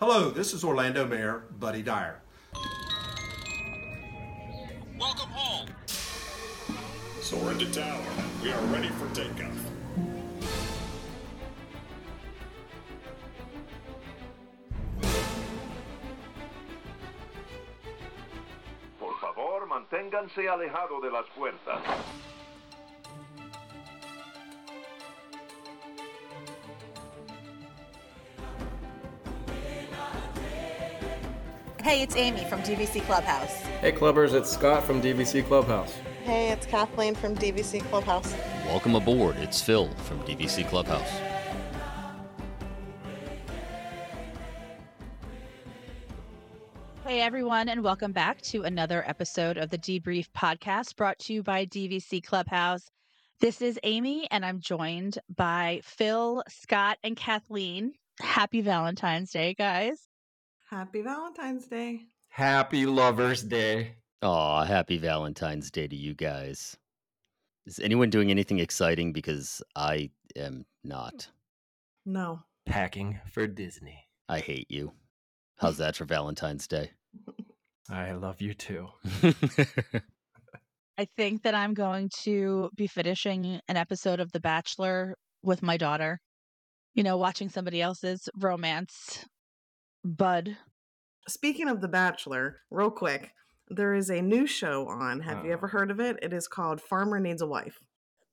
Hello, 0.00 0.28
this 0.28 0.52
is 0.52 0.64
Orlando 0.64 1.06
Mayor 1.06 1.44
Buddy 1.60 1.80
Dyer. 1.80 2.20
Welcome 4.98 5.28
home. 5.30 5.68
Soaring 7.20 7.58
to 7.58 7.70
tower. 7.72 8.02
We 8.42 8.50
are 8.52 8.60
ready 8.66 8.88
for 8.88 9.06
takeoff. 9.14 9.56
Por 18.98 19.14
favor, 19.20 19.66
manténganse 19.68 20.48
alejado 20.48 21.00
de 21.00 21.10
las 21.12 21.26
puertas. 21.36 21.82
Hey, 31.84 32.00
it's 32.00 32.16
Amy 32.16 32.42
from 32.46 32.62
DVC 32.62 33.02
Clubhouse. 33.02 33.52
Hey 33.82 33.92
clubbers, 33.92 34.32
it's 34.32 34.50
Scott 34.50 34.84
from 34.84 35.02
DVC 35.02 35.46
Clubhouse. 35.46 35.92
Hey, 36.22 36.50
it's 36.50 36.64
Kathleen 36.64 37.14
from 37.14 37.36
DVC 37.36 37.82
Clubhouse. 37.90 38.34
Welcome 38.64 38.94
aboard. 38.94 39.36
It's 39.36 39.60
Phil 39.60 39.90
from 39.96 40.18
DVC 40.20 40.66
Clubhouse. 40.66 41.10
Hey, 47.04 47.20
everyone, 47.20 47.68
and 47.68 47.84
welcome 47.84 48.12
back 48.12 48.40
to 48.44 48.62
another 48.62 49.04
episode 49.06 49.58
of 49.58 49.68
the 49.68 49.76
D-Brief 49.76 50.32
podcast 50.32 50.96
brought 50.96 51.18
to 51.18 51.34
you 51.34 51.42
by 51.42 51.66
DVC 51.66 52.24
Clubhouse. 52.24 52.90
This 53.40 53.60
is 53.60 53.78
Amy, 53.82 54.26
and 54.30 54.42
I'm 54.42 54.60
joined 54.60 55.18
by 55.36 55.82
Phil, 55.84 56.44
Scott, 56.48 56.96
and 57.04 57.14
Kathleen. 57.14 57.92
Happy 58.20 58.62
Valentine's 58.62 59.32
Day, 59.32 59.52
guys. 59.52 60.08
Happy 60.70 61.02
Valentine's 61.02 61.66
Day. 61.66 62.06
Happy 62.28 62.86
Lover's 62.86 63.42
Day. 63.42 63.96
Aw, 64.22 64.64
happy 64.64 64.96
Valentine's 64.96 65.70
Day 65.70 65.86
to 65.86 65.94
you 65.94 66.14
guys. 66.14 66.76
Is 67.66 67.78
anyone 67.78 68.10
doing 68.10 68.30
anything 68.30 68.58
exciting? 68.58 69.12
Because 69.12 69.62
I 69.76 70.10
am 70.34 70.64
not. 70.82 71.28
No. 72.06 72.40
Packing 72.66 73.20
for 73.30 73.46
Disney. 73.46 74.06
I 74.28 74.40
hate 74.40 74.70
you. 74.70 74.92
How's 75.58 75.76
that 75.78 75.96
for 75.96 76.06
Valentine's 76.06 76.66
Day? 76.66 76.92
I 77.90 78.12
love 78.12 78.40
you 78.40 78.54
too. 78.54 78.88
I 80.96 81.06
think 81.16 81.42
that 81.42 81.54
I'm 81.54 81.74
going 81.74 82.08
to 82.22 82.70
be 82.74 82.86
finishing 82.86 83.60
an 83.68 83.76
episode 83.76 84.20
of 84.20 84.32
The 84.32 84.40
Bachelor 84.40 85.16
with 85.42 85.62
my 85.62 85.76
daughter. 85.76 86.20
You 86.94 87.02
know, 87.02 87.18
watching 87.18 87.50
somebody 87.50 87.82
else's 87.82 88.28
romance 88.38 89.26
bud. 90.04 90.56
Speaking 91.26 91.68
of 91.68 91.80
The 91.80 91.88
Bachelor, 91.88 92.60
real 92.70 92.90
quick, 92.90 93.32
there 93.68 93.94
is 93.94 94.10
a 94.10 94.20
new 94.20 94.46
show 94.46 94.86
on. 94.88 95.20
Have 95.20 95.44
you 95.44 95.50
Oh. 95.50 95.54
ever 95.54 95.66
ah. 95.66 95.70
heard 95.70 95.90
of 95.90 96.00
it? 96.00 96.18
It 96.22 96.32
is 96.32 96.46
called 96.46 96.80
Farmer 96.80 97.18
Needs 97.18 97.42
a 97.42 97.46
Wife. 97.46 97.78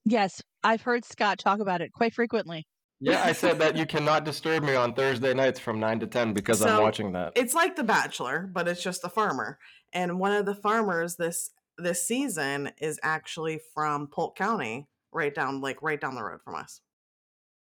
Yes, 0.03 0.41
I've 0.63 0.81
heard 0.81 1.05
Scott 1.05 1.39
talk 1.39 1.59
about 1.59 1.81
it 1.81 1.91
quite 1.93 2.13
frequently. 2.13 2.67
Yeah, 2.99 3.23
I 3.23 3.31
said 3.31 3.59
that 3.59 3.77
you 3.77 3.85
cannot 3.87 4.25
disturb 4.25 4.63
me 4.63 4.75
on 4.75 4.93
Thursday 4.93 5.33
nights 5.33 5.59
from 5.59 5.79
9 5.79 6.01
to 6.01 6.07
10 6.07 6.33
because 6.33 6.61
I'm 6.61 6.81
watching 6.81 7.13
that. 7.13 7.33
It's 7.35 7.53
like 7.53 7.75
The 7.75 7.83
Bachelor, 7.83 8.49
but 8.53 8.67
it's 8.67 8.83
just 8.83 9.03
a 9.03 9.09
farmer. 9.09 9.57
And 9.93 10.19
one 10.19 10.33
of 10.33 10.45
the 10.45 10.55
farmers 10.55 11.15
this 11.15 11.51
this 11.77 12.05
season 12.07 12.71
is 12.79 12.99
actually 13.01 13.59
from 13.73 14.07
Polk 14.07 14.35
County, 14.35 14.87
right 15.11 15.33
down 15.33 15.61
like 15.61 15.81
right 15.81 15.99
down 15.99 16.15
the 16.15 16.23
road 16.23 16.41
from 16.43 16.55
us. 16.55 16.81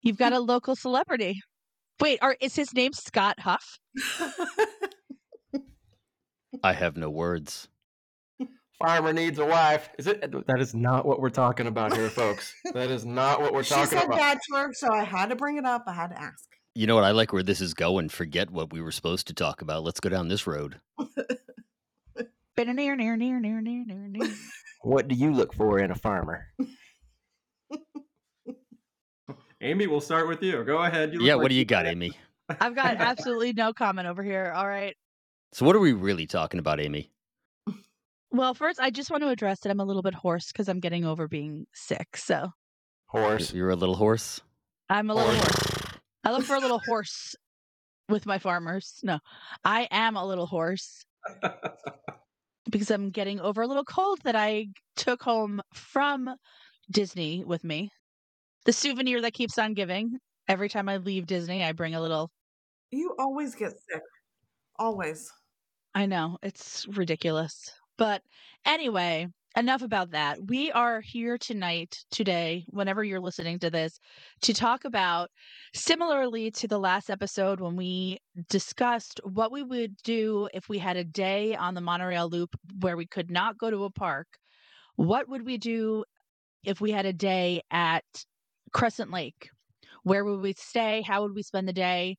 You've 0.01 0.17
got 0.17 0.31
a 0.33 0.39
local 0.39 0.75
celebrity. 0.75 1.41
Wait, 1.99 2.19
are, 2.21 2.37
is 2.39 2.55
his 2.55 2.73
name 2.73 2.93
Scott 2.93 3.39
Huff? 3.39 3.79
I 6.63 6.73
have 6.73 6.97
no 6.97 7.09
words. 7.09 7.67
Farmer 8.79 9.11
needs 9.11 9.39
a 9.39 9.45
wife. 9.45 9.89
Is 9.97 10.05
it? 10.05 10.21
That 10.45 10.59
is 10.59 10.75
not 10.75 11.05
what 11.05 11.19
we're 11.19 11.31
talking 11.31 11.65
about 11.65 11.95
here, 11.95 12.09
folks. 12.09 12.53
That 12.73 12.91
is 12.91 13.05
not 13.05 13.41
what 13.41 13.53
we're 13.53 13.63
she 13.63 13.73
talking 13.73 13.97
said 13.97 14.05
about. 14.05 14.17
Bachelor, 14.17 14.71
so 14.73 14.93
I 14.93 15.03
had 15.03 15.29
to 15.29 15.35
bring 15.35 15.57
it 15.57 15.65
up. 15.65 15.85
I 15.87 15.93
had 15.93 16.07
to 16.07 16.21
ask. 16.21 16.45
You 16.75 16.85
know 16.85 16.93
what? 16.93 17.03
I 17.03 17.11
like 17.11 17.33
where 17.33 17.41
this 17.41 17.59
is 17.59 17.73
going. 17.73 18.09
Forget 18.09 18.51
what 18.51 18.71
we 18.71 18.81
were 18.81 18.91
supposed 18.91 19.25
to 19.27 19.33
talk 19.33 19.63
about. 19.63 19.83
Let's 19.83 19.99
go 19.99 20.09
down 20.09 20.27
this 20.27 20.45
road. 20.45 20.79
Near, 22.57 22.73
near, 22.73 22.95
near, 22.95 23.15
near, 23.15 23.39
near, 23.39 23.61
near, 23.61 24.07
near. 24.07 24.35
What 24.81 25.07
do 25.07 25.15
you 25.15 25.31
look 25.31 25.53
for 25.53 25.79
in 25.79 25.89
a 25.91 25.95
farmer? 25.95 26.47
Amy, 29.61 29.87
we'll 29.87 30.01
start 30.01 30.27
with 30.27 30.41
you. 30.43 30.63
Go 30.63 30.77
ahead. 30.83 31.13
You 31.13 31.19
look 31.19 31.27
Yeah, 31.27 31.35
like 31.35 31.43
what 31.43 31.49
do 31.49 31.55
you 31.55 31.65
got, 31.65 31.85
got. 31.85 31.91
Amy? 31.91 32.11
I've 32.59 32.75
got 32.75 32.97
absolutely 32.97 33.53
no 33.53 33.73
comment 33.73 34.07
over 34.07 34.23
here. 34.23 34.51
All 34.55 34.67
right. 34.67 34.95
So, 35.53 35.65
what 35.65 35.75
are 35.75 35.79
we 35.79 35.93
really 35.93 36.27
talking 36.27 36.59
about, 36.59 36.79
Amy? 36.79 37.11
Well, 38.29 38.53
first, 38.53 38.79
I 38.79 38.89
just 38.89 39.09
want 39.09 39.23
to 39.23 39.29
address 39.29 39.61
that 39.61 39.69
I'm 39.69 39.79
a 39.79 39.85
little 39.85 40.01
bit 40.01 40.13
hoarse 40.13 40.51
because 40.51 40.67
I'm 40.67 40.79
getting 40.81 41.05
over 41.05 41.27
being 41.27 41.65
sick. 41.73 42.17
So 42.17 42.49
Horse. 43.07 43.53
You're 43.53 43.69
a 43.69 43.75
little 43.75 43.95
horse. 43.95 44.41
I'm 44.89 45.09
a 45.09 45.15
little 45.15 45.31
hoarse. 45.33 45.97
I 46.25 46.31
look 46.31 46.43
for 46.43 46.55
a 46.55 46.59
little 46.59 46.81
horse 46.85 47.35
with 48.09 48.25
my 48.25 48.37
farmers. 48.37 48.99
No, 49.01 49.19
I 49.63 49.87
am 49.91 50.17
a 50.17 50.25
little 50.25 50.45
horse 50.45 51.05
because 52.69 52.91
I'm 52.91 53.09
getting 53.11 53.39
over 53.39 53.61
a 53.61 53.67
little 53.67 53.85
cold 53.85 54.19
that 54.25 54.35
I 54.35 54.67
took 54.97 55.23
home 55.23 55.61
from 55.73 56.29
Disney 56.91 57.45
with 57.45 57.63
me. 57.63 57.91
The 58.67 58.73
souvenir 58.73 59.21
that 59.21 59.33
keeps 59.33 59.57
on 59.57 59.73
giving. 59.73 60.19
Every 60.49 60.67
time 60.67 60.89
I 60.89 60.97
leave 60.97 61.25
Disney, 61.25 61.63
I 61.63 61.71
bring 61.71 61.95
a 61.95 62.01
little. 62.01 62.29
You 62.91 63.15
always 63.17 63.55
get 63.55 63.71
sick. 63.71 64.01
Always. 64.77 65.31
I 65.95 66.05
know, 66.05 66.37
it's 66.43 66.85
ridiculous. 66.89 67.71
But 67.97 68.23
anyway, 68.65 69.27
enough 69.55 69.83
about 69.83 70.11
that. 70.11 70.39
We 70.49 70.69
are 70.73 70.99
here 70.99 71.37
tonight, 71.37 71.97
today, 72.11 72.65
whenever 72.67 73.05
you're 73.05 73.21
listening 73.21 73.57
to 73.59 73.69
this, 73.69 74.01
to 74.41 74.53
talk 74.53 74.83
about 74.83 75.29
similarly 75.73 76.51
to 76.51 76.67
the 76.67 76.77
last 76.77 77.09
episode 77.09 77.61
when 77.61 77.77
we 77.77 78.17
discussed 78.49 79.21
what 79.23 79.49
we 79.49 79.63
would 79.63 79.95
do 80.03 80.49
if 80.53 80.67
we 80.67 80.77
had 80.77 80.97
a 80.97 81.05
day 81.05 81.55
on 81.55 81.73
the 81.73 81.79
monorail 81.79 82.29
loop 82.29 82.53
where 82.81 82.97
we 82.97 83.07
could 83.07 83.31
not 83.31 83.57
go 83.57 83.69
to 83.69 83.85
a 83.85 83.89
park. 83.89 84.27
What 84.97 85.29
would 85.29 85.45
we 85.45 85.57
do 85.57 86.03
if 86.65 86.81
we 86.81 86.91
had 86.91 87.05
a 87.05 87.13
day 87.13 87.61
at 87.71 88.03
Crescent 88.73 89.11
Lake? 89.11 89.49
Where 90.03 90.23
would 90.23 90.41
we 90.41 90.53
stay? 90.53 91.01
How 91.01 91.23
would 91.23 91.35
we 91.35 91.43
spend 91.43 91.67
the 91.67 91.73
day? 91.73 92.17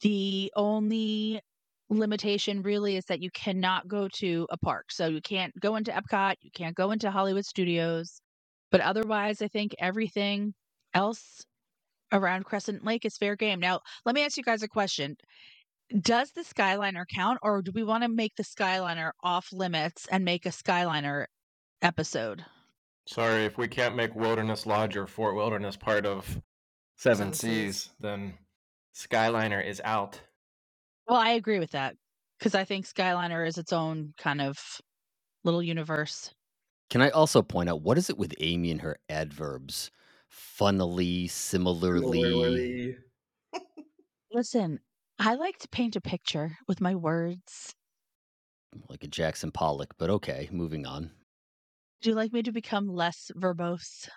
The 0.00 0.52
only 0.56 1.40
limitation 1.88 2.62
really 2.62 2.96
is 2.96 3.04
that 3.06 3.22
you 3.22 3.30
cannot 3.30 3.88
go 3.88 4.08
to 4.08 4.46
a 4.50 4.56
park. 4.56 4.92
So 4.92 5.06
you 5.06 5.20
can't 5.20 5.52
go 5.60 5.76
into 5.76 5.90
Epcot, 5.90 6.36
you 6.40 6.50
can't 6.54 6.76
go 6.76 6.92
into 6.92 7.10
Hollywood 7.10 7.44
Studios. 7.44 8.20
But 8.70 8.80
otherwise, 8.80 9.42
I 9.42 9.48
think 9.48 9.74
everything 9.78 10.54
else 10.94 11.44
around 12.12 12.44
Crescent 12.44 12.84
Lake 12.84 13.04
is 13.04 13.18
fair 13.18 13.36
game. 13.36 13.60
Now, 13.60 13.80
let 14.04 14.14
me 14.14 14.24
ask 14.24 14.36
you 14.36 14.42
guys 14.42 14.62
a 14.62 14.68
question. 14.68 15.16
Does 16.00 16.30
the 16.30 16.42
Skyliner 16.42 17.04
count, 17.12 17.40
or 17.42 17.62
do 17.62 17.72
we 17.74 17.82
want 17.82 18.04
to 18.04 18.08
make 18.08 18.36
the 18.36 18.44
Skyliner 18.44 19.10
off 19.22 19.52
limits 19.52 20.06
and 20.10 20.24
make 20.24 20.46
a 20.46 20.50
Skyliner 20.50 21.26
episode? 21.82 22.44
Sorry, 23.06 23.44
if 23.44 23.58
we 23.58 23.66
can't 23.68 23.96
make 23.96 24.14
Wilderness 24.14 24.66
Lodge 24.66 24.96
or 24.96 25.06
Fort 25.06 25.34
Wilderness 25.34 25.76
part 25.76 26.06
of 26.06 26.26
Seven 26.96 27.16
Seven 27.16 27.32
Seas, 27.32 27.76
Seas. 27.76 27.90
then 27.98 28.34
Skyliner 28.94 29.64
is 29.64 29.80
out. 29.84 30.20
Well, 31.08 31.18
I 31.18 31.30
agree 31.30 31.58
with 31.58 31.72
that 31.72 31.96
because 32.38 32.54
I 32.54 32.64
think 32.64 32.86
Skyliner 32.86 33.46
is 33.46 33.58
its 33.58 33.72
own 33.72 34.14
kind 34.18 34.40
of 34.40 34.80
little 35.44 35.62
universe. 35.62 36.32
Can 36.90 37.02
I 37.02 37.10
also 37.10 37.42
point 37.42 37.68
out 37.68 37.82
what 37.82 37.98
is 37.98 38.10
it 38.10 38.18
with 38.18 38.34
Amy 38.40 38.70
and 38.70 38.80
her 38.80 38.98
adverbs? 39.08 39.90
Funnily, 40.28 41.26
similarly. 41.28 42.96
Listen, 44.32 44.80
I 45.18 45.34
like 45.34 45.58
to 45.58 45.68
paint 45.68 45.96
a 45.96 46.00
picture 46.00 46.56
with 46.68 46.80
my 46.80 46.94
words. 46.94 47.74
like 48.88 49.02
a 49.02 49.08
Jackson 49.08 49.50
Pollock, 49.50 49.94
but 49.98 50.10
okay, 50.10 50.48
moving 50.52 50.86
on. 50.86 51.10
Would 52.00 52.08
you 52.08 52.14
like 52.14 52.32
me 52.32 52.42
to 52.42 52.52
become 52.52 52.88
less 52.88 53.30
verbose? 53.36 54.08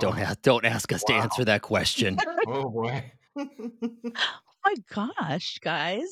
Don't 0.00 0.18
Oh, 0.18 0.24
ha- 0.24 0.34
don't 0.40 0.64
ask 0.64 0.90
us 0.90 1.02
to 1.04 1.12
answer 1.12 1.44
that 1.44 1.60
question. 1.60 2.16
oh 2.46 2.70
boy. 2.70 3.12
Oh 4.64 4.70
my 4.70 5.06
gosh, 5.18 5.58
guys. 5.58 6.08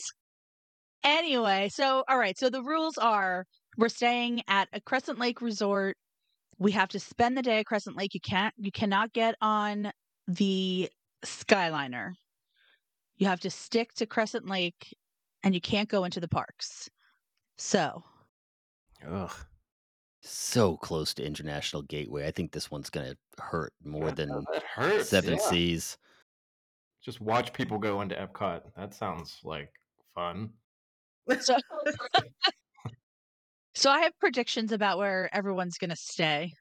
Anyway, 1.05 1.71
so 1.73 2.03
all 2.09 2.19
right, 2.19 2.37
so 2.37 2.51
the 2.51 2.65
rules 2.65 2.99
are 2.99 3.47
we're 3.79 3.89
staying 3.89 4.43
at 4.49 4.69
a 4.73 4.81
Crescent 4.81 5.21
Lake 5.21 5.41
resort. 5.41 5.97
We 6.59 6.73
have 6.73 6.89
to 6.89 6.99
spend 6.99 7.39
the 7.39 7.43
day 7.43 7.61
at 7.61 7.67
Crescent 7.67 7.97
Lake. 7.97 8.13
You 8.13 8.21
can't 8.21 8.53
you 8.59 8.73
cannot 8.73 9.13
get 9.13 9.37
on 9.41 9.93
the 10.27 10.91
Skyliner. 11.25 12.11
You 13.19 13.29
have 13.29 13.41
to 13.41 13.51
stick 13.51 13.95
to 13.95 14.07
Crescent 14.07 14.49
Lake 14.49 14.97
and 15.45 15.55
you 15.55 15.61
can't 15.61 15.89
go 15.89 16.03
into 16.05 16.19
the 16.19 16.29
parks. 16.29 16.91
So, 17.57 18.03
Ugh. 19.09 19.31
So 20.23 20.77
close 20.77 21.15
to 21.15 21.25
International 21.25 21.83
Gateway. 21.83 22.27
I 22.27 22.31
think 22.31 22.53
this 22.53 22.71
one's 22.71 22.91
gonna 22.91 23.17
hurt 23.39 23.73
more 23.85 24.09
Yeah, 24.09 24.15
than 24.15 24.45
hurts. 24.75 25.09
Seven 25.09 25.35
yeah. 25.35 25.41
Seas. 25.49 25.99
Just 27.05 27.21
watch 27.21 27.53
people 27.53 27.79
go 27.79 28.01
into 28.03 28.15
Epcot. 28.15 28.63
That 28.77 28.93
sounds 28.95 29.39
like 29.43 29.73
fun. 30.15 30.51
So, 31.41 31.57
so 33.75 33.91
I 33.91 34.01
have 34.01 34.19
predictions 34.19 34.73
about 34.73 34.99
where 34.99 35.31
everyone's 35.35 35.79
going 35.79 35.91
to 35.91 35.97
stay. 35.97 36.53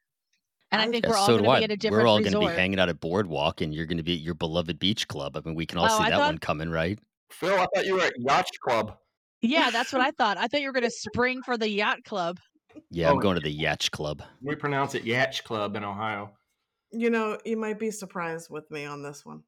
And 0.71 0.81
I 0.81 0.87
think 0.87 1.03
Yeah, 1.03 1.09
we're 1.11 1.17
all 1.17 1.25
so 1.25 1.33
going 1.39 1.43
to 1.43 1.49
I. 1.49 1.57
be 1.59 1.63
at 1.65 1.71
a 1.71 1.75
different 1.77 2.03
We're 2.03 2.07
all 2.07 2.17
resort. 2.19 2.33
going 2.33 2.45
to 2.47 2.53
be 2.53 2.57
hanging 2.57 2.79
out 2.79 2.87
at 2.89 2.99
Boardwalk, 2.99 3.61
and 3.61 3.73
you're 3.73 3.87
going 3.87 3.97
to 3.97 4.03
be 4.03 4.13
at 4.13 4.19
your 4.19 4.35
beloved 4.35 4.77
beach 4.79 5.07
club. 5.07 5.35
I 5.35 5.41
mean, 5.43 5.55
we 5.55 5.65
can 5.65 5.79
all 5.79 5.85
Oh, 5.85 5.97
see 5.97 6.03
I 6.03 6.09
that 6.11 6.17
thought- 6.17 6.25
one 6.27 6.37
coming, 6.37 6.69
right? 6.69 6.99
Phil, 7.31 7.53
I 7.59 7.67
thought 7.75 7.85
you 7.85 7.95
were 7.95 8.01
at 8.01 8.13
Yacht 8.17 8.47
Club. 8.63 8.95
Yeah, 9.41 9.71
that's 9.71 9.91
what 9.91 10.01
I 10.01 10.11
thought. 10.17 10.37
I 10.37 10.47
thought 10.47 10.61
you 10.61 10.67
were 10.67 10.73
going 10.73 10.83
to 10.85 10.91
spring 10.91 11.41
for 11.43 11.57
the 11.57 11.69
yacht 11.69 12.03
club. 12.05 12.39
Yeah, 12.89 13.07
oh, 13.07 13.11
I'm 13.11 13.17
Oh. 13.17 13.21
going 13.21 13.35
to 13.35 13.41
the 13.41 13.55
Yatch 13.57 13.91
Club. 13.91 14.23
We 14.41 14.55
pronounce 14.55 14.95
it 14.95 15.03
Yacht 15.03 15.41
Club 15.43 15.75
in 15.75 15.83
Ohio. 15.83 16.31
You 16.91 17.09
know, 17.09 17.37
you 17.45 17.57
might 17.57 17.77
be 17.79 17.91
surprised 17.91 18.49
with 18.49 18.69
me 18.71 18.85
on 18.85 19.03
this 19.03 19.25
one. 19.25 19.43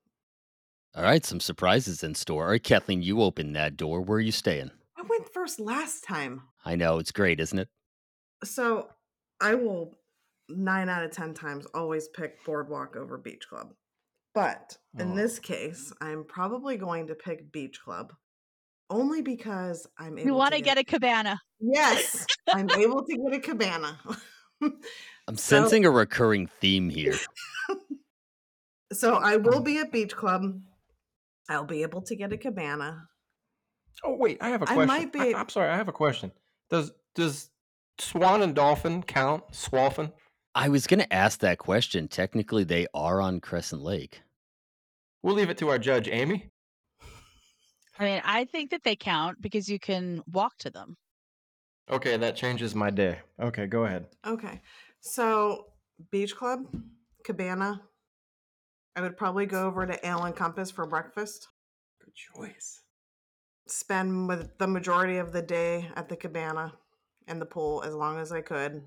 All 0.95 1.03
right, 1.03 1.25
some 1.25 1.39
surprises 1.39 2.03
in 2.03 2.13
store. 2.15 2.43
All 2.45 2.49
right, 2.51 2.63
Kathleen, 2.63 3.01
you 3.01 3.21
open 3.21 3.53
that 3.53 3.77
door. 3.77 4.01
Where 4.01 4.17
are 4.17 4.21
you 4.21 4.31
staying? 4.31 4.71
I 4.97 5.03
went 5.03 5.33
first 5.33 5.59
last 5.59 6.03
time. 6.03 6.43
I 6.65 6.75
know 6.75 6.99
it's 6.99 7.11
great, 7.11 7.39
isn't 7.39 7.57
it? 7.57 7.69
So 8.43 8.89
I 9.39 9.55
will 9.55 9.97
nine 10.49 10.89
out 10.89 11.03
of 11.03 11.11
ten 11.11 11.33
times 11.33 11.65
always 11.73 12.09
pick 12.09 12.43
boardwalk 12.45 12.95
over 12.95 13.17
beach 13.17 13.47
club. 13.49 13.73
But 14.33 14.77
in 14.99 15.11
Oh. 15.13 15.15
this 15.15 15.39
case, 15.39 15.91
I'm 16.01 16.25
probably 16.25 16.77
going 16.77 17.07
to 17.07 17.15
pick 17.15 17.51
beach 17.51 17.79
club 17.81 18.13
only 18.91 19.21
because 19.21 19.87
I'm 19.97 20.19
able 20.19 20.27
You 20.27 20.35
want 20.35 20.51
to 20.51 20.57
to 20.57 20.63
get 20.63 20.77
a 20.77 20.83
cabana. 20.83 21.39
Yes, 21.59 22.27
I'm 22.53 22.69
able 22.69 23.03
to 23.03 23.17
get 23.17 23.33
a 23.33 23.39
cabana. 23.39 23.99
I'm 24.61 25.35
So- 25.35 25.61
sensing 25.61 25.85
a 25.85 25.89
recurring 25.89 26.47
theme 26.47 26.89
here. 26.89 27.15
so 28.93 29.15
I 29.15 29.37
will 29.37 29.61
mm. 29.61 29.65
be 29.65 29.77
at 29.79 29.91
beach 29.91 30.15
club. 30.15 30.61
I'll 31.49 31.65
be 31.65 31.81
able 31.81 32.01
to 32.03 32.15
get 32.15 32.31
a 32.31 32.37
cabana. 32.37 33.07
Oh 34.03 34.15
wait, 34.15 34.37
I 34.41 34.49
have 34.49 34.61
a 34.61 34.69
I 34.69 34.73
question. 34.73 34.87
might 34.87 35.13
be- 35.13 35.33
I, 35.33 35.39
am 35.39 35.49
sorry, 35.49 35.69
I 35.69 35.77
have 35.77 35.87
a 35.87 35.93
question. 35.93 36.31
Does 36.69 36.91
does 37.15 37.49
Swan 37.97 38.41
and 38.41 38.53
Dolphin 38.53 39.03
count? 39.03 39.43
Swolfen? 39.51 40.11
I 40.53 40.69
was 40.69 40.85
going 40.85 40.99
to 40.99 41.13
ask 41.13 41.39
that 41.39 41.59
question. 41.59 42.07
Technically, 42.07 42.63
they 42.65 42.87
are 42.93 43.21
on 43.21 43.39
Crescent 43.39 43.81
Lake. 43.81 44.21
We'll 45.23 45.35
leave 45.35 45.49
it 45.49 45.57
to 45.59 45.69
our 45.69 45.77
judge, 45.77 46.09
Amy. 46.09 46.50
I 48.01 48.03
mean, 48.03 48.21
I 48.25 48.45
think 48.45 48.71
that 48.71 48.83
they 48.83 48.95
count 48.95 49.39
because 49.39 49.69
you 49.69 49.77
can 49.77 50.23
walk 50.31 50.57
to 50.59 50.71
them. 50.71 50.97
Okay, 51.87 52.17
that 52.17 52.35
changes 52.35 52.73
my 52.73 52.89
day. 52.89 53.19
Okay, 53.39 53.67
go 53.67 53.85
ahead. 53.85 54.07
Okay. 54.25 54.59
So 55.01 55.67
beach 56.09 56.35
club, 56.35 56.65
cabana. 57.23 57.79
I 58.95 59.01
would 59.01 59.17
probably 59.17 59.45
go 59.45 59.67
over 59.67 59.85
to 59.85 60.07
Ale 60.07 60.23
and 60.23 60.35
Compass 60.35 60.71
for 60.71 60.87
breakfast. 60.87 61.47
Good 62.03 62.15
choice. 62.15 62.81
spend 63.67 64.27
with 64.27 64.57
the 64.57 64.67
majority 64.67 65.17
of 65.17 65.31
the 65.31 65.43
day 65.43 65.87
at 65.95 66.09
the 66.09 66.15
cabana 66.15 66.73
and 67.27 67.39
the 67.39 67.45
pool 67.45 67.83
as 67.83 67.93
long 67.93 68.17
as 68.17 68.31
I 68.31 68.41
could. 68.41 68.81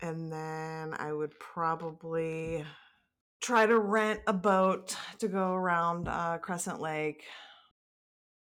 And 0.00 0.32
then 0.32 0.94
I 0.98 1.12
would 1.12 1.38
probably 1.38 2.64
try 3.42 3.66
to 3.66 3.78
rent 3.78 4.20
a 4.26 4.32
boat 4.32 4.96
to 5.18 5.28
go 5.28 5.52
around 5.52 6.08
uh, 6.08 6.38
Crescent 6.38 6.80
Lake. 6.80 7.24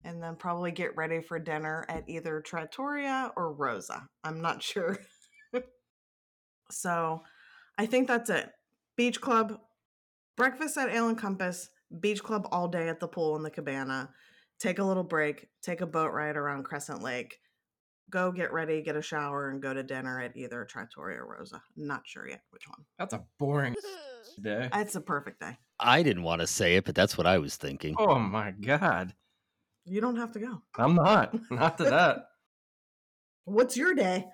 And 0.04 0.22
then 0.22 0.36
probably 0.36 0.70
get 0.70 0.96
ready 0.96 1.20
for 1.22 1.38
dinner 1.38 1.86
at 1.88 2.08
either 2.08 2.40
Trattoria 2.40 3.32
or 3.36 3.52
Rosa. 3.52 4.06
I'm 4.22 4.40
not 4.40 4.62
sure. 4.62 4.98
so 6.70 7.22
I 7.78 7.86
think 7.86 8.06
that's 8.06 8.30
it. 8.30 8.50
Beach 8.96 9.20
club, 9.20 9.58
breakfast 10.36 10.76
at 10.76 10.90
Ale 10.90 11.08
and 11.08 11.18
Compass, 11.18 11.70
beach 12.00 12.22
club 12.22 12.46
all 12.52 12.68
day 12.68 12.88
at 12.88 13.00
the 13.00 13.08
pool 13.08 13.34
in 13.36 13.42
the 13.42 13.50
cabana 13.50 14.10
take 14.58 14.78
a 14.78 14.84
little 14.84 15.04
break, 15.04 15.48
take 15.62 15.80
a 15.80 15.86
boat 15.86 16.12
ride 16.12 16.36
around 16.36 16.64
Crescent 16.64 17.02
Lake, 17.02 17.38
go 18.10 18.32
get 18.32 18.52
ready, 18.52 18.82
get 18.82 18.96
a 18.96 19.02
shower, 19.02 19.50
and 19.50 19.60
go 19.60 19.74
to 19.74 19.82
dinner 19.82 20.20
at 20.20 20.36
either 20.36 20.64
Trattoria 20.64 21.18
or 21.18 21.36
Rosa. 21.38 21.62
Not 21.76 22.02
sure 22.04 22.28
yet 22.28 22.42
which 22.50 22.68
one. 22.68 22.84
That's 22.98 23.14
a 23.14 23.24
boring 23.38 23.74
day. 24.42 24.68
It's 24.74 24.96
a 24.96 25.00
perfect 25.00 25.40
day. 25.40 25.58
I 25.80 26.02
didn't 26.02 26.22
want 26.22 26.40
to 26.40 26.46
say 26.46 26.76
it, 26.76 26.84
but 26.84 26.94
that's 26.94 27.18
what 27.18 27.26
I 27.26 27.38
was 27.38 27.56
thinking. 27.56 27.94
Oh 27.98 28.18
my 28.18 28.52
god. 28.52 29.14
You 29.86 30.00
don't 30.00 30.16
have 30.16 30.32
to 30.32 30.38
go. 30.40 30.62
I'm 30.78 30.94
not. 30.94 31.34
Not 31.50 31.78
to 31.78 31.84
that. 31.84 32.26
What's 33.44 33.76
your 33.76 33.94
day? 33.94 34.26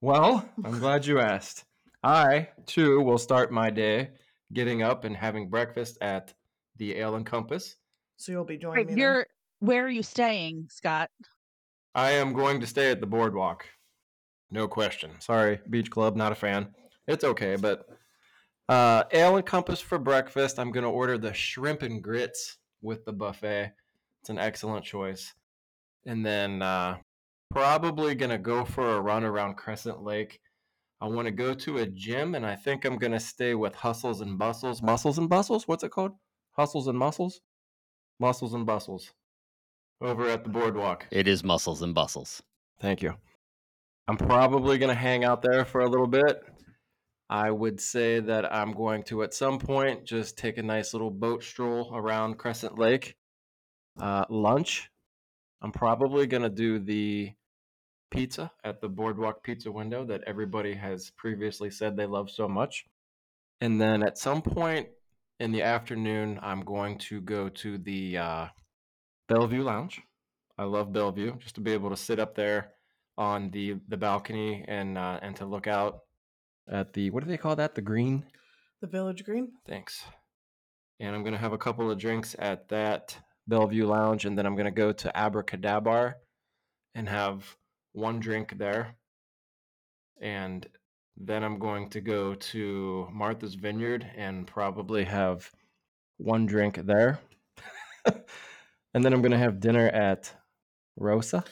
Well, 0.00 0.48
I'm 0.64 0.78
glad 0.78 1.06
you 1.06 1.20
asked. 1.20 1.64
I, 2.02 2.48
too, 2.66 3.00
will 3.00 3.18
start 3.18 3.52
my 3.52 3.70
day 3.70 4.10
getting 4.52 4.82
up 4.82 5.04
and 5.04 5.16
having 5.16 5.48
breakfast 5.48 5.98
at 6.00 6.34
the 6.76 6.96
Ale 6.96 7.14
and 7.16 7.24
Compass. 7.26 7.76
So 8.16 8.32
you'll 8.32 8.44
be 8.44 8.56
joining 8.58 8.86
Right, 8.86 8.94
me. 8.94 9.00
you're 9.00 9.26
where 9.60 9.84
are 9.86 9.90
you 9.90 10.02
staying, 10.02 10.68
Scott? 10.70 11.10
I 11.94 12.10
am 12.12 12.32
going 12.34 12.60
to 12.60 12.66
stay 12.66 12.90
at 12.90 13.00
the 13.00 13.06
boardwalk. 13.06 13.64
No 14.50 14.68
question. 14.68 15.10
Sorry, 15.18 15.60
Beach 15.70 15.90
Club, 15.90 16.14
not 16.16 16.32
a 16.32 16.34
fan. 16.34 16.68
It's 17.08 17.24
okay, 17.24 17.56
but 17.56 17.86
uh, 18.68 19.04
Ale 19.12 19.36
and 19.36 19.46
Compass 19.46 19.80
for 19.80 19.98
breakfast. 19.98 20.58
I'm 20.58 20.72
going 20.72 20.84
to 20.84 20.90
order 20.90 21.16
the 21.16 21.32
shrimp 21.32 21.82
and 21.82 22.02
grits 22.02 22.58
with 22.82 23.04
the 23.04 23.12
buffet. 23.12 23.72
It's 24.26 24.30
an 24.30 24.38
excellent 24.40 24.84
choice. 24.84 25.34
And 26.04 26.26
then 26.26 26.60
uh, 26.60 26.96
probably 27.52 28.16
going 28.16 28.32
to 28.32 28.38
go 28.38 28.64
for 28.64 28.96
a 28.96 29.00
run 29.00 29.22
around 29.22 29.54
Crescent 29.54 30.02
Lake. 30.02 30.40
I 31.00 31.06
want 31.06 31.26
to 31.26 31.30
go 31.30 31.54
to 31.54 31.78
a 31.78 31.86
gym, 31.86 32.34
and 32.34 32.44
I 32.44 32.56
think 32.56 32.84
I'm 32.84 32.98
going 32.98 33.12
to 33.12 33.20
stay 33.20 33.54
with 33.54 33.76
Hustles 33.76 34.22
and 34.22 34.36
Bustles. 34.36 34.82
Muscles 34.82 35.18
and 35.18 35.28
Bustles? 35.28 35.68
What's 35.68 35.84
it 35.84 35.92
called? 35.92 36.10
Hustles 36.56 36.88
and 36.88 36.98
Muscles? 36.98 37.40
Muscles 38.18 38.52
and 38.52 38.66
Bustles. 38.66 39.12
Over 40.00 40.28
at 40.28 40.42
the 40.42 40.50
boardwalk. 40.50 41.06
It 41.12 41.28
is 41.28 41.44
muscles 41.44 41.82
and 41.82 41.94
bustles. 41.94 42.42
Thank 42.80 43.02
you. 43.02 43.14
I'm 44.08 44.16
probably 44.16 44.76
going 44.78 44.88
to 44.88 45.00
hang 45.00 45.22
out 45.22 45.40
there 45.40 45.64
for 45.64 45.82
a 45.82 45.88
little 45.88 46.08
bit. 46.08 46.42
I 47.30 47.52
would 47.52 47.80
say 47.80 48.18
that 48.18 48.52
I'm 48.52 48.72
going 48.72 49.04
to, 49.04 49.22
at 49.22 49.34
some 49.34 49.60
point, 49.60 50.04
just 50.04 50.36
take 50.36 50.58
a 50.58 50.64
nice 50.64 50.94
little 50.94 51.12
boat 51.12 51.44
stroll 51.44 51.92
around 51.94 52.38
Crescent 52.38 52.76
Lake. 52.76 53.16
Uh, 54.00 54.24
lunch. 54.28 54.90
I'm 55.62 55.72
probably 55.72 56.26
going 56.26 56.42
to 56.42 56.50
do 56.50 56.78
the 56.78 57.32
pizza 58.10 58.52
at 58.62 58.80
the 58.80 58.88
Boardwalk 58.88 59.42
Pizza 59.42 59.70
window 59.70 60.04
that 60.04 60.22
everybody 60.26 60.74
has 60.74 61.10
previously 61.16 61.70
said 61.70 61.96
they 61.96 62.06
love 62.06 62.30
so 62.30 62.48
much. 62.48 62.84
And 63.60 63.80
then 63.80 64.02
at 64.02 64.18
some 64.18 64.42
point 64.42 64.88
in 65.40 65.50
the 65.52 65.62
afternoon, 65.62 66.38
I'm 66.42 66.60
going 66.60 66.98
to 66.98 67.20
go 67.20 67.48
to 67.48 67.78
the 67.78 68.18
uh, 68.18 68.46
Bellevue 69.28 69.62
Lounge. 69.62 70.00
I 70.58 70.64
love 70.64 70.92
Bellevue 70.92 71.36
just 71.38 71.54
to 71.56 71.60
be 71.60 71.72
able 71.72 71.90
to 71.90 71.96
sit 71.96 72.18
up 72.18 72.34
there 72.34 72.72
on 73.18 73.50
the 73.50 73.76
the 73.88 73.96
balcony 73.96 74.64
and 74.68 74.98
uh, 74.98 75.18
and 75.22 75.34
to 75.36 75.46
look 75.46 75.66
out 75.66 76.00
at 76.68 76.92
the 76.92 77.10
what 77.10 77.24
do 77.24 77.28
they 77.28 77.36
call 77.38 77.56
that? 77.56 77.74
The 77.74 77.80
green. 77.82 78.24
the 78.80 78.86
Village 78.86 79.24
Green. 79.24 79.52
Thanks. 79.66 80.04
And 81.00 81.14
I'm 81.14 81.24
gonna 81.24 81.38
have 81.38 81.52
a 81.52 81.58
couple 81.58 81.90
of 81.90 81.98
drinks 81.98 82.36
at 82.38 82.68
that 82.68 83.16
Bellevue 83.48 83.86
Lounge, 83.86 84.24
and 84.24 84.36
then 84.36 84.46
I'm 84.46 84.56
gonna 84.56 84.70
go 84.70 84.92
to 84.92 85.12
Abracadabar 85.14 86.14
and 86.94 87.08
have 87.08 87.56
one 87.92 88.20
drink 88.20 88.58
there. 88.58 88.96
And 90.20 90.66
then 91.16 91.42
I'm 91.44 91.58
going 91.58 91.88
to 91.90 92.00
go 92.00 92.34
to 92.34 93.08
Martha's 93.12 93.54
Vineyard 93.54 94.10
and 94.16 94.46
probably 94.46 95.04
have 95.04 95.50
one 96.18 96.46
drink 96.46 96.80
there. 96.84 97.20
and 98.94 99.04
then 99.04 99.12
I'm 99.12 99.22
gonna 99.22 99.38
have 99.38 99.60
dinner 99.60 99.88
at 99.88 100.32
Rosa. 100.96 101.44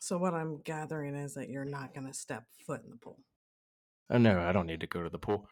So 0.00 0.18
what 0.18 0.34
I'm 0.34 0.60
gathering 0.62 1.14
is 1.14 1.34
that 1.34 1.48
you're 1.48 1.64
not 1.64 1.94
going 1.94 2.06
to 2.06 2.12
step 2.12 2.44
foot 2.66 2.82
in 2.84 2.90
the 2.90 2.96
pool. 2.96 3.18
Oh 4.10 4.18
no, 4.18 4.38
I 4.40 4.52
don't 4.52 4.66
need 4.66 4.80
to 4.80 4.86
go 4.86 5.02
to 5.02 5.08
the 5.08 5.18
pool. 5.18 5.48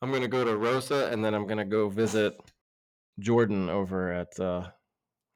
I'm 0.00 0.12
gonna 0.12 0.28
go 0.28 0.44
to 0.44 0.56
Rosa 0.56 1.08
and 1.10 1.24
then 1.24 1.34
I'm 1.34 1.46
gonna 1.46 1.64
go 1.64 1.88
visit 1.88 2.38
Jordan 3.18 3.68
over 3.68 4.12
at 4.12 4.38
uh, 4.38 4.68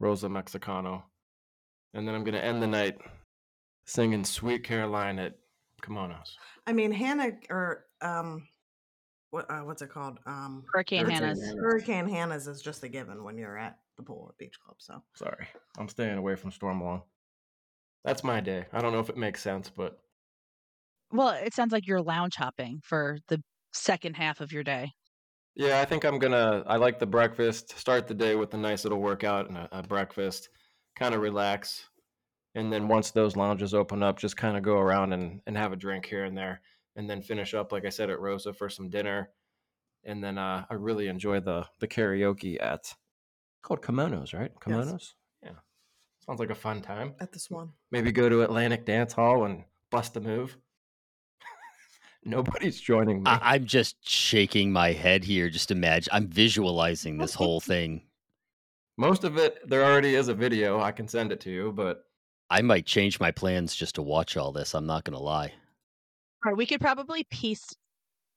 Rosa 0.00 0.28
Mexicano, 0.28 1.02
and 1.94 2.08
then 2.08 2.14
I'm 2.14 2.24
gonna 2.24 2.38
end 2.38 2.62
the 2.62 2.66
night 2.66 2.98
singing 3.84 4.24
"Sweet 4.24 4.64
Caroline" 4.64 5.18
at 5.18 5.38
Kimonos. 5.82 6.32
I 6.66 6.72
mean, 6.72 6.90
Hannah 6.90 7.32
or 7.50 7.86
um, 8.00 8.48
what 9.30 9.50
uh, 9.50 9.60
what's 9.60 9.82
it 9.82 9.90
called? 9.90 10.18
Um, 10.26 10.64
Hurricane 10.72 11.04
Hurricane 11.04 11.22
Hannah's. 11.22 11.44
Hannah. 11.44 11.60
Hurricane 11.60 12.08
Hannah's 12.08 12.46
is 12.48 12.62
just 12.62 12.82
a 12.82 12.88
given 12.88 13.22
when 13.22 13.36
you're 13.38 13.58
at 13.58 13.78
the 13.96 14.02
pool 14.02 14.26
at 14.30 14.38
Beach 14.38 14.58
Club. 14.64 14.76
So 14.78 15.02
Sorry, 15.14 15.46
I'm 15.78 15.88
staying 15.88 16.18
away 16.18 16.34
from 16.34 16.50
Stormalong. 16.50 17.02
That's 18.04 18.24
my 18.24 18.40
day. 18.40 18.64
I 18.72 18.80
don't 18.80 18.92
know 18.92 19.00
if 19.00 19.10
it 19.10 19.16
makes 19.18 19.42
sense, 19.42 19.68
but 19.68 20.00
Well, 21.12 21.30
it 21.30 21.54
sounds 21.54 21.72
like 21.72 21.86
you're 21.86 22.00
lounge 22.00 22.36
hopping 22.36 22.80
for 22.82 23.18
the 23.28 23.42
second 23.72 24.16
half 24.16 24.40
of 24.40 24.52
your 24.52 24.64
day. 24.64 24.92
Yeah, 25.54 25.80
I 25.80 25.84
think 25.84 26.04
I'm 26.04 26.18
gonna. 26.18 26.62
I 26.66 26.76
like 26.76 26.98
the 26.98 27.06
breakfast. 27.06 27.78
Start 27.78 28.06
the 28.06 28.14
day 28.14 28.36
with 28.36 28.54
a 28.54 28.56
nice 28.56 28.84
little 28.84 29.00
workout 29.00 29.48
and 29.48 29.58
a, 29.58 29.68
a 29.72 29.82
breakfast. 29.82 30.48
Kind 30.96 31.14
of 31.14 31.20
relax, 31.20 31.88
and 32.54 32.72
then 32.72 32.88
once 32.88 33.10
those 33.10 33.36
lounges 33.36 33.74
open 33.74 34.02
up, 34.02 34.18
just 34.18 34.36
kind 34.36 34.56
of 34.56 34.62
go 34.62 34.78
around 34.78 35.12
and, 35.12 35.40
and 35.46 35.56
have 35.56 35.72
a 35.72 35.76
drink 35.76 36.06
here 36.06 36.24
and 36.24 36.36
there, 36.36 36.60
and 36.96 37.08
then 37.08 37.22
finish 37.22 37.54
up, 37.54 37.72
like 37.72 37.84
I 37.84 37.90
said, 37.90 38.10
at 38.10 38.20
Rosa 38.20 38.52
for 38.52 38.68
some 38.68 38.90
dinner. 38.90 39.30
And 40.04 40.22
then 40.22 40.38
uh, 40.38 40.64
I 40.68 40.74
really 40.74 41.08
enjoy 41.08 41.40
the 41.40 41.66
the 41.78 41.88
karaoke 41.88 42.60
at 42.62 42.94
called 43.62 43.82
kimonos, 43.82 44.32
right? 44.32 44.52
Kimonos. 44.60 45.12
Yeah, 45.42 45.52
sounds 46.26 46.40
like 46.40 46.50
a 46.50 46.54
fun 46.54 46.80
time. 46.80 47.14
At 47.20 47.32
this 47.32 47.50
one. 47.50 47.70
Maybe 47.90 48.12
go 48.12 48.28
to 48.28 48.42
Atlantic 48.42 48.86
Dance 48.86 49.12
Hall 49.12 49.44
and 49.44 49.64
bust 49.90 50.16
a 50.16 50.20
move. 50.20 50.56
Nobody's 52.24 52.80
joining 52.80 53.22
me. 53.22 53.30
I- 53.30 53.54
I'm 53.54 53.64
just 53.64 53.96
shaking 54.08 54.72
my 54.72 54.92
head 54.92 55.24
here. 55.24 55.48
Just 55.48 55.70
imagine. 55.70 56.10
I'm 56.12 56.28
visualizing 56.28 57.18
this 57.18 57.34
whole 57.34 57.60
thing. 57.60 58.02
Most 58.98 59.24
of 59.24 59.38
it, 59.38 59.58
there 59.68 59.82
already 59.84 60.14
is 60.14 60.28
a 60.28 60.34
video. 60.34 60.80
I 60.80 60.92
can 60.92 61.08
send 61.08 61.32
it 61.32 61.40
to 61.40 61.50
you, 61.50 61.72
but 61.72 62.04
I 62.50 62.60
might 62.60 62.84
change 62.84 63.18
my 63.18 63.30
plans 63.30 63.74
just 63.74 63.94
to 63.94 64.02
watch 64.02 64.36
all 64.36 64.52
this. 64.52 64.74
I'm 64.74 64.86
not 64.86 65.04
going 65.04 65.16
to 65.16 65.22
lie. 65.22 65.52
Or 66.44 66.54
we 66.54 66.66
could 66.66 66.80
probably 66.80 67.24
piece 67.30 67.64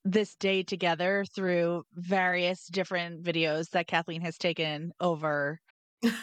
this 0.05 0.35
day 0.35 0.63
together 0.63 1.25
through 1.35 1.83
various 1.95 2.67
different 2.67 3.23
videos 3.23 3.69
that 3.71 3.87
Kathleen 3.87 4.21
has 4.21 4.37
taken 4.37 4.93
over 4.99 5.59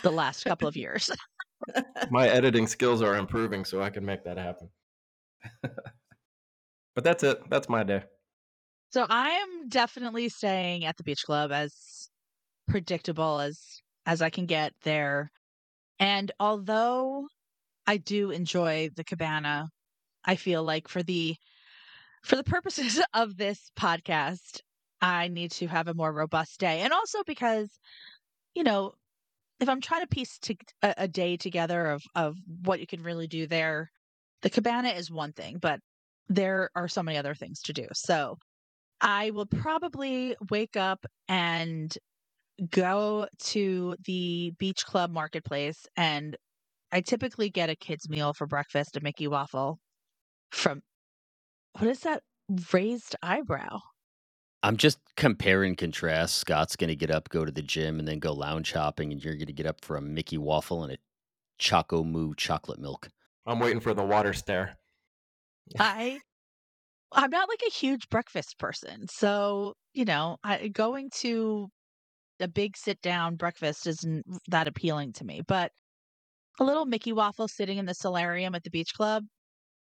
the 0.03 0.11
last 0.11 0.45
couple 0.45 0.69
of 0.69 0.77
years. 0.77 1.11
my 2.11 2.29
editing 2.29 2.67
skills 2.67 3.03
are 3.03 3.17
improving, 3.17 3.65
so 3.65 3.83
I 3.83 3.91
can 3.91 4.05
make 4.05 4.25
that 4.25 4.39
happen. 4.39 4.69
But 6.95 7.05
that's 7.05 7.23
it. 7.23 7.39
That's 7.49 7.69
my 7.69 7.83
day. 7.83 8.03
So 8.91 9.07
I 9.09 9.31
am 9.31 9.69
definitely 9.69 10.29
staying 10.29 10.85
at 10.85 10.97
the 10.97 11.05
beach 11.05 11.23
club 11.25 11.53
as 11.53 12.11
predictable 12.69 13.41
as 13.41 13.61
as 14.07 14.23
I 14.23 14.31
can 14.31 14.47
get 14.47 14.73
there. 14.83 15.31
And 15.99 16.33
although 16.41 17.29
I 17.87 17.99
do 17.99 18.31
enjoy 18.31 18.91
the 18.97 19.05
cabana, 19.05 19.69
I 20.25 20.37
feel 20.37 20.65
like 20.65 20.89
for 20.89 21.03
the 21.03 21.37
for 22.25 22.37
the 22.37 22.45
purposes 22.45 23.01
of 23.15 23.37
this 23.37 23.71
podcast, 23.79 24.61
I 25.01 25.29
need 25.29 25.53
to 25.53 25.67
have 25.69 25.89
a 25.89 25.95
more 25.95 26.13
robust 26.13 26.59
day. 26.61 26.81
And 26.81 26.93
also 26.93 27.23
because 27.25 27.69
you 28.55 28.65
know, 28.65 28.95
if 29.61 29.69
I'm 29.69 29.81
trying 29.81 30.01
to 30.01 30.09
piece 30.09 30.39
to, 30.41 30.57
a, 30.83 30.95
a 30.99 31.09
day 31.09 31.37
together 31.37 31.87
of 31.87 32.03
of 32.17 32.37
what 32.65 32.81
you 32.81 32.87
can 32.87 33.03
really 33.03 33.29
do 33.29 33.47
there, 33.47 33.91
the 34.43 34.51
cabana 34.51 34.89
is 34.89 35.11
one 35.11 35.33
thing, 35.33 35.59
but 35.61 35.81
there 36.31 36.71
are 36.75 36.89
so 36.89 37.03
many 37.03 37.19
other 37.19 37.35
things 37.35 37.61
to 37.63 37.73
do. 37.75 37.87
So 37.93 38.39
I 39.01 39.31
will 39.31 39.47
probably 39.47 40.37
wake 40.51 40.77
up 40.77 41.05
and 41.29 41.95
go 42.71 43.27
to 43.39 43.97
the 44.05 44.53
beach 44.59 44.87
club 44.87 45.11
marketplace 45.11 45.87
and 45.97 46.37
I 46.93 47.01
typically 47.01 47.51
get 47.51 47.71
a 47.71 47.77
kid's 47.77 48.09
meal 48.09 48.33
for 48.33 48.47
breakfast, 48.47 48.97
a 48.97 49.01
Mickey 49.01 49.29
waffle 49.29 49.79
from 50.51 50.83
what 51.79 51.89
is 51.89 52.01
that 52.01 52.23
raised 52.73 53.17
eyebrow? 53.23 53.81
I'm 54.63 54.77
just 54.77 54.99
compare 55.17 55.63
and 55.63 55.79
contrast. 55.79 56.37
Scott's 56.37 56.77
going 56.77 56.89
to 56.89 56.97
get 56.97 57.11
up, 57.11 57.29
go 57.31 57.45
to 57.45 57.53
the 57.53 57.63
gym, 57.63 57.99
and 57.99 58.07
then 58.07 58.19
go 58.19 58.33
lounge 58.33 58.73
hopping, 58.73 59.13
and 59.13 59.25
you're 59.25 59.37
going 59.37 59.47
to 59.47 59.53
get 59.53 59.67
up 59.67 59.83
for 59.83 59.97
a 59.97 60.03
Mickey 60.03 60.37
waffle 60.37 60.83
and 60.83 60.93
a 60.93 60.99
Choco 61.59 62.03
Moo 62.03 62.35
chocolate 62.35 62.79
milk. 62.79 63.09
I'm 63.47 63.59
waiting 63.59 63.81
for 63.81 63.95
the 63.95 64.05
water 64.05 64.33
stare. 64.35 64.80
I 65.79 66.21
I'm 67.13 67.31
not 67.31 67.49
like 67.49 67.63
a 67.67 67.71
huge 67.71 68.09
breakfast 68.11 68.59
person. 68.59 69.07
So, 69.09 69.75
you 69.95 70.05
know, 70.05 70.39
I, 70.45 70.69
going 70.69 71.11
to 71.17 71.69
a 72.41 72.49
big 72.49 72.77
sit 72.77 73.01
down 73.03 73.37
breakfast 73.37 73.87
isn't 73.87 74.25
that 74.49 74.69
appealing 74.69 75.13
to 75.15 75.25
me, 75.25 75.43
but 75.49 75.73
a 76.61 76.65
little 76.65 76.87
Mickey 76.87 77.13
waffle 77.13 77.49
sitting 77.49 77.79
in 77.79 77.87
the 77.87 77.95
solarium 77.95 78.55
at 78.55 78.65
the 78.65 78.71
beach 78.71 78.95
club, 78.95 79.25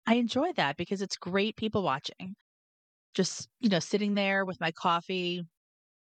I 0.08 0.16
enjoy 0.16 0.54
that 0.54 0.78
because 0.78 1.02
it's 1.02 1.18
great 1.18 1.58
people 1.58 1.84
watching. 1.84 2.36
Just, 3.16 3.50
you 3.60 3.70
know, 3.70 3.80
sitting 3.80 4.16
there 4.16 4.46
with 4.46 4.60
my 4.62 4.72
coffee, 4.72 5.44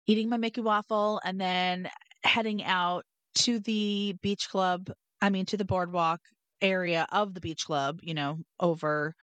eating 0.08 0.30
my 0.30 0.38
Mickey 0.38 0.62
waffle, 0.62 1.22
and 1.26 1.40
then 1.42 1.90
heading 2.24 2.64
out 2.64 3.06
to 3.36 3.60
the 3.60 4.16
beach 4.22 4.50
club, 4.50 4.92
I 5.22 5.30
mean, 5.30 5.46
to 5.48 5.58
the 5.58 5.66
boardwalk 5.66 6.22
area 6.62 7.08
of 7.12 7.34
the 7.34 7.42
beach 7.42 7.66
club, 7.66 8.00
you 8.04 8.14
know, 8.14 8.40
over 8.60 9.16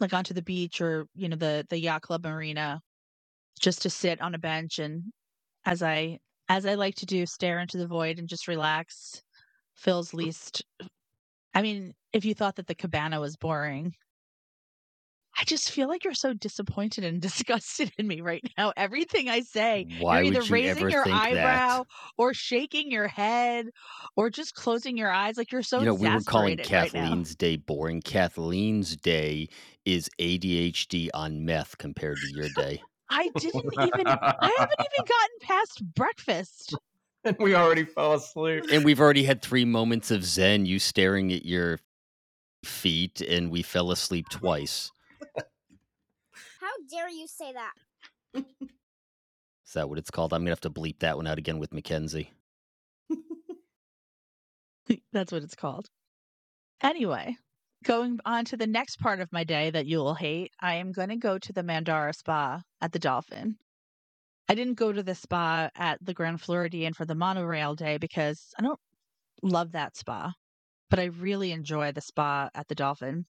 like 0.00 0.12
onto 0.12 0.34
the 0.34 0.42
beach 0.42 0.80
or, 0.80 1.06
you 1.14 1.28
know, 1.28 1.36
the 1.36 1.66
the 1.70 1.78
yacht 1.78 2.02
club 2.02 2.24
marina 2.24 2.80
just 3.60 3.82
to 3.82 3.90
sit 3.90 4.20
on 4.20 4.34
a 4.34 4.38
bench 4.38 4.78
and 4.78 5.04
as 5.66 5.82
I 5.82 6.18
as 6.48 6.66
I 6.66 6.74
like 6.74 6.96
to 6.96 7.06
do, 7.06 7.26
stare 7.26 7.60
into 7.60 7.78
the 7.78 7.86
void 7.86 8.18
and 8.18 8.28
just 8.28 8.48
relax. 8.48 9.22
Phil's 9.76 10.14
least 10.14 10.62
I 11.54 11.62
mean, 11.62 11.94
if 12.12 12.24
you 12.24 12.34
thought 12.34 12.56
that 12.56 12.66
the 12.66 12.74
cabana 12.74 13.20
was 13.20 13.36
boring, 13.36 13.94
I 15.40 15.44
just 15.44 15.70
feel 15.70 15.88
like 15.88 16.04
you're 16.04 16.12
so 16.12 16.34
disappointed 16.34 17.02
and 17.02 17.20
disgusted 17.22 17.90
in 17.96 18.06
me 18.06 18.20
right 18.20 18.44
now. 18.58 18.72
Everything 18.76 19.30
I 19.30 19.40
say, 19.40 19.86
Why 19.98 20.20
you're 20.20 20.34
either 20.34 20.42
you 20.44 20.52
raising 20.52 20.90
your 20.90 21.08
eyebrow 21.08 21.78
that? 21.78 21.86
or 22.18 22.34
shaking 22.34 22.90
your 22.90 23.08
head 23.08 23.70
or 24.16 24.28
just 24.28 24.54
closing 24.54 24.98
your 24.98 25.10
eyes. 25.10 25.38
Like 25.38 25.50
you're 25.50 25.62
so 25.62 25.78
you 25.78 25.86
know, 25.86 25.94
we 25.94 26.10
were 26.10 26.20
calling 26.20 26.58
exasperated 26.58 26.72
right 26.72 26.92
now. 26.92 27.00
Kathleen's 27.08 27.34
day 27.34 27.56
boring. 27.56 28.02
Kathleen's 28.02 28.96
day 28.96 29.48
is 29.86 30.10
ADHD 30.18 31.08
on 31.14 31.44
meth 31.46 31.78
compared 31.78 32.18
to 32.18 32.36
your 32.36 32.48
day. 32.50 32.82
I 33.10 33.30
didn't 33.38 33.72
even 33.72 34.06
I 34.06 34.54
haven't 34.58 34.80
even 34.80 34.90
gotten 34.98 35.36
past 35.40 35.82
breakfast. 35.94 36.76
and 37.24 37.36
we 37.40 37.54
already 37.54 37.84
fell 37.84 38.12
asleep. 38.12 38.64
and 38.70 38.84
we've 38.84 39.00
already 39.00 39.24
had 39.24 39.40
three 39.40 39.64
moments 39.64 40.10
of 40.10 40.22
Zen, 40.22 40.66
you 40.66 40.78
staring 40.78 41.32
at 41.32 41.46
your 41.46 41.80
feet, 42.62 43.22
and 43.22 43.50
we 43.50 43.62
fell 43.62 43.90
asleep 43.90 44.28
twice. 44.28 44.92
How 46.90 46.98
dare 46.98 47.10
you 47.10 47.26
say 47.26 47.52
that? 47.52 47.72
Is 48.34 49.74
that 49.74 49.88
what 49.88 49.98
it's 49.98 50.10
called? 50.10 50.32
I'm 50.32 50.40
gonna 50.40 50.50
have 50.50 50.60
to 50.62 50.70
bleep 50.70 51.00
that 51.00 51.16
one 51.16 51.26
out 51.26 51.38
again 51.38 51.58
with 51.58 51.72
Mackenzie. 51.72 52.32
That's 55.12 55.30
what 55.30 55.42
it's 55.42 55.54
called. 55.54 55.88
Anyway, 56.82 57.36
going 57.84 58.18
on 58.24 58.44
to 58.46 58.56
the 58.56 58.66
next 58.66 58.96
part 58.96 59.20
of 59.20 59.32
my 59.32 59.44
day 59.44 59.70
that 59.70 59.86
you 59.86 59.98
will 59.98 60.14
hate, 60.14 60.52
I 60.60 60.76
am 60.76 60.92
going 60.92 61.10
to 61.10 61.16
go 61.16 61.38
to 61.38 61.52
the 61.52 61.62
Mandara 61.62 62.14
Spa 62.14 62.62
at 62.80 62.92
the 62.92 62.98
Dolphin. 62.98 63.56
I 64.48 64.54
didn't 64.54 64.74
go 64.74 64.90
to 64.90 65.02
the 65.02 65.14
spa 65.14 65.70
at 65.76 66.04
the 66.04 66.14
Grand 66.14 66.40
Floridian 66.40 66.94
for 66.94 67.04
the 67.04 67.14
monorail 67.14 67.76
day 67.76 67.98
because 67.98 68.52
I 68.58 68.62
don't 68.62 68.80
love 69.42 69.72
that 69.72 69.96
spa, 69.96 70.32
but 70.88 70.98
I 70.98 71.04
really 71.04 71.52
enjoy 71.52 71.92
the 71.92 72.00
spa 72.00 72.48
at 72.54 72.66
the 72.66 72.74
Dolphin. 72.74 73.26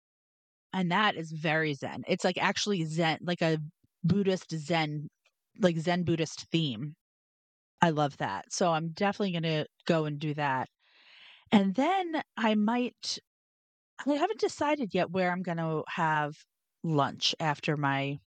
And 0.73 0.91
that 0.91 1.15
is 1.15 1.31
very 1.31 1.73
Zen. 1.73 2.03
It's 2.07 2.23
like 2.23 2.37
actually 2.37 2.83
Zen, 2.85 3.19
like 3.21 3.41
a 3.41 3.57
Buddhist 4.03 4.51
Zen, 4.51 5.07
like 5.59 5.77
Zen 5.77 6.03
Buddhist 6.03 6.45
theme. 6.51 6.95
I 7.81 7.91
love 7.91 8.17
that. 8.17 8.45
So 8.51 8.71
I'm 8.71 8.89
definitely 8.89 9.31
going 9.33 9.43
to 9.43 9.65
go 9.85 10.05
and 10.05 10.19
do 10.19 10.33
that. 10.33 10.67
And 11.51 11.75
then 11.75 12.21
I 12.35 12.55
might, 12.55 13.19
I 14.05 14.13
haven't 14.13 14.39
decided 14.39 14.93
yet 14.93 15.11
where 15.11 15.31
I'm 15.31 15.43
going 15.43 15.57
to 15.57 15.83
have 15.87 16.33
lunch 16.83 17.35
after 17.39 17.77
my 17.77 18.17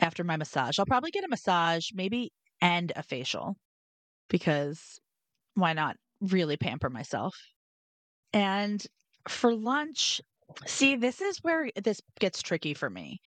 after 0.00 0.24
my 0.24 0.36
massage. 0.36 0.78
I'll 0.78 0.86
probably 0.86 1.12
get 1.12 1.24
a 1.24 1.28
massage, 1.28 1.90
maybe 1.94 2.32
and 2.60 2.92
a 2.96 3.02
facial 3.02 3.56
because 4.28 4.98
why 5.54 5.72
not 5.72 5.96
really 6.20 6.56
pamper 6.56 6.90
myself? 6.90 7.34
And 8.32 8.84
for 9.28 9.54
lunch, 9.54 10.20
see, 10.66 10.96
this 10.96 11.20
is 11.20 11.38
where 11.42 11.70
this 11.82 12.00
gets 12.20 12.42
tricky 12.42 12.74
for 12.74 12.90
me 12.90 13.20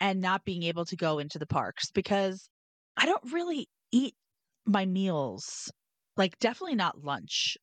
and 0.00 0.20
not 0.20 0.44
being 0.44 0.64
able 0.64 0.84
to 0.86 0.96
go 0.96 1.18
into 1.18 1.38
the 1.38 1.46
parks 1.46 1.90
because 1.90 2.48
I 2.96 3.06
don't 3.06 3.32
really 3.32 3.68
eat 3.92 4.14
my 4.66 4.86
meals, 4.86 5.70
like 6.16 6.38
definitely 6.38 6.76
not 6.76 7.02
lunch 7.04 7.56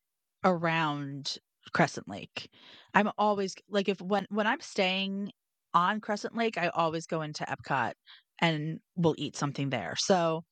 around 0.44 1.38
Crescent 1.72 2.08
Lake. 2.08 2.50
I'm 2.94 3.10
always 3.18 3.54
like 3.68 3.88
if 3.88 4.00
when 4.00 4.26
when 4.30 4.46
I'm 4.46 4.60
staying 4.60 5.32
on 5.74 6.00
Crescent 6.00 6.36
Lake, 6.36 6.58
I 6.58 6.68
always 6.68 7.06
go 7.06 7.22
into 7.22 7.44
Epcot 7.44 7.92
and 8.40 8.80
we'll 8.96 9.14
eat 9.18 9.36
something 9.36 9.70
there. 9.70 9.94
So 9.96 10.42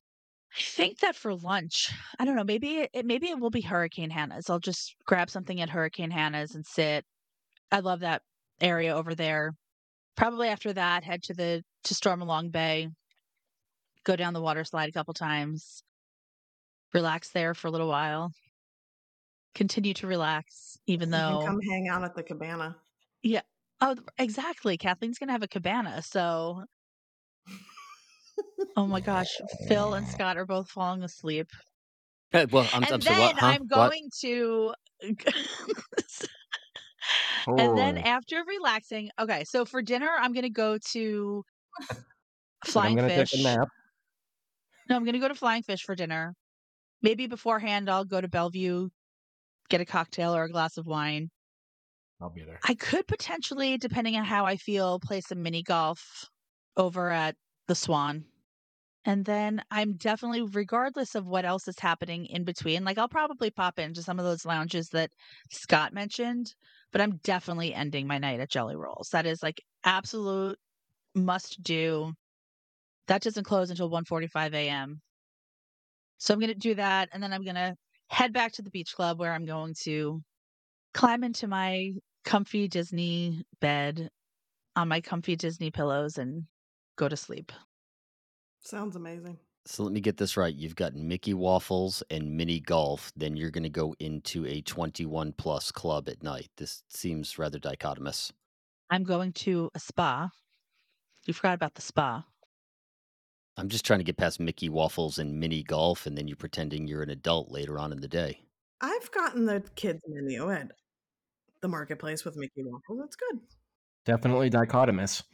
I 0.56 0.62
think 0.62 1.00
that 1.00 1.16
for 1.16 1.34
lunch, 1.34 1.92
I 2.18 2.24
don't 2.24 2.36
know, 2.36 2.44
maybe 2.44 2.88
it 2.92 3.06
maybe 3.06 3.28
it 3.28 3.38
will 3.38 3.50
be 3.50 3.60
Hurricane 3.60 4.10
Hannah's. 4.10 4.48
I'll 4.48 4.58
just 4.60 4.94
grab 5.06 5.30
something 5.30 5.60
at 5.60 5.70
Hurricane 5.70 6.10
Hannah's 6.10 6.54
and 6.54 6.66
sit. 6.66 7.04
I 7.70 7.80
love 7.80 8.00
that 8.00 8.22
area 8.60 8.94
over 8.94 9.14
there. 9.14 9.52
Probably 10.16 10.48
after 10.48 10.72
that, 10.74 11.04
head 11.04 11.22
to 11.24 11.34
the 11.34 11.64
to 11.84 11.94
Stormalong 11.94 12.50
Bay, 12.52 12.90
go 14.04 14.16
down 14.16 14.32
the 14.34 14.40
water 14.42 14.64
slide 14.64 14.88
a 14.88 14.92
couple 14.92 15.14
times, 15.14 15.82
relax 16.92 17.30
there 17.30 17.54
for 17.54 17.68
a 17.68 17.70
little 17.70 17.88
while, 17.88 18.32
continue 19.54 19.94
to 19.94 20.06
relax, 20.06 20.78
even 20.86 21.10
You 21.12 21.22
can 21.22 21.38
though 21.38 21.38
come 21.38 21.60
hang 21.60 21.88
out 21.88 22.02
at 22.02 22.14
the 22.14 22.22
cabana. 22.22 22.80
yeah. 23.22 23.42
Oh, 23.80 23.96
exactly. 24.18 24.76
Kathleen's 24.76 25.18
gonna 25.18 25.32
have 25.32 25.42
a 25.42 25.48
cabana, 25.48 26.02
so 26.02 26.64
oh 28.76 28.86
my 28.86 29.00
gosh, 29.00 29.40
Phil 29.66 29.94
and 29.94 30.08
Scott 30.08 30.36
are 30.36 30.46
both 30.46 30.68
falling 30.70 31.02
asleep. 31.02 31.48
Well, 32.32 32.68
I'm, 32.72 32.86
and 32.86 32.90
I'm 32.90 33.00
then 33.00 33.00
sorry. 33.00 33.18
What? 33.18 33.36
Huh? 33.38 33.54
I'm 33.54 33.66
What? 33.72 33.92
going 33.92 34.10
to. 37.44 37.52
and 37.56 37.76
then 37.76 37.98
after 37.98 38.44
relaxing, 38.44 39.10
okay. 39.18 39.44
So 39.44 39.64
for 39.64 39.82
dinner, 39.82 40.10
I'm 40.10 40.32
gonna 40.32 40.50
go 40.50 40.78
to 40.92 41.44
And 42.74 42.86
I'm 42.86 42.94
Flying 42.94 42.98
Fish. 42.98 43.30
take 43.30 43.40
a 43.40 43.42
nap. 43.42 43.68
No, 44.88 44.96
I'm 44.96 45.04
gonna 45.04 45.18
go 45.18 45.28
to 45.28 45.34
Flying 45.34 45.62
Fish 45.62 45.82
for 45.82 45.94
dinner. 45.94 46.34
Maybe 47.02 47.26
beforehand, 47.26 47.90
I'll 47.90 48.04
go 48.04 48.20
to 48.20 48.28
Bellevue, 48.28 48.90
get 49.70 49.80
a 49.80 49.86
cocktail 49.86 50.34
or 50.36 50.44
a 50.44 50.50
glass 50.50 50.76
of 50.78 50.86
wine. 50.86 51.30
I'll 52.20 52.30
be 52.30 52.42
there. 52.44 52.58
I 52.64 52.74
could 52.74 53.06
potentially, 53.06 53.78
depending 53.78 54.16
on 54.16 54.24
how 54.24 54.44
I 54.46 54.56
feel, 54.56 55.00
play 55.00 55.20
some 55.20 55.42
mini 55.42 55.62
golf 55.62 56.24
over 56.76 57.10
at 57.10 57.36
the 57.66 57.74
Swan. 57.74 58.26
And 59.04 59.24
then 59.24 59.62
I'm 59.70 59.96
definitely, 59.96 60.42
regardless 60.42 61.14
of 61.14 61.26
what 61.26 61.44
else 61.44 61.66
is 61.68 61.78
happening 61.78 62.26
in 62.26 62.44
between, 62.44 62.84
like 62.84 62.98
I'll 62.98 63.08
probably 63.08 63.50
pop 63.50 63.78
into 63.78 64.02
some 64.02 64.18
of 64.18 64.24
those 64.24 64.44
lounges 64.44 64.88
that 64.90 65.10
Scott 65.50 65.92
mentioned, 65.92 66.54
but 66.92 67.00
I'm 67.00 67.18
definitely 67.22 67.74
ending 67.74 68.06
my 68.06 68.18
night 68.18 68.40
at 68.40 68.50
Jelly 68.50 68.76
Rolls. 68.76 69.10
That 69.12 69.26
is 69.26 69.42
like 69.42 69.60
absolute 69.84 70.58
must 71.14 71.62
do. 71.62 72.12
That 73.08 73.22
doesn't 73.22 73.44
close 73.44 73.70
until 73.70 73.90
1:45 73.90 74.54
a.m. 74.54 75.00
So 76.18 76.34
I'm 76.34 76.40
going 76.40 76.52
to 76.52 76.58
do 76.58 76.74
that 76.74 77.08
and 77.12 77.22
then 77.22 77.32
I'm 77.32 77.44
going 77.44 77.54
to 77.56 77.74
head 78.10 78.32
back 78.32 78.52
to 78.52 78.62
the 78.62 78.70
beach 78.70 78.94
club 78.94 79.18
where 79.18 79.32
I'm 79.32 79.44
going 79.46 79.74
to 79.84 80.20
climb 80.94 81.24
into 81.24 81.46
my 81.46 81.92
comfy 82.24 82.68
Disney 82.68 83.42
bed 83.60 84.10
on 84.76 84.88
my 84.88 85.00
comfy 85.00 85.36
Disney 85.36 85.70
pillows 85.70 86.18
and 86.18 86.44
go 86.96 87.08
to 87.08 87.16
sleep. 87.16 87.52
Sounds 88.60 88.96
amazing. 88.96 89.38
So 89.70 89.82
let 89.82 89.92
me 89.92 90.00
get 90.00 90.16
this 90.16 90.38
right. 90.38 90.54
You've 90.54 90.76
got 90.76 90.94
Mickey 90.94 91.34
Waffles 91.34 92.02
and 92.10 92.38
mini 92.38 92.58
golf. 92.58 93.12
Then 93.14 93.36
you're 93.36 93.50
going 93.50 93.64
to 93.64 93.68
go 93.68 93.94
into 94.00 94.46
a 94.46 94.62
21 94.62 95.32
plus 95.32 95.70
club 95.70 96.08
at 96.08 96.22
night. 96.22 96.48
This 96.56 96.82
seems 96.88 97.38
rather 97.38 97.58
dichotomous. 97.58 98.32
I'm 98.90 99.04
going 99.04 99.32
to 99.34 99.70
a 99.74 99.78
spa. 99.78 100.30
You 101.26 101.34
forgot 101.34 101.52
about 101.52 101.74
the 101.74 101.82
spa. 101.82 102.24
I'm 103.58 103.68
just 103.68 103.84
trying 103.84 103.98
to 103.98 104.04
get 104.04 104.16
past 104.16 104.40
Mickey 104.40 104.70
Waffles 104.70 105.18
and 105.18 105.38
mini 105.38 105.62
golf, 105.62 106.06
and 106.06 106.16
then 106.16 106.28
you're 106.28 106.36
pretending 106.38 106.86
you're 106.86 107.02
an 107.02 107.10
adult 107.10 107.50
later 107.50 107.78
on 107.78 107.92
in 107.92 108.00
the 108.00 108.08
day. 108.08 108.40
I've 108.80 109.10
gotten 109.10 109.44
the 109.44 109.62
kids 109.76 110.00
menu 110.08 110.50
at 110.50 110.72
the 111.60 111.68
marketplace 111.68 112.24
with 112.24 112.36
Mickey 112.36 112.64
Waffles. 112.64 113.00
That's 113.00 113.16
good. 113.16 113.40
Definitely 114.06 114.48
dichotomous. 114.48 115.24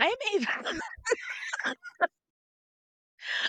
I 0.00 0.06
am 0.06 0.40
even. 0.40 0.80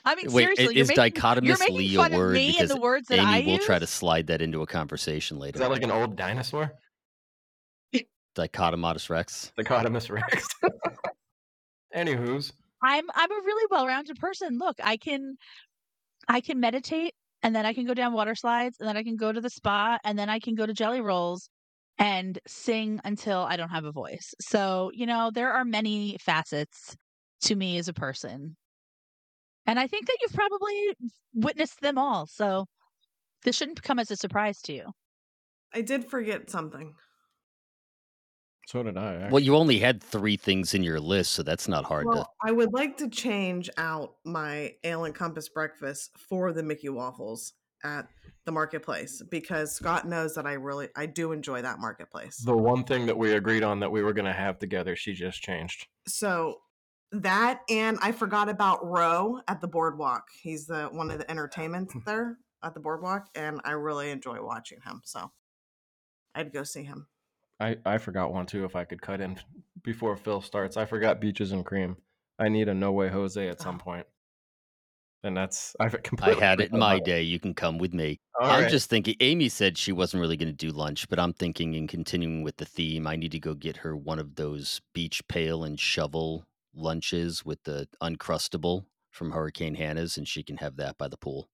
I 0.06 0.16
mean, 0.16 0.32
Wait, 0.32 0.44
seriously, 0.44 0.80
is 0.80 0.88
making, 0.90 1.04
you're 1.04 1.56
dichotomous 1.58 1.70
Lee 1.70 1.96
a 1.96 2.10
word? 2.18 2.34
me 2.34 2.48
and 2.48 2.56
Because 2.58 2.70
the 2.70 2.82
words 2.82 3.08
that 3.08 3.20
Amy 3.20 3.28
I 3.28 3.40
will 3.40 3.54
use. 3.54 3.66
try 3.66 3.80
to 3.80 3.88
slide 3.88 4.28
that 4.28 4.42
into 4.42 4.62
a 4.62 4.68
conversation 4.68 5.40
later. 5.40 5.58
Is 5.58 5.60
that 5.62 5.72
like 5.72 5.84
an 5.84 5.92
old 5.92 6.16
dinosaur? 6.16 6.74
Dichotomatus 8.36 9.10
Rex. 9.10 9.52
Dichotomous 9.60 10.10
Rex. 10.10 10.48
Anywho's. 11.96 12.54
I'm 12.82 13.06
I'm 13.14 13.32
a 13.32 13.36
really 13.36 13.68
well-rounded 13.70 14.18
person. 14.18 14.58
Look, 14.58 14.78
I 14.82 14.98
can 14.98 15.36
I 16.28 16.40
can 16.42 16.60
meditate 16.60 17.14
and 17.44 17.56
then 17.56 17.66
I 17.66 17.74
can 17.74 17.86
go 17.86 17.94
down 17.94 18.14
water 18.14 18.36
slides 18.36 18.78
and 18.80 18.88
then 18.88 18.96
I 18.96 19.04
can 19.04 19.18
go 19.18 19.32
to 19.32 19.42
the 19.42 19.50
spa 19.50 19.98
and 20.04 20.18
then 20.18 20.30
I 20.30 20.40
can 20.40 20.56
go 20.56 20.66
to 20.66 20.74
Jelly 20.74 21.02
Rolls 21.02 21.50
and 21.98 22.40
sing 22.48 23.02
until 23.04 23.40
I 23.40 23.58
don't 23.58 23.70
have 23.70 23.84
a 23.84 23.92
voice. 23.92 24.34
So, 24.40 24.92
you 24.94 25.06
know, 25.06 25.32
there 25.34 25.52
are 25.52 25.66
many 25.66 26.18
facets 26.22 26.96
to 27.42 27.56
me 27.56 27.78
as 27.78 27.88
a 27.88 27.94
person. 27.94 28.56
And 29.70 29.80
I 29.80 29.86
think 29.86 30.08
that 30.08 30.18
you've 30.22 30.34
probably 30.34 30.96
witnessed 31.36 31.80
them 31.80 32.00
all. 32.00 32.26
So, 32.26 32.66
this 33.44 33.56
shouldn't 33.56 33.84
come 33.84 34.00
as 34.00 34.10
a 34.10 34.16
surprise 34.16 34.62
to 34.64 34.74
you. 34.74 34.92
I 35.74 35.82
did 35.82 36.06
forget 36.06 36.50
something. 36.50 36.96
So 38.66 38.82
did 38.84 38.98
I. 38.98 39.30
Well, 39.32 39.42
you 39.42 39.56
only 39.56 39.78
had 39.78 40.02
three 40.02 40.38
things 40.38 40.74
in 40.74 40.84
your 40.84 41.00
list, 41.00 41.34
so 41.34 41.44
that's 41.44 41.68
not 41.68 41.86
hard 41.86 42.08
to. 42.12 42.26
I 42.44 42.52
would 42.52 42.74
like 42.74 42.98
to 42.98 43.10
change 43.10 43.70
out 43.78 44.16
my 44.26 44.74
Ale 44.84 45.06
and 45.06 45.14
Compass 45.14 45.50
breakfast 45.50 46.12
for 46.18 46.52
the 46.52 46.64
Mickey 46.64 46.90
waffles 46.90 47.54
at 47.84 48.08
the 48.46 48.52
marketplace 48.52 49.22
because 49.30 49.76
Scott 49.76 50.08
knows 50.08 50.36
that 50.36 50.46
I 50.46 50.54
really 50.54 50.90
I 50.96 51.06
do 51.06 51.32
enjoy 51.32 51.62
that 51.62 51.80
marketplace. 51.80 52.38
The 52.44 52.58
one 52.58 52.84
thing 52.84 53.06
that 53.06 53.18
we 53.18 53.34
agreed 53.34 53.64
on 53.64 53.80
that 53.80 53.92
we 53.92 54.02
were 54.02 54.14
going 54.14 54.26
to 54.26 54.34
have 54.34 54.60
together, 54.60 54.96
she 54.96 55.14
just 55.14 55.42
changed. 55.42 55.88
So 56.08 56.58
that 57.12 57.62
and 57.70 57.98
I 58.02 58.12
forgot 58.12 58.50
about 58.50 58.86
Roe 58.86 59.40
at 59.48 59.62
the 59.62 59.68
boardwalk. 59.68 60.28
He's 60.42 60.68
the 60.68 60.86
one 60.92 61.12
of 61.12 61.20
the 61.20 61.30
entertainments 61.30 61.96
there 62.06 62.38
at 62.64 62.74
the 62.74 62.80
boardwalk 62.80 63.28
and 63.36 63.62
I 63.64 63.72
really 63.72 64.12
enjoy 64.12 64.44
watching 64.44 64.80
him. 64.86 65.02
So 65.06 65.32
I'd 66.36 66.54
go 66.54 66.64
see 66.64 66.84
him. 66.84 67.08
I, 67.60 67.78
I 67.86 67.98
forgot 67.98 68.32
one 68.32 68.46
too 68.46 68.64
if 68.66 68.76
I 68.76 68.86
could 68.86 69.02
cut 69.02 69.22
in 69.22 69.38
before 69.84 70.16
Phil 70.16 70.42
starts. 70.42 70.78
I 70.78 70.86
forgot 70.86 71.20
beaches 71.20 71.52
and 71.52 71.66
cream. 71.66 71.98
I 72.38 72.48
need 72.48 72.70
a 72.70 72.74
no 72.74 72.92
way 72.92 73.10
Jose 73.10 73.50
at 73.50 73.62
some 73.62 73.80
point. 73.80 74.06
And 75.24 75.36
that's 75.36 75.76
I've 75.80 76.02
completely. 76.04 76.42
I 76.42 76.46
had 76.46 76.62
it 76.62 76.72
in 76.72 76.80
my 76.80 77.00
day. 77.00 77.22
You 77.22 77.40
can 77.40 77.54
come 77.54 77.78
with 77.78 77.94
me. 77.94 78.20
All 78.40 78.50
I'm 78.50 78.64
right. 78.64 78.72
just 78.72 78.90
thinking. 78.90 79.16
Amy 79.20 79.50
said 79.50 79.78
she 79.78 79.92
wasn't 79.92 80.22
really 80.22 80.38
going 80.38 80.48
to 80.48 80.54
do 80.54 80.72
lunch, 80.72 81.10
but 81.10 81.20
I'm 81.20 81.34
thinking 81.34 81.74
in 81.74 81.88
continuing 81.88 82.44
with 82.44 82.56
the 82.56 82.66
theme, 82.66 83.06
I 83.06 83.18
need 83.18 83.34
to 83.34 83.40
go 83.40 83.54
get 83.54 83.78
her 83.78 83.98
one 83.98 84.20
of 84.20 84.36
those 84.36 84.80
beach 84.94 85.28
pail 85.28 85.66
and 85.66 85.78
shovel 85.78 86.46
lunches 86.74 87.46
with 87.46 87.64
the 87.64 87.88
uncrustable 88.02 88.86
from 89.12 89.32
Hurricane 89.32 89.76
Hannah's, 89.76 90.18
and 90.18 90.28
she 90.28 90.44
can 90.44 90.58
have 90.58 90.76
that 90.78 90.98
by 90.98 91.08
the 91.08 91.18
pool. 91.18 91.50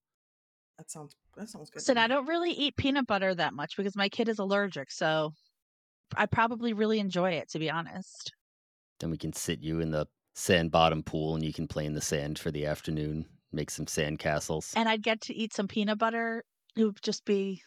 That 0.78 0.90
sounds 0.90 1.14
that 1.36 1.48
sounds 1.48 1.70
good. 1.70 1.80
to 1.80 1.82
Listen, 1.82 1.98
I 1.98 2.06
don't 2.06 2.26
really 2.26 2.52
eat 2.52 2.76
peanut 2.76 3.06
butter 3.06 3.34
that 3.34 3.54
much 3.54 3.76
because 3.76 3.96
my 3.96 4.08
kid 4.08 4.28
is 4.28 4.38
allergic. 4.38 4.90
So, 4.90 5.32
I 6.16 6.26
probably 6.26 6.72
really 6.72 6.98
enjoy 6.98 7.32
it, 7.32 7.50
to 7.50 7.58
be 7.58 7.70
honest. 7.70 8.32
Then 9.00 9.10
we 9.10 9.18
can 9.18 9.32
sit 9.32 9.60
you 9.60 9.80
in 9.80 9.90
the 9.90 10.06
sand 10.34 10.70
bottom 10.70 11.02
pool, 11.02 11.34
and 11.34 11.44
you 11.44 11.52
can 11.52 11.66
play 11.66 11.86
in 11.86 11.94
the 11.94 12.00
sand 12.00 12.38
for 12.38 12.50
the 12.50 12.66
afternoon, 12.66 13.26
make 13.52 13.70
some 13.70 13.86
sand 13.86 14.18
castles. 14.18 14.72
and 14.76 14.88
I'd 14.88 15.02
get 15.02 15.22
to 15.22 15.34
eat 15.34 15.54
some 15.54 15.68
peanut 15.68 15.98
butter. 15.98 16.44
It 16.76 16.84
would 16.84 17.02
just 17.02 17.24
be 17.24 17.62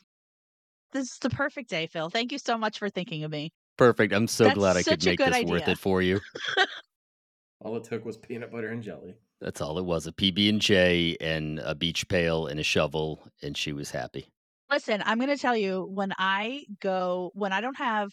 this 0.92 1.12
is 1.12 1.18
the 1.20 1.30
perfect 1.30 1.70
day, 1.70 1.88
Phil. 1.88 2.10
Thank 2.10 2.32
you 2.32 2.40
so 2.40 2.58
much 2.58 2.80
for 2.80 2.90
thinking 2.90 3.24
of 3.24 3.32
me. 3.32 3.52
Perfect. 3.78 4.14
I'm 4.14 4.28
so 4.28 4.46
That's 4.46 4.58
glad 4.58 4.78
I 4.78 4.84
could 4.84 5.06
make 5.06 5.18
good 5.18 5.34
this 5.34 5.46
worth 5.46 5.68
it 5.68 5.78
for 5.78 6.02
you. 6.02 6.20
All 7.62 7.76
it 7.76 7.84
took 7.84 8.06
was 8.06 8.18
peanut 8.18 8.52
butter 8.52 8.70
and 8.70 8.82
jelly. 8.82 9.16
That's 9.42 9.62
all 9.62 9.78
it 9.80 9.86
was. 9.86 10.08
A 10.08 10.12
PB 10.12 10.50
and 10.50 10.62
J 10.62 11.18
and 11.20 11.60
a 11.60 11.76
beach 11.76 12.08
pail 12.08 12.48
and 12.48 12.60
a 12.60 12.64
shovel, 12.64 13.28
and 13.42 13.56
she 13.56 13.74
was 13.74 13.92
happy. 13.92 14.30
Listen, 14.72 15.02
I'm 15.06 15.18
going 15.18 15.30
to 15.30 15.38
tell 15.38 15.58
you 15.58 15.88
when 15.90 16.14
I 16.18 16.66
go 16.80 17.32
when 17.34 17.52
I 17.52 17.62
don't 17.62 17.78
have 17.78 18.10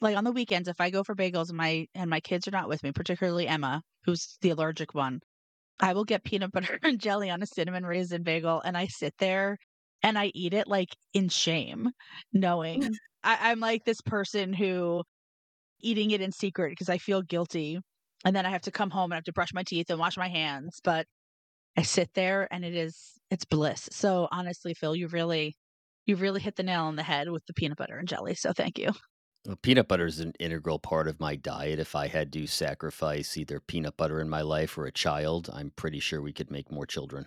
like 0.00 0.16
on 0.16 0.24
the 0.24 0.32
weekends 0.32 0.68
if 0.68 0.80
I 0.80 0.90
go 0.90 1.02
for 1.02 1.14
bagels 1.14 1.48
and 1.48 1.56
my 1.56 1.86
and 1.94 2.10
my 2.10 2.20
kids 2.20 2.46
are 2.46 2.52
not 2.52 2.68
with 2.68 2.82
me, 2.82 2.92
particularly 2.92 3.48
Emma, 3.48 3.82
who's 4.04 4.36
the 4.42 4.50
allergic 4.50 4.94
one, 4.94 5.20
I 5.80 5.92
will 5.94 6.04
get 6.04 6.24
peanut 6.24 6.52
butter 6.52 6.78
and 6.82 7.00
jelly 7.00 7.30
on 7.30 7.42
a 7.42 7.46
cinnamon 7.46 7.84
raisin 7.84 8.22
bagel 8.22 8.60
and 8.60 8.76
I 8.76 8.86
sit 8.86 9.14
there 9.18 9.58
and 10.02 10.18
I 10.18 10.30
eat 10.34 10.54
it 10.54 10.68
like 10.68 10.94
in 11.14 11.28
shame, 11.28 11.90
knowing 12.32 12.82
I, 13.24 13.50
I'm 13.50 13.60
like 13.60 13.84
this 13.84 14.00
person 14.00 14.52
who 14.52 15.02
eating 15.80 16.10
it 16.10 16.20
in 16.20 16.32
secret 16.32 16.70
because 16.70 16.88
I 16.88 16.98
feel 16.98 17.22
guilty. 17.22 17.80
And 18.24 18.34
then 18.34 18.46
I 18.46 18.50
have 18.50 18.62
to 18.62 18.70
come 18.70 18.90
home 18.90 19.04
and 19.04 19.14
I 19.14 19.16
have 19.16 19.24
to 19.24 19.32
brush 19.32 19.54
my 19.54 19.62
teeth 19.62 19.90
and 19.90 19.98
wash 19.98 20.16
my 20.16 20.28
hands. 20.28 20.80
But 20.82 21.06
I 21.76 21.82
sit 21.82 22.10
there 22.14 22.48
and 22.50 22.64
it 22.64 22.74
is 22.74 23.12
it's 23.30 23.44
bliss. 23.44 23.88
So 23.92 24.28
honestly, 24.32 24.74
Phil, 24.74 24.96
you 24.96 25.08
really 25.08 25.56
you 26.06 26.16
really 26.16 26.40
hit 26.40 26.56
the 26.56 26.62
nail 26.62 26.84
on 26.84 26.96
the 26.96 27.02
head 27.02 27.30
with 27.30 27.44
the 27.46 27.54
peanut 27.54 27.78
butter 27.78 27.98
and 27.98 28.08
jelly. 28.08 28.34
So 28.34 28.52
thank 28.52 28.78
you. 28.78 28.90
Well, 29.46 29.56
peanut 29.62 29.88
butter 29.88 30.06
is 30.06 30.20
an 30.20 30.32
integral 30.40 30.78
part 30.78 31.06
of 31.06 31.20
my 31.20 31.36
diet. 31.36 31.78
If 31.78 31.94
I 31.94 32.08
had 32.08 32.32
to 32.32 32.46
sacrifice 32.46 33.36
either 33.36 33.60
peanut 33.60 33.96
butter 33.96 34.20
in 34.20 34.28
my 34.28 34.40
life 34.42 34.76
or 34.76 34.86
a 34.86 34.92
child, 34.92 35.48
I'm 35.52 35.70
pretty 35.76 36.00
sure 36.00 36.20
we 36.20 36.32
could 36.32 36.50
make 36.50 36.72
more 36.72 36.86
children. 36.86 37.26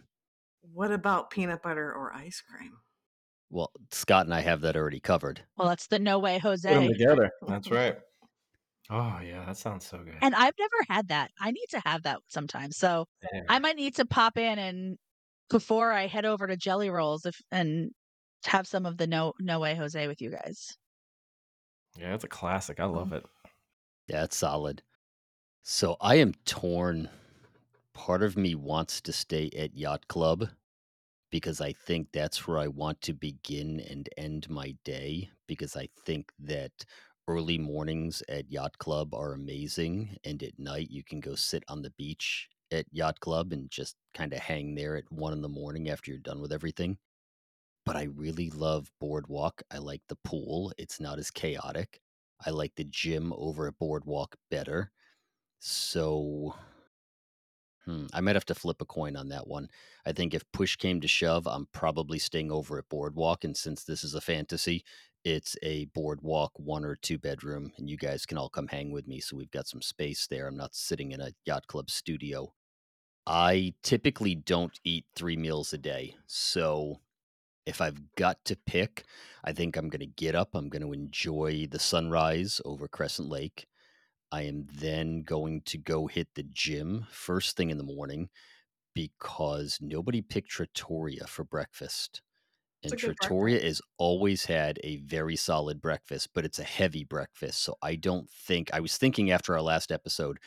What 0.74 0.92
about 0.92 1.30
peanut 1.30 1.64
butter 1.64 1.92
or 1.92 2.14
ice 2.14 2.42
cream? 2.42 2.74
Well, 3.50 3.72
Scott 3.92 4.26
and 4.26 4.34
I 4.34 4.42
have 4.42 4.62
that 4.62 4.76
already 4.76 5.00
covered. 5.00 5.42
Well, 5.58 5.70
that's 5.70 5.88
the 5.88 6.00
no 6.00 6.20
way 6.20 6.40
Put 6.40 6.62
them 6.64 6.84
Jose. 6.84 6.88
together. 6.88 7.32
That's 7.48 7.72
right. 7.72 7.98
Oh 8.90 9.20
yeah, 9.24 9.46
that 9.46 9.58
sounds 9.58 9.86
so 9.86 10.00
good. 10.00 10.16
And 10.22 10.36
I've 10.36 10.54
never 10.60 10.76
had 10.90 11.08
that. 11.10 11.32
I 11.40 11.52
need 11.52 11.68
to 11.72 11.82
have 11.86 12.04
that 12.04 12.20
sometime. 12.28 12.72
So 12.72 13.06
Damn. 13.32 13.46
I 13.48 13.60
might 13.60 13.76
need 13.76 13.96
to 13.96 14.06
pop 14.06 14.38
in 14.38 14.60
and 14.60 14.98
before 15.50 15.92
I 15.92 16.08
head 16.08 16.26
over 16.26 16.48
to 16.48 16.58
Jelly 16.58 16.90
Rolls 16.90 17.26
if 17.26 17.36
and 17.52 17.92
have 18.46 18.68
some 18.68 18.86
of 18.86 18.98
the 18.98 19.08
no 19.08 19.34
no 19.40 19.60
way 19.60 19.76
Jose 19.76 20.08
with 20.08 20.22
you 20.22 20.32
guys. 20.32 20.78
Yeah, 21.98 22.16
it's 22.16 22.24
a 22.24 22.30
classic. 22.30 22.80
I 22.80 22.86
love 22.86 23.08
mm-hmm. 23.08 23.16
it. 23.16 23.26
Yeah, 24.08 24.24
it's 24.24 24.38
solid. 24.38 24.82
So 25.64 25.98
I 26.02 26.16
am 26.16 26.34
torn. 26.46 27.10
Part 27.94 28.24
of 28.24 28.38
me 28.38 28.56
wants 28.56 29.02
to 29.02 29.14
stay 29.14 29.50
at 29.56 29.76
Yacht 29.76 30.08
Club 30.08 30.48
because 31.30 31.62
I 31.62 31.74
think 31.74 32.08
that's 32.12 32.48
where 32.48 32.58
I 32.58 32.68
want 32.68 33.02
to 33.02 33.14
begin 33.14 33.80
and 33.90 34.10
end 34.18 34.50
my 34.50 34.76
day 34.84 35.30
because 35.48 35.76
I 35.76 35.90
think 36.06 36.32
that 36.40 36.72
early 37.32 37.58
mornings 37.58 38.22
at 38.28 38.52
Yacht 38.52 38.78
Club 38.78 39.14
are 39.14 39.34
amazing 39.34 40.18
and 40.26 40.44
at 40.44 40.60
night 40.60 40.90
you 40.90 41.04
can 41.04 41.22
go 41.22 41.34
sit 41.34 41.64
on 41.70 41.82
the 41.82 41.92
beach 41.92 42.50
at 42.72 42.86
Yacht 42.92 43.20
Club 43.22 43.54
and 43.54 43.72
just 43.72 43.96
kind 44.14 44.34
of 44.34 44.40
hang 44.40 44.76
there 44.76 44.98
at 44.98 45.10
one 45.12 45.32
in 45.32 45.42
the 45.42 45.48
morning 45.50 45.90
after 45.90 46.12
you're 46.12 46.20
done 46.20 46.42
with 46.42 46.52
everything. 46.52 46.98
But 47.86 47.96
I 47.96 48.04
really 48.04 48.50
love 48.50 48.92
Boardwalk. 49.00 49.62
I 49.72 49.78
like 49.78 50.02
the 50.10 50.18
pool. 50.24 50.74
It's 50.78 51.00
not 51.00 51.20
as 51.20 51.32
chaotic. 51.32 52.02
I 52.46 52.50
like 52.50 52.74
the 52.76 52.84
gym 52.84 53.34
over 53.38 53.68
at 53.68 53.80
Boardwalk 53.80 54.36
better. 54.50 54.92
So 55.60 56.54
Hmm, 57.86 58.06
I 58.14 58.22
might 58.22 58.36
have 58.36 58.46
to 58.46 58.56
flip 58.56 58.82
a 58.82 58.86
coin 58.86 59.16
on 59.16 59.30
that 59.30 59.48
one. 59.48 59.68
I 60.06 60.12
think 60.12 60.34
if 60.34 60.44
push 60.52 60.76
came 60.76 61.02
to 61.02 61.08
shove, 61.08 61.48
I'm 61.48 61.68
probably 61.74 62.20
staying 62.20 62.52
over 62.52 62.78
at 62.78 62.90
Boardwalk. 62.90 63.44
And 63.44 63.58
since 63.58 63.84
this 63.84 64.04
is 64.04 64.14
a 64.14 64.22
fantasy, 64.22 64.84
it's 65.24 65.56
a 65.64 65.86
Boardwalk 65.86 66.52
one 66.58 66.84
or 66.84 66.96
two 66.96 67.18
bedroom, 67.18 67.72
and 67.78 67.90
you 67.90 67.98
guys 67.98 68.26
can 68.26 68.38
all 68.38 68.50
come 68.50 68.68
hang 68.68 68.92
with 68.92 69.08
me. 69.08 69.20
So 69.20 69.38
we've 69.38 69.52
got 69.52 69.68
some 69.68 69.82
space 69.82 70.28
there. 70.28 70.48
I'm 70.48 70.58
not 70.58 70.76
sitting 70.76 71.12
in 71.12 71.22
a 71.22 71.32
yacht 71.46 71.68
club 71.68 71.90
studio. 71.90 72.54
I 73.28 73.74
typically 73.84 74.36
don't 74.36 74.80
eat 74.84 75.06
three 75.16 75.38
meals 75.38 75.74
a 75.74 75.78
day. 75.78 76.16
So 76.26 77.02
if 77.66 77.82
I've 77.82 78.16
got 78.16 78.44
to 78.46 78.56
pick, 78.56 79.06
I 79.44 79.54
think 79.54 79.78
I'm 79.78 79.90
going 79.90 80.00
to 80.00 80.08
get 80.08 80.36
up. 80.36 80.50
I'm 80.56 80.70
going 80.70 80.82
to 80.82 80.94
enjoy 80.94 81.68
the 81.70 81.80
sunrise 81.80 82.60
over 82.66 82.88
Crescent 82.88 83.30
Lake. 83.30 83.68
I 84.32 84.44
am 84.44 84.68
then 84.74 85.22
going 85.22 85.62
to 85.66 85.78
go 85.78 86.08
hit 86.08 86.30
the 86.36 86.44
gym 86.44 87.06
first 87.12 87.56
thing 87.56 87.70
in 87.70 87.78
the 87.78 87.84
morning 87.84 88.30
because 88.96 89.78
nobody 89.82 90.22
picked 90.22 90.50
Trattoria 90.50 91.28
for 91.28 91.44
breakfast. 91.44 92.22
And 92.84 92.98
Trattoria 92.98 93.62
has 93.62 93.82
always 93.98 94.46
had 94.46 94.80
a 94.84 94.98
very 94.98 95.36
solid 95.36 95.82
breakfast, 95.82 96.30
but 96.34 96.46
it's 96.46 96.60
a 96.60 96.64
heavy 96.64 97.04
breakfast. 97.04 97.62
So 97.62 97.76
I 97.82 97.96
don't 97.96 98.30
think 98.30 98.72
I 98.74 98.80
was 98.80 98.98
thinking 98.98 99.30
after 99.30 99.54
our 99.54 99.62
last 99.62 99.92
episode, 99.92 100.40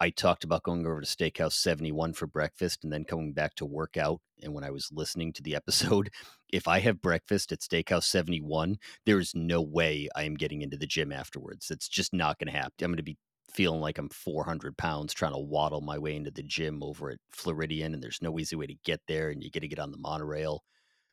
I 0.00 0.10
talked 0.10 0.42
about 0.42 0.64
going 0.64 0.86
over 0.86 1.00
to 1.00 1.06
Steakhouse 1.06 1.52
71 1.52 2.14
for 2.14 2.26
breakfast 2.26 2.82
and 2.82 2.92
then 2.92 3.04
coming 3.04 3.34
back 3.34 3.54
to 3.56 3.66
work 3.66 3.96
out. 3.96 4.20
And 4.42 4.52
when 4.52 4.64
I 4.64 4.70
was 4.70 4.90
listening 4.90 5.32
to 5.34 5.42
the 5.42 5.54
episode, 5.56 6.10
if 6.48 6.66
I 6.66 6.80
have 6.80 7.02
breakfast 7.02 7.52
at 7.52 7.60
Steakhouse 7.60 8.04
71, 8.04 8.78
there 9.06 9.20
is 9.20 9.32
no 9.34 9.62
way 9.62 10.08
I 10.16 10.24
am 10.24 10.34
getting 10.34 10.62
into 10.62 10.76
the 10.76 10.86
gym 10.86 11.12
afterwards. 11.12 11.70
It's 11.70 11.88
just 11.88 12.12
not 12.12 12.38
going 12.38 12.52
to 12.52 12.58
happen. 12.58 12.72
I'm 12.80 12.90
going 12.90 12.96
to 12.96 13.02
be 13.02 13.18
feeling 13.52 13.80
like 13.80 13.98
I'm 13.98 14.08
400 14.08 14.76
pounds 14.76 15.12
trying 15.12 15.34
to 15.34 15.38
waddle 15.38 15.82
my 15.82 15.98
way 15.98 16.16
into 16.16 16.30
the 16.30 16.42
gym 16.42 16.82
over 16.82 17.10
at 17.10 17.18
Floridian, 17.30 17.94
and 17.94 18.02
there's 18.02 18.22
no 18.22 18.38
easy 18.38 18.56
way 18.56 18.66
to 18.66 18.74
get 18.84 19.00
there, 19.06 19.30
and 19.30 19.42
you 19.42 19.50
got 19.50 19.60
to 19.60 19.68
get 19.68 19.78
on 19.78 19.92
the 19.92 19.98
monorail. 19.98 20.62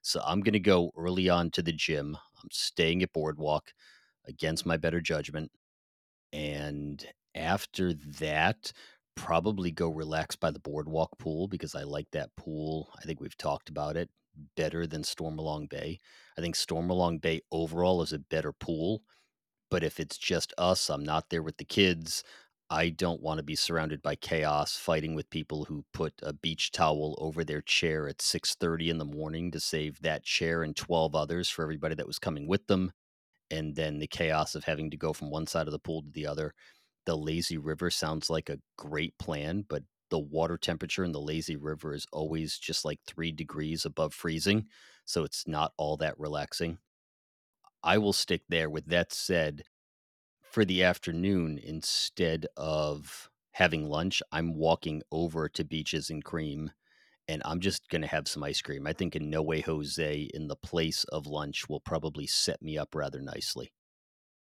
So 0.02 0.22
I'm 0.26 0.42
going 0.42 0.54
to 0.54 0.60
go 0.60 0.92
early 0.98 1.30
on 1.30 1.52
to 1.52 1.62
the 1.62 1.72
gym. 1.72 2.18
I'm 2.42 2.50
staying 2.52 3.04
at 3.04 3.14
Boardwalk 3.14 3.74
against 4.28 4.66
my 4.66 4.78
better 4.78 5.02
judgment. 5.02 5.52
And 6.32 7.06
after 7.36 7.94
that, 8.20 8.72
probably 9.16 9.72
go 9.72 9.90
relax 9.90 10.36
by 10.36 10.52
the 10.52 10.60
Boardwalk 10.60 11.18
pool 11.20 11.48
because 11.48 11.76
I 11.76 11.84
like 11.84 12.08
that 12.12 12.36
pool. 12.38 12.90
I 12.98 13.02
think 13.04 13.20
we've 13.20 13.38
talked 13.38 13.70
about 13.70 13.98
it 13.98 14.10
better 14.56 14.88
than 14.88 15.02
Stormalong 15.02 15.70
Bay. 15.70 16.00
I 16.38 16.42
think 16.42 16.56
Stormalong 16.56 17.22
Bay 17.22 17.42
overall 17.52 18.02
is 18.02 18.14
a 18.14 18.20
better 18.20 18.54
pool. 18.54 19.04
But 19.70 19.84
if 19.84 20.00
it's 20.00 20.18
just 20.18 20.54
us, 20.58 20.90
I'm 20.90 21.04
not 21.04 21.30
there 21.30 21.44
with 21.44 21.58
the 21.58 21.66
kids. 21.66 22.24
I 22.72 22.90
don't 22.90 23.22
want 23.22 23.40
to 23.40 23.44
be 23.44 23.56
surrounded 23.56 24.02
by 24.04 24.16
chaos, 24.16 24.78
fighting 24.78 25.16
with 25.16 25.30
people 25.32 25.66
who 25.66 25.86
put 25.92 26.14
a 26.22 26.34
beach 26.34 26.72
towel 26.72 27.16
over 27.20 27.44
their 27.44 27.62
chair 27.62 28.08
at 28.08 28.22
6:30 28.22 28.90
in 28.92 29.00
the 29.00 29.06
morning 29.06 29.50
to 29.52 29.60
save 29.60 30.02
that 30.02 30.24
chair 30.24 30.62
and 30.64 30.76
12 30.76 31.16
others 31.16 31.50
for 31.50 31.64
everybody 31.64 31.96
that 31.96 32.06
was 32.08 32.20
coming 32.20 32.48
with 32.48 32.68
them, 32.68 32.92
and 33.52 33.76
then 33.76 34.00
the 34.00 34.08
chaos 34.08 34.56
of 34.56 34.66
having 34.66 34.92
to 34.92 34.98
go 34.98 35.14
from 35.14 35.32
one 35.32 35.48
side 35.48 35.68
of 35.68 35.74
the 35.74 35.80
pool 35.80 36.04
to 36.04 36.12
the 36.12 36.28
other. 36.28 36.54
The 37.06 37.18
lazy 37.18 37.58
river 37.58 37.92
sounds 37.92 38.30
like 38.30 38.50
a 38.50 38.62
great 38.78 39.18
plan, 39.20 39.64
but 39.64 39.84
the 40.10 40.20
water 40.20 40.58
temperature 40.58 41.04
in 41.06 41.12
the 41.14 41.22
lazy 41.22 41.58
river 41.58 41.94
is 41.96 42.08
always 42.14 42.58
just 42.60 42.86
like 42.86 43.02
3 43.08 43.32
degrees 43.32 43.86
above 43.86 44.14
freezing, 44.14 44.68
so 45.06 45.24
it's 45.24 45.48
not 45.48 45.74
all 45.78 45.98
that 45.98 46.20
relaxing. 46.20 46.80
I 47.84 47.98
will 47.98 48.14
stick 48.14 48.44
there. 48.50 48.70
With 48.70 48.86
that 48.88 49.12
said, 49.14 49.64
for 50.50 50.66
the 50.66 50.84
afternoon, 50.84 51.60
instead 51.64 52.48
of 52.58 53.30
having 53.52 53.88
lunch, 53.88 54.22
I'm 54.32 54.56
walking 54.56 55.02
over 55.12 55.50
to 55.50 55.64
Beaches 55.64 56.10
and 56.10 56.24
Cream 56.24 56.72
and 57.30 57.44
I'm 57.46 57.60
just 57.60 57.88
going 57.90 58.02
to 58.02 58.08
have 58.08 58.28
some 58.28 58.44
ice 58.44 58.60
cream. 58.60 58.88
I 58.88 58.94
think 58.94 59.16
in 59.16 59.30
No 59.30 59.44
Way 59.44 59.62
Jose, 59.62 60.30
in 60.34 60.48
the 60.48 60.56
place 60.56 61.04
of 61.06 61.28
lunch, 61.28 61.70
will 61.70 61.80
probably 61.80 62.26
set 62.26 62.60
me 62.60 62.76
up 62.76 62.96
rather 62.96 63.22
nicely. 63.22 63.72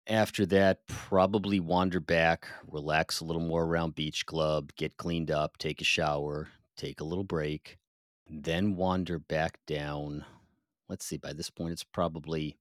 After 0.08 0.46
that, 0.48 0.88
probably 0.88 1.60
wander 1.60 2.00
back, 2.00 2.48
relax 2.66 3.20
a 3.20 3.26
little 3.26 3.42
more 3.42 3.66
around 3.66 3.96
Beach 3.96 4.26
Club, 4.26 4.72
get 4.78 4.96
cleaned 4.96 5.30
up, 5.30 5.58
take 5.58 5.82
a 5.82 5.86
shower, 5.86 6.48
take 6.78 7.02
a 7.02 7.04
little 7.04 7.26
break, 7.26 7.78
then 8.26 8.78
wander 8.78 9.20
back 9.20 9.60
down. 9.68 10.24
Let's 10.88 11.06
see, 11.06 11.18
by 11.18 11.34
this 11.34 11.50
point, 11.50 11.74
it's 11.74 11.84
probably 11.84 12.58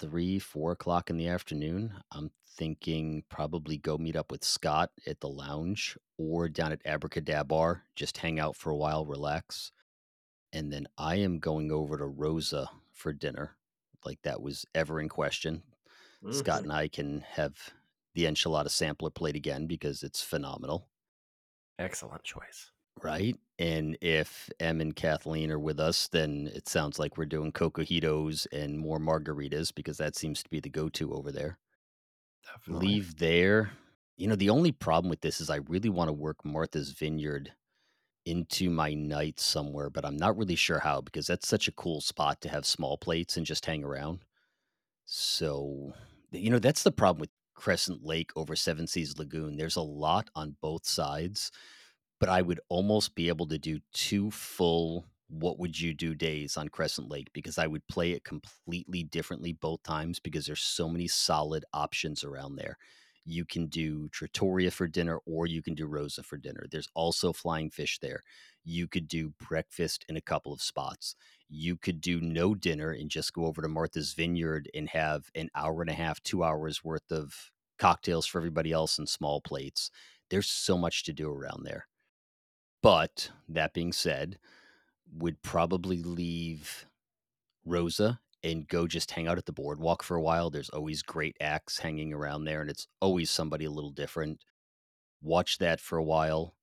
three, 0.00 0.38
four 0.38 0.72
o'clock 0.72 1.10
in 1.10 1.16
the 1.16 1.28
afternoon. 1.28 1.92
I'm 2.10 2.30
thinking 2.56 3.22
probably 3.28 3.76
go 3.76 3.98
meet 3.98 4.16
up 4.16 4.30
with 4.30 4.44
Scott 4.44 4.90
at 5.06 5.20
the 5.20 5.28
lounge 5.28 5.96
or 6.18 6.48
down 6.48 6.72
at 6.72 6.84
Abracadabar, 6.84 7.82
just 7.94 8.18
hang 8.18 8.40
out 8.40 8.56
for 8.56 8.70
a 8.70 8.76
while, 8.76 9.06
relax. 9.06 9.72
And 10.52 10.72
then 10.72 10.86
I 10.98 11.16
am 11.16 11.38
going 11.38 11.70
over 11.70 11.96
to 11.96 12.06
Rosa 12.06 12.68
for 12.92 13.12
dinner, 13.12 13.56
like 14.04 14.20
that 14.22 14.42
was 14.42 14.66
ever 14.74 15.00
in 15.00 15.08
question. 15.08 15.62
Scott 16.32 16.60
mm-hmm. 16.60 16.70
and 16.70 16.72
I 16.72 16.88
can 16.88 17.24
have 17.32 17.54
the 18.14 18.24
enchilada 18.24 18.68
sampler 18.68 19.10
plate 19.10 19.36
again 19.36 19.66
because 19.66 20.02
it's 20.02 20.22
phenomenal. 20.22 20.86
Excellent 21.78 22.22
choice. 22.24 22.72
Right. 23.02 23.36
And 23.58 23.96
if 24.00 24.50
Em 24.58 24.80
and 24.80 24.96
Kathleen 24.96 25.50
are 25.50 25.58
with 25.58 25.78
us, 25.80 26.08
then 26.08 26.50
it 26.54 26.68
sounds 26.68 26.98
like 26.98 27.16
we're 27.16 27.26
doing 27.26 27.52
cocojitos 27.52 28.46
and 28.52 28.78
more 28.78 28.98
margaritas 28.98 29.74
because 29.74 29.98
that 29.98 30.16
seems 30.16 30.42
to 30.42 30.50
be 30.50 30.60
the 30.60 30.70
go 30.70 30.88
to 30.90 31.12
over 31.12 31.30
there. 31.30 31.58
Definitely. 32.44 32.86
Leave 32.86 33.16
there. 33.16 33.72
You 34.16 34.28
know, 34.28 34.36
the 34.36 34.50
only 34.50 34.72
problem 34.72 35.10
with 35.10 35.20
this 35.20 35.40
is 35.40 35.50
I 35.50 35.56
really 35.68 35.88
want 35.88 36.08
to 36.08 36.12
work 36.12 36.44
Martha's 36.44 36.92
Vineyard 36.92 37.52
into 38.26 38.70
my 38.70 38.94
night 38.94 39.40
somewhere, 39.40 39.90
but 39.90 40.04
I'm 40.04 40.16
not 40.16 40.36
really 40.36 40.56
sure 40.56 40.78
how 40.78 41.00
because 41.00 41.26
that's 41.26 41.48
such 41.48 41.68
a 41.68 41.72
cool 41.72 42.00
spot 42.00 42.40
to 42.42 42.48
have 42.48 42.66
small 42.66 42.98
plates 42.98 43.36
and 43.36 43.46
just 43.46 43.64
hang 43.66 43.82
around. 43.82 44.20
So, 45.06 45.94
you 46.30 46.50
know, 46.50 46.58
that's 46.58 46.82
the 46.82 46.92
problem 46.92 47.20
with 47.20 47.30
Crescent 47.54 48.04
Lake 48.04 48.30
over 48.36 48.54
Seven 48.56 48.86
Seas 48.86 49.18
Lagoon. 49.18 49.56
There's 49.56 49.76
a 49.76 49.82
lot 49.82 50.28
on 50.34 50.56
both 50.60 50.86
sides, 50.86 51.50
but 52.20 52.28
I 52.28 52.42
would 52.42 52.60
almost 52.68 53.14
be 53.14 53.28
able 53.28 53.46
to 53.48 53.58
do 53.58 53.80
two 53.92 54.30
full 54.30 55.06
what 55.28 55.58
would 55.58 55.80
you 55.80 55.94
do 55.94 56.14
days 56.14 56.56
on 56.56 56.68
Crescent 56.68 57.08
Lake 57.08 57.28
because 57.32 57.56
I 57.56 57.66
would 57.66 57.86
play 57.86 58.12
it 58.12 58.24
completely 58.24 59.04
differently 59.04 59.52
both 59.52 59.82
times 59.84 60.18
because 60.18 60.44
there's 60.46 60.60
so 60.60 60.88
many 60.88 61.06
solid 61.06 61.64
options 61.72 62.24
around 62.24 62.56
there. 62.56 62.76
You 63.24 63.44
can 63.44 63.66
do 63.66 64.08
Trattoria 64.08 64.72
for 64.72 64.88
dinner 64.88 65.20
or 65.26 65.46
you 65.46 65.62
can 65.62 65.74
do 65.74 65.86
Rosa 65.86 66.24
for 66.24 66.36
dinner. 66.36 66.66
There's 66.70 66.88
also 66.94 67.32
flying 67.32 67.70
fish 67.70 67.98
there. 68.00 68.22
You 68.64 68.88
could 68.88 69.06
do 69.06 69.32
breakfast 69.48 70.04
in 70.08 70.16
a 70.16 70.20
couple 70.20 70.52
of 70.52 70.62
spots. 70.62 71.14
You 71.48 71.76
could 71.76 72.00
do 72.00 72.20
no 72.20 72.54
dinner 72.54 72.90
and 72.90 73.08
just 73.08 73.32
go 73.32 73.46
over 73.46 73.62
to 73.62 73.68
Martha's 73.68 74.14
Vineyard 74.14 74.68
and 74.74 74.88
have 74.88 75.30
an 75.36 75.48
hour 75.54 75.80
and 75.80 75.90
a 75.90 75.94
half, 75.94 76.20
two 76.22 76.42
hours 76.42 76.82
worth 76.82 77.12
of 77.12 77.52
cocktails 77.78 78.26
for 78.26 78.38
everybody 78.38 78.72
else 78.72 78.98
in 78.98 79.06
small 79.06 79.40
plates. 79.40 79.90
There's 80.28 80.48
so 80.48 80.76
much 80.76 81.04
to 81.04 81.12
do 81.12 81.30
around 81.30 81.64
there. 81.64 81.86
But 82.82 83.30
that 83.48 83.74
being 83.74 83.92
said, 83.92 84.38
would 85.12 85.42
probably 85.42 86.02
leave 86.02 86.86
Rosa 87.64 88.20
and 88.42 88.66
go 88.66 88.86
just 88.86 89.10
hang 89.10 89.28
out 89.28 89.38
at 89.38 89.46
the 89.46 89.52
boardwalk 89.52 90.02
for 90.02 90.16
a 90.16 90.22
while. 90.22 90.50
There's 90.50 90.70
always 90.70 91.02
great 91.02 91.36
acts 91.40 91.78
hanging 91.80 92.12
around 92.12 92.44
there, 92.44 92.60
and 92.60 92.70
it's 92.70 92.86
always 93.00 93.30
somebody 93.30 93.64
a 93.64 93.70
little 93.70 93.90
different. 93.90 94.42
Watch 95.20 95.58
that 95.58 95.80
for 95.80 95.98
a 95.98 96.04
while 96.04 96.54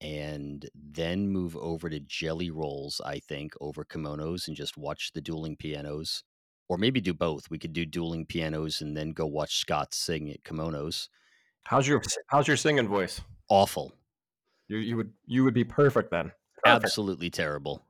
and 0.00 0.68
then 0.74 1.28
move 1.28 1.56
over 1.56 1.88
to 1.88 2.00
Jelly 2.00 2.50
Rolls, 2.50 3.00
I 3.04 3.20
think, 3.20 3.54
over 3.60 3.84
kimonos 3.84 4.46
and 4.46 4.56
just 4.56 4.76
watch 4.76 5.12
the 5.14 5.22
dueling 5.22 5.56
pianos. 5.56 6.24
Or 6.68 6.78
maybe 6.78 7.00
do 7.00 7.14
both. 7.14 7.50
We 7.50 7.58
could 7.58 7.72
do 7.72 7.86
dueling 7.86 8.26
pianos 8.26 8.80
and 8.80 8.96
then 8.96 9.12
go 9.12 9.26
watch 9.26 9.56
Scott 9.56 9.94
sing 9.94 10.30
at 10.30 10.42
kimonos. 10.44 11.08
How's 11.64 11.86
your 11.86 12.02
How's 12.26 12.48
your 12.48 12.56
singing 12.56 12.88
voice? 12.88 13.20
Awful. 13.48 13.92
You 14.68 14.78
you 14.78 14.96
would 14.96 15.12
you 15.26 15.44
would 15.44 15.54
be 15.54 15.64
perfect 15.64 16.10
then. 16.10 16.32
Perfect. 16.62 16.84
absolutely 16.84 17.30
terrible. 17.30 17.86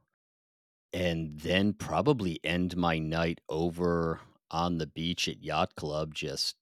And 0.92 1.40
then 1.40 1.72
probably 1.72 2.40
end 2.44 2.76
my 2.76 2.98
night 2.98 3.40
over 3.48 4.20
on 4.50 4.78
the 4.78 4.87
beach 4.87 5.28
at 5.28 5.42
Yacht 5.42 5.74
Club, 5.74 6.14
just 6.14 6.56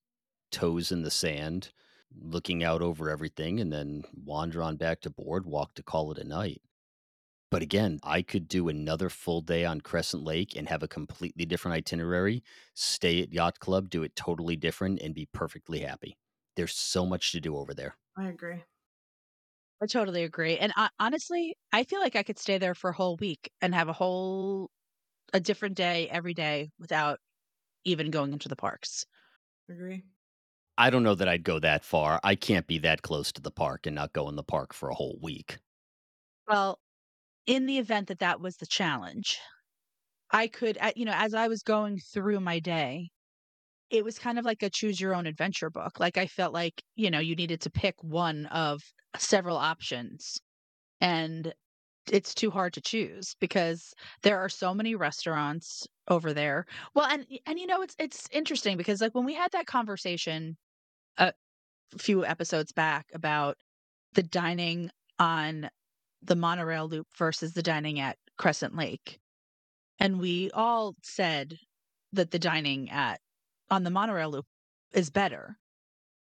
toes 0.51 0.93
in 0.93 1.03
the 1.03 1.11
sand, 1.11 1.73
looking 2.15 2.65
out 2.65 2.83
over 2.83 3.11
everything, 3.11 3.61
and 3.61 3.73
then 3.73 4.05
wander 4.15 4.63
on 4.63 4.77
back 4.77 5.03
to 5.03 5.11
Boardwalk 5.11 5.75
to 5.75 5.83
call 5.83 6.13
it 6.13 6.19
a 6.19 6.25
night. 6.25 6.63
But 7.51 7.63
again, 7.63 8.01
I 8.03 8.23
could 8.23 8.49
do 8.49 8.69
another 8.69 9.11
full 9.11 9.43
day 9.43 9.65
on 9.65 9.81
Crescent 9.83 10.25
Lake 10.25 10.57
and 10.57 10.69
have 10.69 10.83
a 10.83 10.89
completely 10.89 11.45
different 11.47 11.77
itinerary, 11.77 12.43
stay 12.75 13.23
at 13.23 13.33
Yacht 13.33 13.61
Club, 13.61 13.91
do 13.91 14.03
it 14.03 14.17
totally 14.17 14.57
different, 14.57 15.01
and 15.01 15.15
be 15.15 15.27
perfectly 15.27 15.81
happy. 15.81 16.19
There's 16.57 16.75
so 16.75 17.07
much 17.07 17.33
to 17.33 17.41
do 17.41 17.57
over 17.57 17.75
there. 17.75 17.97
I 18.17 18.29
agree. 18.29 18.65
I 19.83 19.87
totally 19.87 20.23
agree. 20.25 20.57
And 20.59 20.73
I, 20.77 20.89
honestly, 20.99 21.57
I 21.73 21.85
feel 21.85 22.01
like 22.01 22.17
I 22.17 22.23
could 22.23 22.39
stay 22.39 22.57
there 22.59 22.75
for 22.75 22.91
a 22.91 22.95
whole 22.95 23.17
week 23.17 23.53
and 23.61 23.75
have 23.75 23.89
a 23.89 23.93
whole 23.93 24.71
a 25.35 25.41
different 25.41 25.77
day 25.77 26.09
every 26.11 26.35
day 26.35 26.71
without 26.79 27.21
even 27.85 28.11
going 28.11 28.33
into 28.33 28.49
the 28.49 28.57
parks. 28.57 29.07
Agree. 29.69 30.05
I 30.77 30.91
don't 30.91 31.03
know 31.03 31.15
that 31.15 31.29
I'd 31.29 31.45
go 31.45 31.59
that 31.61 31.83
far. 31.83 32.21
I 32.23 32.35
can't 32.35 32.67
be 32.67 32.77
that 32.81 33.01
close 33.01 33.33
to 33.33 33.41
the 33.41 33.51
park 33.51 33.87
and 33.87 33.95
not 33.97 34.13
go 34.13 34.29
in 34.29 34.37
the 34.37 34.43
park 34.45 34.75
for 34.75 34.91
a 34.91 34.95
whole 34.95 35.19
week. 35.23 35.61
Well, 36.47 36.81
in 37.47 37.67
the 37.67 37.79
event 37.79 38.09
that 38.09 38.21
that 38.21 38.41
was 38.41 38.57
the 38.59 38.67
challenge, 38.67 39.39
I 40.33 40.49
could, 40.49 40.79
uh, 40.79 40.93
you 40.97 41.05
know, 41.07 41.15
as 41.15 41.35
I 41.35 41.49
was 41.49 41.63
going 41.63 42.01
through 42.01 42.41
my 42.41 42.61
day, 42.61 43.11
it 43.93 44.05
was 44.05 44.19
kind 44.19 44.39
of 44.39 44.45
like 44.47 44.63
a 44.63 44.71
choose 44.71 45.01
your 45.01 45.15
own 45.15 45.27
adventure 45.27 45.71
book. 45.71 46.01
Like 46.01 46.17
I 46.17 46.27
felt 46.27 46.55
like, 46.55 46.83
you 46.97 47.11
know, 47.11 47.19
you 47.19 47.37
needed 47.37 47.61
to 47.61 47.71
pick 47.71 47.95
one 48.03 48.47
of 48.47 48.83
several 49.19 49.59
options. 49.59 50.41
And 51.01 51.53
it's 52.11 52.35
too 52.35 52.51
hard 52.51 52.73
to 52.73 52.81
choose 52.81 53.37
because 53.39 53.93
there 54.23 54.39
are 54.39 54.49
so 54.49 54.75
many 54.75 54.95
restaurants 54.95 55.87
over 56.09 56.33
there. 56.33 56.65
Well, 56.95 57.07
and 57.07 57.27
and 57.47 57.59
you 57.59 57.67
know, 57.67 57.83
it's 57.83 57.95
it's 57.99 58.29
interesting 58.33 58.79
because 58.79 59.03
like 59.03 59.15
when 59.15 59.27
we 59.27 59.35
had 59.35 59.53
that 59.53 59.67
conversation 59.67 60.57
a 61.19 61.35
few 61.99 62.25
episodes 62.25 62.73
back 62.73 63.07
about 63.13 63.59
the 64.15 64.23
dining 64.23 64.91
on 65.19 65.69
the 66.23 66.37
monorail 66.37 66.89
loop 66.89 67.09
versus 67.17 67.53
the 67.53 67.63
dining 67.63 68.01
at 68.01 68.17
Crescent 68.39 68.75
Lake. 68.75 69.21
And 69.99 70.19
we 70.19 70.51
all 70.53 70.97
said 71.03 71.59
that 72.13 72.31
the 72.31 72.39
dining 72.39 72.91
at 72.91 73.21
on 73.73 73.85
the 73.85 73.91
monorail 73.91 74.31
loop 74.31 74.45
is 74.93 75.09
better. 75.09 75.57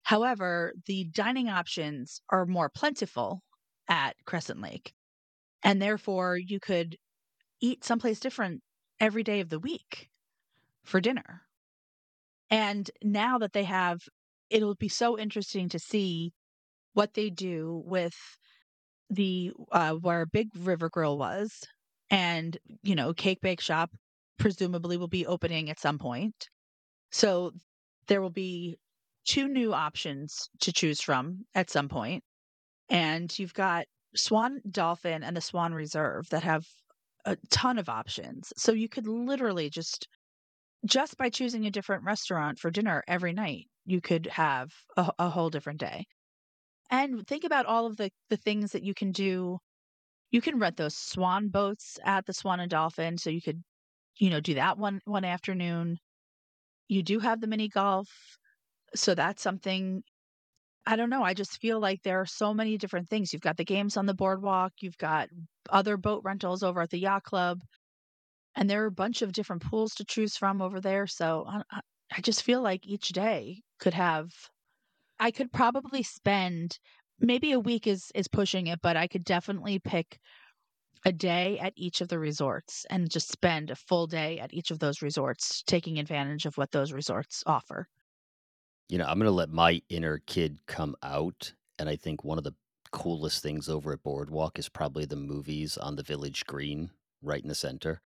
However, 0.02 0.74
the 0.86 1.04
dining 1.04 1.48
options 1.48 2.20
are 2.28 2.44
more 2.44 2.68
plentiful 2.68 3.40
at 3.88 4.16
Crescent 4.26 4.60
Lake. 4.60 4.92
And 5.62 5.80
therefore, 5.80 6.36
you 6.36 6.60
could 6.60 6.96
eat 7.60 7.84
someplace 7.84 8.20
different 8.20 8.60
every 9.00 9.22
day 9.22 9.40
of 9.40 9.48
the 9.48 9.58
week 9.58 10.10
for 10.84 11.00
dinner. 11.00 11.40
And 12.50 12.90
now 13.02 13.38
that 13.38 13.54
they 13.54 13.64
have, 13.64 14.00
it'll 14.50 14.74
be 14.74 14.90
so 14.90 15.18
interesting 15.18 15.70
to 15.70 15.78
see 15.78 16.32
what 16.92 17.14
they 17.14 17.30
do 17.30 17.82
with 17.86 18.14
the 19.08 19.52
uh, 19.72 19.94
where 19.94 20.26
Big 20.26 20.48
River 20.54 20.90
Grill 20.90 21.16
was, 21.16 21.64
and 22.10 22.58
you 22.82 22.94
know, 22.94 23.14
Cake 23.14 23.40
Bake 23.40 23.60
Shop 23.60 23.90
presumably 24.38 24.98
will 24.98 25.08
be 25.08 25.26
opening 25.26 25.70
at 25.70 25.80
some 25.80 25.98
point. 25.98 26.48
So 27.10 27.52
there 28.06 28.20
will 28.20 28.30
be 28.30 28.78
two 29.24 29.48
new 29.48 29.72
options 29.74 30.48
to 30.60 30.72
choose 30.72 31.00
from 31.00 31.44
at 31.54 31.70
some 31.70 31.88
point. 31.88 32.24
And 32.88 33.36
you've 33.38 33.54
got 33.54 33.86
Swan 34.16 34.60
Dolphin 34.70 35.22
and 35.22 35.36
the 35.36 35.40
Swan 35.40 35.74
Reserve 35.74 36.28
that 36.30 36.42
have 36.42 36.66
a 37.24 37.36
ton 37.50 37.78
of 37.78 37.88
options. 37.88 38.52
So 38.56 38.72
you 38.72 38.88
could 38.88 39.06
literally 39.06 39.70
just 39.70 40.08
just 40.86 41.16
by 41.16 41.28
choosing 41.28 41.66
a 41.66 41.70
different 41.70 42.04
restaurant 42.04 42.58
for 42.58 42.70
dinner 42.70 43.02
every 43.08 43.32
night, 43.32 43.66
you 43.84 44.00
could 44.00 44.26
have 44.26 44.70
a, 44.96 45.10
a 45.18 45.28
whole 45.28 45.50
different 45.50 45.80
day. 45.80 46.06
And 46.90 47.26
think 47.26 47.44
about 47.44 47.66
all 47.66 47.86
of 47.86 47.96
the 47.96 48.10
the 48.30 48.36
things 48.36 48.72
that 48.72 48.82
you 48.82 48.94
can 48.94 49.12
do. 49.12 49.58
You 50.30 50.40
can 50.40 50.58
rent 50.58 50.76
those 50.76 50.96
swan 50.96 51.48
boats 51.48 51.98
at 52.04 52.26
the 52.26 52.34
Swan 52.34 52.60
and 52.60 52.70
Dolphin, 52.70 53.16
so 53.18 53.30
you 53.30 53.40
could, 53.40 53.62
you 54.18 54.30
know, 54.30 54.40
do 54.40 54.54
that 54.54 54.78
one 54.78 55.00
one 55.04 55.24
afternoon. 55.24 55.98
You 56.88 57.02
do 57.02 57.20
have 57.20 57.40
the 57.40 57.46
mini 57.46 57.68
golf, 57.68 58.08
so 58.94 59.14
that's 59.14 59.42
something 59.42 60.02
I 60.86 60.96
don't 60.96 61.10
know. 61.10 61.22
I 61.22 61.34
just 61.34 61.60
feel 61.60 61.80
like 61.80 62.02
there 62.02 62.20
are 62.20 62.26
so 62.26 62.54
many 62.54 62.78
different 62.78 63.08
things. 63.10 63.32
You've 63.32 63.42
got 63.42 63.58
the 63.58 63.64
games 63.64 63.96
on 63.96 64.06
the 64.06 64.14
boardwalk, 64.14 64.72
you've 64.80 64.98
got 64.98 65.28
other 65.70 65.96
boat 65.98 66.22
rentals 66.24 66.62
over 66.62 66.80
at 66.82 66.90
the 66.90 66.98
yacht 66.98 67.24
club, 67.24 67.60
and 68.56 68.68
there 68.68 68.82
are 68.82 68.86
a 68.86 68.92
bunch 68.92 69.22
of 69.22 69.32
different 69.32 69.62
pools 69.62 69.94
to 69.94 70.04
choose 70.04 70.36
from 70.36 70.62
over 70.62 70.80
there. 70.80 71.06
So 71.06 71.46
I, 71.48 71.80
I 72.16 72.20
just 72.22 72.42
feel 72.42 72.62
like 72.62 72.86
each 72.86 73.08
day 73.10 73.62
could 73.80 73.94
have. 73.94 74.30
I 75.20 75.30
could 75.30 75.52
probably 75.52 76.02
spend 76.02 76.78
maybe 77.20 77.52
a 77.52 77.60
week 77.60 77.86
is 77.86 78.10
is 78.14 78.28
pushing 78.28 78.66
it, 78.68 78.80
but 78.82 78.96
I 78.96 79.06
could 79.06 79.24
definitely 79.24 79.78
pick 79.78 80.18
a 81.04 81.12
day 81.12 81.58
at 81.58 81.72
each 81.76 82.00
of 82.00 82.08
the 82.08 82.18
resorts 82.18 82.86
and 82.90 83.10
just 83.10 83.30
spend 83.30 83.70
a 83.70 83.76
full 83.76 84.06
day 84.06 84.38
at 84.38 84.52
each 84.52 84.70
of 84.70 84.78
those 84.78 85.02
resorts, 85.02 85.62
taking 85.66 85.98
advantage 85.98 86.46
of 86.46 86.56
what 86.56 86.70
those 86.70 86.92
resorts 86.92 87.42
offer. 87.46 87.88
You 88.88 88.98
know, 88.98 89.04
I'm 89.04 89.18
going 89.18 89.26
to 89.26 89.30
let 89.30 89.50
my 89.50 89.82
inner 89.88 90.20
kid 90.26 90.60
come 90.66 90.96
out. 91.02 91.52
And 91.78 91.88
I 91.88 91.96
think 91.96 92.24
one 92.24 92.38
of 92.38 92.44
the 92.44 92.54
coolest 92.90 93.42
things 93.42 93.68
over 93.68 93.92
at 93.92 94.02
Boardwalk 94.02 94.58
is 94.58 94.68
probably 94.68 95.04
the 95.04 95.16
movies 95.16 95.76
on 95.76 95.96
the 95.96 96.02
Village 96.02 96.46
Green 96.46 96.90
right 97.22 97.42
in 97.42 97.48
the 97.48 97.54
center. 97.54 98.00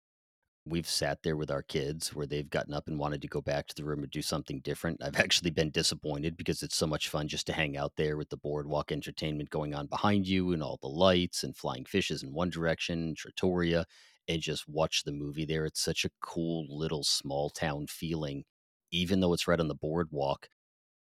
We've 0.65 0.87
sat 0.87 1.23
there 1.23 1.35
with 1.35 1.51
our 1.51 1.61
kids 1.61 2.15
where 2.15 2.25
they've 2.25 2.49
gotten 2.49 2.73
up 2.73 2.87
and 2.87 2.97
wanted 2.97 3.21
to 3.23 3.27
go 3.27 3.41
back 3.41 3.67
to 3.67 3.75
the 3.75 3.83
room 3.83 4.01
and 4.01 4.11
do 4.11 4.21
something 4.21 4.61
different. 4.61 5.03
I've 5.03 5.15
actually 5.19 5.51
been 5.51 5.71
disappointed 5.71 6.37
because 6.37 6.63
it's 6.63 6.77
so 6.77 6.87
much 6.87 7.09
fun 7.09 7.27
just 7.27 7.47
to 7.47 7.53
hang 7.53 7.77
out 7.77 7.93
there 7.97 8.17
with 8.17 8.29
the 8.29 8.37
boardwalk 8.37 8.91
entertainment 8.91 9.49
going 9.49 9.75
on 9.75 9.87
behind 9.87 10.27
you 10.27 10.53
and 10.53 10.63
all 10.63 10.79
the 10.81 10.87
lights 10.87 11.43
and 11.43 11.55
flying 11.55 11.85
fishes 11.85 12.23
in 12.23 12.33
one 12.33 12.49
direction, 12.49 13.13
Trattoria, 13.15 13.85
and 14.29 14.41
just 14.41 14.69
watch 14.69 15.03
the 15.03 15.11
movie 15.11 15.45
there. 15.45 15.65
It's 15.65 15.81
such 15.81 16.05
a 16.05 16.11
cool 16.21 16.65
little 16.69 17.03
small 17.03 17.49
town 17.49 17.87
feeling, 17.87 18.45
even 18.91 19.19
though 19.19 19.33
it's 19.33 19.47
right 19.47 19.59
on 19.59 19.67
the 19.67 19.75
boardwalk 19.75 20.47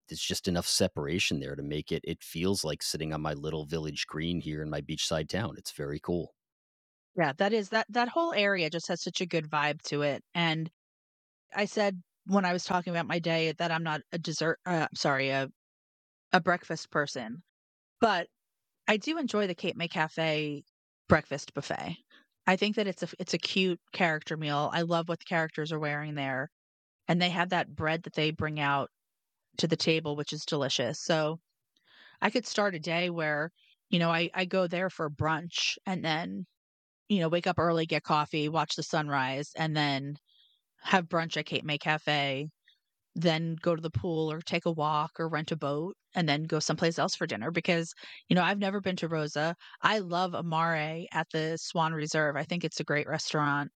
there's 0.09 0.21
just 0.21 0.49
enough 0.49 0.69
separation 0.69 1.41
there 1.41 1.57
to 1.57 1.63
make 1.65 1.93
it 1.93 2.03
it 2.05 2.23
feels 2.23 2.65
like 2.65 2.83
sitting 2.83 3.13
on 3.13 3.21
my 3.21 3.35
little 3.35 3.65
village 3.67 4.07
green 4.07 4.41
here 4.41 4.63
in 4.63 4.71
my 4.71 4.81
beachside 4.81 5.29
town 5.29 5.57
it's 5.59 5.73
very 5.73 5.99
cool 6.01 6.36
Yeah, 7.17 7.33
that 7.39 7.53
is 7.53 7.71
that 7.71 7.87
that 7.91 8.09
whole 8.09 8.33
area 8.35 8.69
just 8.71 8.89
has 8.89 9.03
such 9.03 9.21
a 9.21 9.27
good 9.27 9.49
vibe 9.51 9.81
to 9.85 10.03
it. 10.03 10.23
And 10.35 10.71
I 11.55 11.67
said 11.67 12.03
when 12.27 12.45
I 12.47 12.53
was 12.55 12.65
talking 12.65 12.93
about 12.93 13.07
my 13.09 13.19
day 13.21 13.53
that 13.53 13.73
I'm 13.73 13.85
not 13.85 14.03
a 14.13 14.19
dessert 14.19 14.61
uh, 14.67 14.89
sorry, 14.95 15.31
a 15.31 15.49
a 16.33 16.41
breakfast 16.41 16.91
person. 16.91 17.43
But 18.01 18.29
I 18.89 18.99
do 18.99 19.19
enjoy 19.19 19.47
the 19.49 19.55
Cape 19.57 19.77
May 19.77 19.89
Cafe 19.89 20.65
breakfast 21.09 21.55
buffet. 21.55 21.99
I 22.47 22.57
think 22.57 22.77
that 22.77 22.89
it's 22.89 23.03
a 23.05 23.09
it's 23.21 23.35
a 23.35 23.39
cute 23.39 23.81
character 23.93 24.37
meal. 24.37 24.71
I 24.73 24.83
love 24.83 25.09
what 25.09 25.21
the 25.21 25.27
characters 25.27 25.73
are 25.73 25.81
wearing 25.81 26.15
there. 26.17 26.51
And 27.09 27.23
they 27.23 27.31
have 27.31 27.51
that 27.51 27.75
bread 27.77 28.05
that 28.05 28.15
they 28.15 28.31
bring 28.33 28.61
out 28.61 28.91
to 29.59 29.69
the 29.69 29.77
table, 29.77 30.17
which 30.17 30.33
is 30.33 30.45
delicious. 30.47 31.03
So 31.03 31.41
I 32.21 32.31
could 32.31 32.47
start 32.47 32.75
a 32.75 32.79
day 32.79 33.11
where, 33.11 33.53
you 33.89 33.99
know, 33.99 34.11
I, 34.11 34.31
I 34.35 34.45
go 34.45 34.67
there 34.67 34.91
for 34.91 35.09
brunch 35.11 35.79
and 35.87 36.05
then, 36.05 36.47
you 37.09 37.21
know, 37.21 37.29
wake 37.29 37.47
up 37.47 37.59
early, 37.59 37.87
get 37.87 38.03
coffee, 38.05 38.49
watch 38.49 38.77
the 38.77 38.83
sunrise, 38.83 39.51
and 39.57 39.77
then 39.77 40.17
have 40.83 41.09
brunch 41.09 41.37
at 41.37 41.47
Cape 41.47 41.65
May 41.65 41.79
Cafe, 41.79 42.49
then 43.15 43.57
go 43.63 43.75
to 43.75 43.83
the 43.83 43.91
pool 43.91 44.31
or 44.31 44.41
take 44.43 44.67
a 44.67 44.73
walk 44.73 45.13
or 45.19 45.29
rent 45.29 45.53
a 45.53 45.57
boat 45.57 45.97
and 46.15 46.29
then 46.29 46.45
go 46.45 46.61
someplace 46.61 46.99
else 46.99 47.15
for 47.17 47.27
dinner 47.27 47.51
because, 47.51 47.95
you 48.29 48.37
know, 48.37 48.43
I've 48.43 48.59
never 48.59 48.81
been 48.81 48.97
to 48.97 49.09
Rosa. 49.09 49.57
I 49.83 50.01
love 50.01 50.35
Amare 50.35 51.07
at 51.13 51.29
the 51.33 51.57
Swan 51.59 51.95
Reserve. 51.95 52.37
I 52.37 52.45
think 52.45 52.65
it's 52.65 52.81
a 52.81 52.85
great 52.85 53.09
restaurant. 53.09 53.71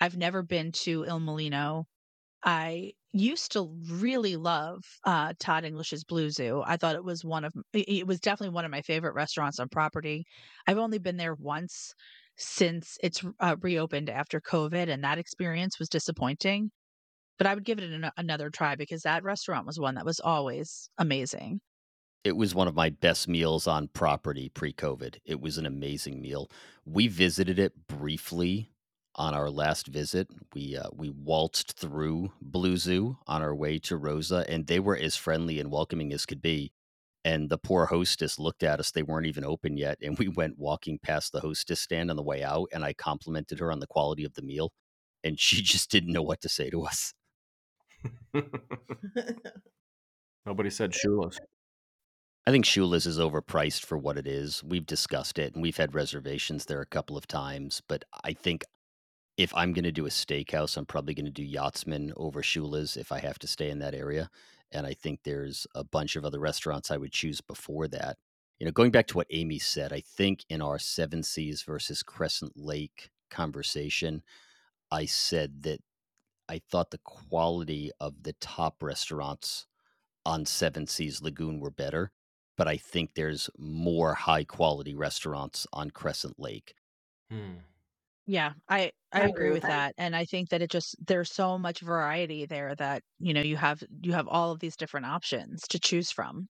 I've 0.00 0.16
never 0.16 0.42
been 0.42 0.72
to 0.84 1.04
Il 1.06 1.20
Molino. 1.20 1.86
I 2.44 2.92
used 3.12 3.52
to 3.52 3.76
really 3.90 4.36
love 4.36 4.82
uh, 5.04 5.34
Todd 5.40 5.64
English's 5.64 6.04
Blue 6.04 6.30
Zoo. 6.30 6.62
I 6.66 6.76
thought 6.76 6.96
it 6.96 7.04
was 7.04 7.24
one 7.24 7.44
of 7.44 7.52
it 7.72 7.88
it 7.88 8.06
was 8.06 8.20
definitely 8.20 8.54
one 8.54 8.64
of 8.64 8.70
my 8.70 8.82
favorite 8.82 9.14
restaurants 9.14 9.58
on 9.60 9.68
property. 9.68 10.24
I've 10.66 10.78
only 10.78 10.98
been 10.98 11.16
there 11.18 11.34
once 11.34 11.94
since 12.40 12.98
it's 13.02 13.22
uh, 13.40 13.56
reopened 13.60 14.10
after 14.10 14.40
COVID, 14.40 14.88
and 14.88 15.04
that 15.04 15.18
experience 15.18 15.78
was 15.78 15.88
disappointing. 15.88 16.70
But 17.38 17.46
I 17.46 17.54
would 17.54 17.64
give 17.64 17.78
it 17.78 17.90
an, 17.90 18.10
another 18.16 18.50
try 18.50 18.74
because 18.76 19.02
that 19.02 19.22
restaurant 19.24 19.66
was 19.66 19.78
one 19.78 19.94
that 19.96 20.04
was 20.04 20.20
always 20.20 20.90
amazing. 20.98 21.60
it 22.24 22.36
was 22.36 22.54
one 22.54 22.68
of 22.68 22.74
my 22.74 22.90
best 22.90 23.28
meals 23.28 23.66
on 23.66 23.88
property 23.88 24.48
pre-covid 24.48 25.16
it 25.24 25.40
was 25.40 25.58
an 25.58 25.66
amazing 25.66 26.20
meal 26.20 26.50
we 26.84 27.08
visited 27.08 27.58
it 27.58 27.86
briefly 27.88 28.70
on 29.14 29.34
our 29.34 29.50
last 29.50 29.86
visit 29.86 30.28
we 30.54 30.76
uh, 30.76 30.88
we 30.94 31.10
waltzed 31.10 31.72
through 31.72 32.30
blue 32.40 32.76
zoo 32.76 33.16
on 33.26 33.42
our 33.42 33.54
way 33.54 33.78
to 33.78 33.96
rosa 33.96 34.44
and 34.48 34.66
they 34.66 34.80
were 34.80 34.96
as 34.96 35.16
friendly 35.16 35.58
and 35.58 35.70
welcoming 35.70 36.12
as 36.12 36.26
could 36.26 36.42
be 36.42 36.72
and 37.24 37.50
the 37.50 37.58
poor 37.58 37.86
hostess 37.86 38.38
looked 38.38 38.62
at 38.62 38.80
us 38.80 38.90
they 38.90 39.02
weren't 39.02 39.26
even 39.26 39.44
open 39.44 39.76
yet 39.76 39.98
and 40.02 40.18
we 40.18 40.28
went 40.28 40.58
walking 40.58 40.98
past 41.02 41.32
the 41.32 41.40
hostess 41.40 41.80
stand 41.80 42.10
on 42.10 42.16
the 42.16 42.22
way 42.22 42.42
out 42.42 42.68
and 42.72 42.84
i 42.84 42.92
complimented 42.92 43.58
her 43.58 43.70
on 43.70 43.80
the 43.80 43.86
quality 43.86 44.24
of 44.24 44.34
the 44.34 44.42
meal 44.42 44.72
and 45.22 45.38
she 45.38 45.62
just 45.62 45.90
didn't 45.90 46.12
know 46.12 46.22
what 46.22 46.40
to 46.40 46.48
say 46.48 46.70
to 46.70 46.84
us 46.84 47.12
Nobody 50.46 50.70
said 50.70 50.92
Shula's. 50.92 51.38
I 52.46 52.50
think 52.50 52.64
Shula's 52.64 53.06
is 53.06 53.18
overpriced 53.18 53.84
for 53.84 53.98
what 53.98 54.16
it 54.16 54.26
is. 54.26 54.64
We've 54.64 54.86
discussed 54.86 55.38
it 55.38 55.54
and 55.54 55.62
we've 55.62 55.76
had 55.76 55.94
reservations 55.94 56.64
there 56.64 56.80
a 56.80 56.86
couple 56.86 57.16
of 57.16 57.26
times, 57.26 57.82
but 57.86 58.04
I 58.24 58.32
think 58.32 58.64
if 59.36 59.54
I'm 59.54 59.72
going 59.72 59.84
to 59.84 59.92
do 59.92 60.06
a 60.06 60.10
steakhouse, 60.10 60.76
I'm 60.76 60.86
probably 60.86 61.14
going 61.14 61.26
to 61.26 61.30
do 61.30 61.44
Yachtsman 61.44 62.12
over 62.16 62.42
Shula's 62.42 62.96
if 62.96 63.12
I 63.12 63.20
have 63.20 63.38
to 63.40 63.46
stay 63.46 63.70
in 63.70 63.78
that 63.80 63.94
area. 63.94 64.30
And 64.72 64.86
I 64.86 64.94
think 64.94 65.20
there's 65.22 65.66
a 65.74 65.84
bunch 65.84 66.16
of 66.16 66.24
other 66.24 66.38
restaurants 66.38 66.90
I 66.90 66.96
would 66.96 67.12
choose 67.12 67.40
before 67.40 67.88
that. 67.88 68.18
You 68.58 68.66
know, 68.66 68.72
going 68.72 68.90
back 68.90 69.06
to 69.08 69.16
what 69.16 69.26
Amy 69.30 69.58
said, 69.58 69.92
I 69.92 70.00
think 70.00 70.44
in 70.48 70.60
our 70.60 70.78
Seven 70.78 71.22
Seas 71.22 71.62
versus 71.62 72.02
Crescent 72.02 72.52
Lake 72.56 73.10
conversation, 73.30 74.22
I 74.90 75.06
said 75.06 75.62
that 75.62 75.80
I 76.48 76.60
thought 76.70 76.90
the 76.90 76.98
quality 76.98 77.90
of 78.00 78.22
the 78.22 78.34
top 78.34 78.82
restaurants 78.82 79.66
on 80.26 80.46
Seven 80.46 80.86
Seas 80.86 81.22
Lagoon 81.22 81.60
were 81.60 81.70
better 81.70 82.12
but 82.60 82.68
I 82.68 82.76
think 82.76 83.14
there's 83.14 83.48
more 83.56 84.12
high 84.12 84.44
quality 84.44 84.94
restaurants 84.94 85.66
on 85.72 85.90
Crescent 85.92 86.38
Lake. 86.38 86.74
Hmm. 87.30 87.60
Yeah, 88.30 88.52
I 88.68 88.92
I 89.12 89.22
agree 89.24 89.50
with 89.50 89.64
that. 89.66 89.94
And 89.98 90.14
I 90.14 90.24
think 90.24 90.50
that 90.50 90.62
it 90.62 90.70
just 90.70 90.94
there's 91.04 91.32
so 91.32 91.58
much 91.58 91.80
variety 91.80 92.46
there 92.46 92.74
that, 92.76 93.02
you 93.18 93.34
know, 93.34 93.40
you 93.42 93.56
have 93.56 93.82
you 94.02 94.12
have 94.12 94.28
all 94.28 94.52
of 94.52 94.60
these 94.60 94.76
different 94.76 95.06
options 95.06 95.62
to 95.68 95.80
choose 95.80 96.12
from. 96.12 96.48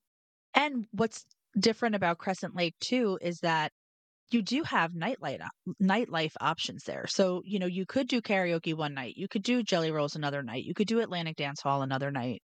And 0.55 0.87
what's 0.91 1.25
different 1.59 1.95
about 1.95 2.19
Crescent 2.19 2.55
Lake 2.55 2.75
too 2.81 3.19
is 3.21 3.39
that 3.41 3.73
you 4.31 4.41
do 4.43 4.63
have 4.63 4.95
nightlight 4.95 5.41
op- 5.41 5.51
nightlife 5.81 6.33
options 6.41 6.83
there. 6.85 7.07
So, 7.07 7.41
you 7.45 7.59
know, 7.59 7.67
you 7.67 7.85
could 7.87 8.07
do 8.09 8.21
karaoke 8.21 8.75
one 8.75 8.93
night, 8.95 9.15
you 9.17 9.27
could 9.29 9.43
do 9.43 9.63
Jelly 9.63 9.91
Rolls 9.91 10.15
another 10.15 10.43
night, 10.43 10.65
you 10.65 10.73
could 10.75 10.87
do 10.87 11.01
Atlantic 11.01 11.37
Dance 11.37 11.61
Hall 11.61 11.83
another 11.83 12.11
night. 12.11 12.43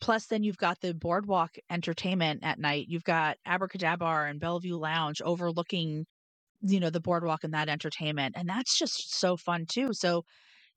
Plus, 0.00 0.26
then 0.26 0.42
you've 0.42 0.56
got 0.58 0.80
the 0.80 0.94
boardwalk 0.94 1.56
entertainment 1.70 2.44
at 2.44 2.58
night. 2.58 2.86
You've 2.88 3.04
got 3.04 3.38
Abracadabar 3.46 4.28
and 4.28 4.38
Bellevue 4.40 4.76
Lounge 4.76 5.22
overlooking, 5.22 6.06
you 6.66 6.80
know, 6.80 6.90
the 6.90 7.00
boardwalk 7.00 7.44
and 7.44 7.54
that 7.54 7.68
entertainment. 7.68 8.34
And 8.36 8.48
that's 8.48 8.78
just 8.78 9.14
so 9.18 9.36
fun 9.36 9.66
too. 9.66 9.92
So, 9.92 10.24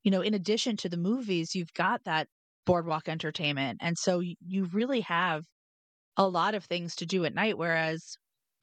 you 0.04 0.12
know, 0.12 0.22
in 0.22 0.34
addition 0.34 0.78
to 0.78 0.90
the 0.90 0.98
movies, 0.98 1.56
you've 1.56 1.74
got 1.74 2.04
that 2.06 2.28
boardwalk 2.66 3.08
entertainment. 3.08 3.80
And 3.82 3.98
so 3.98 4.20
you 4.20 4.66
really 4.66 5.02
have 5.02 5.44
a 6.18 6.28
lot 6.28 6.56
of 6.56 6.66
things 6.66 6.96
to 6.98 7.06
do 7.06 7.24
at 7.26 7.34
night. 7.34 7.58
Whereas 7.58 8.18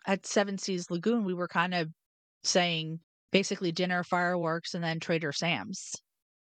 at 0.06 0.26
Seven 0.26 0.58
Seas 0.58 0.90
Lagoon, 0.90 1.24
we 1.24 1.34
were 1.34 1.48
kind 1.48 1.74
of 1.74 1.88
saying 2.42 3.00
basically 3.32 3.72
dinner, 3.72 4.04
fireworks, 4.04 4.74
and 4.74 4.84
then 4.84 5.00
Trader 5.00 5.32
Sam's. 5.32 5.92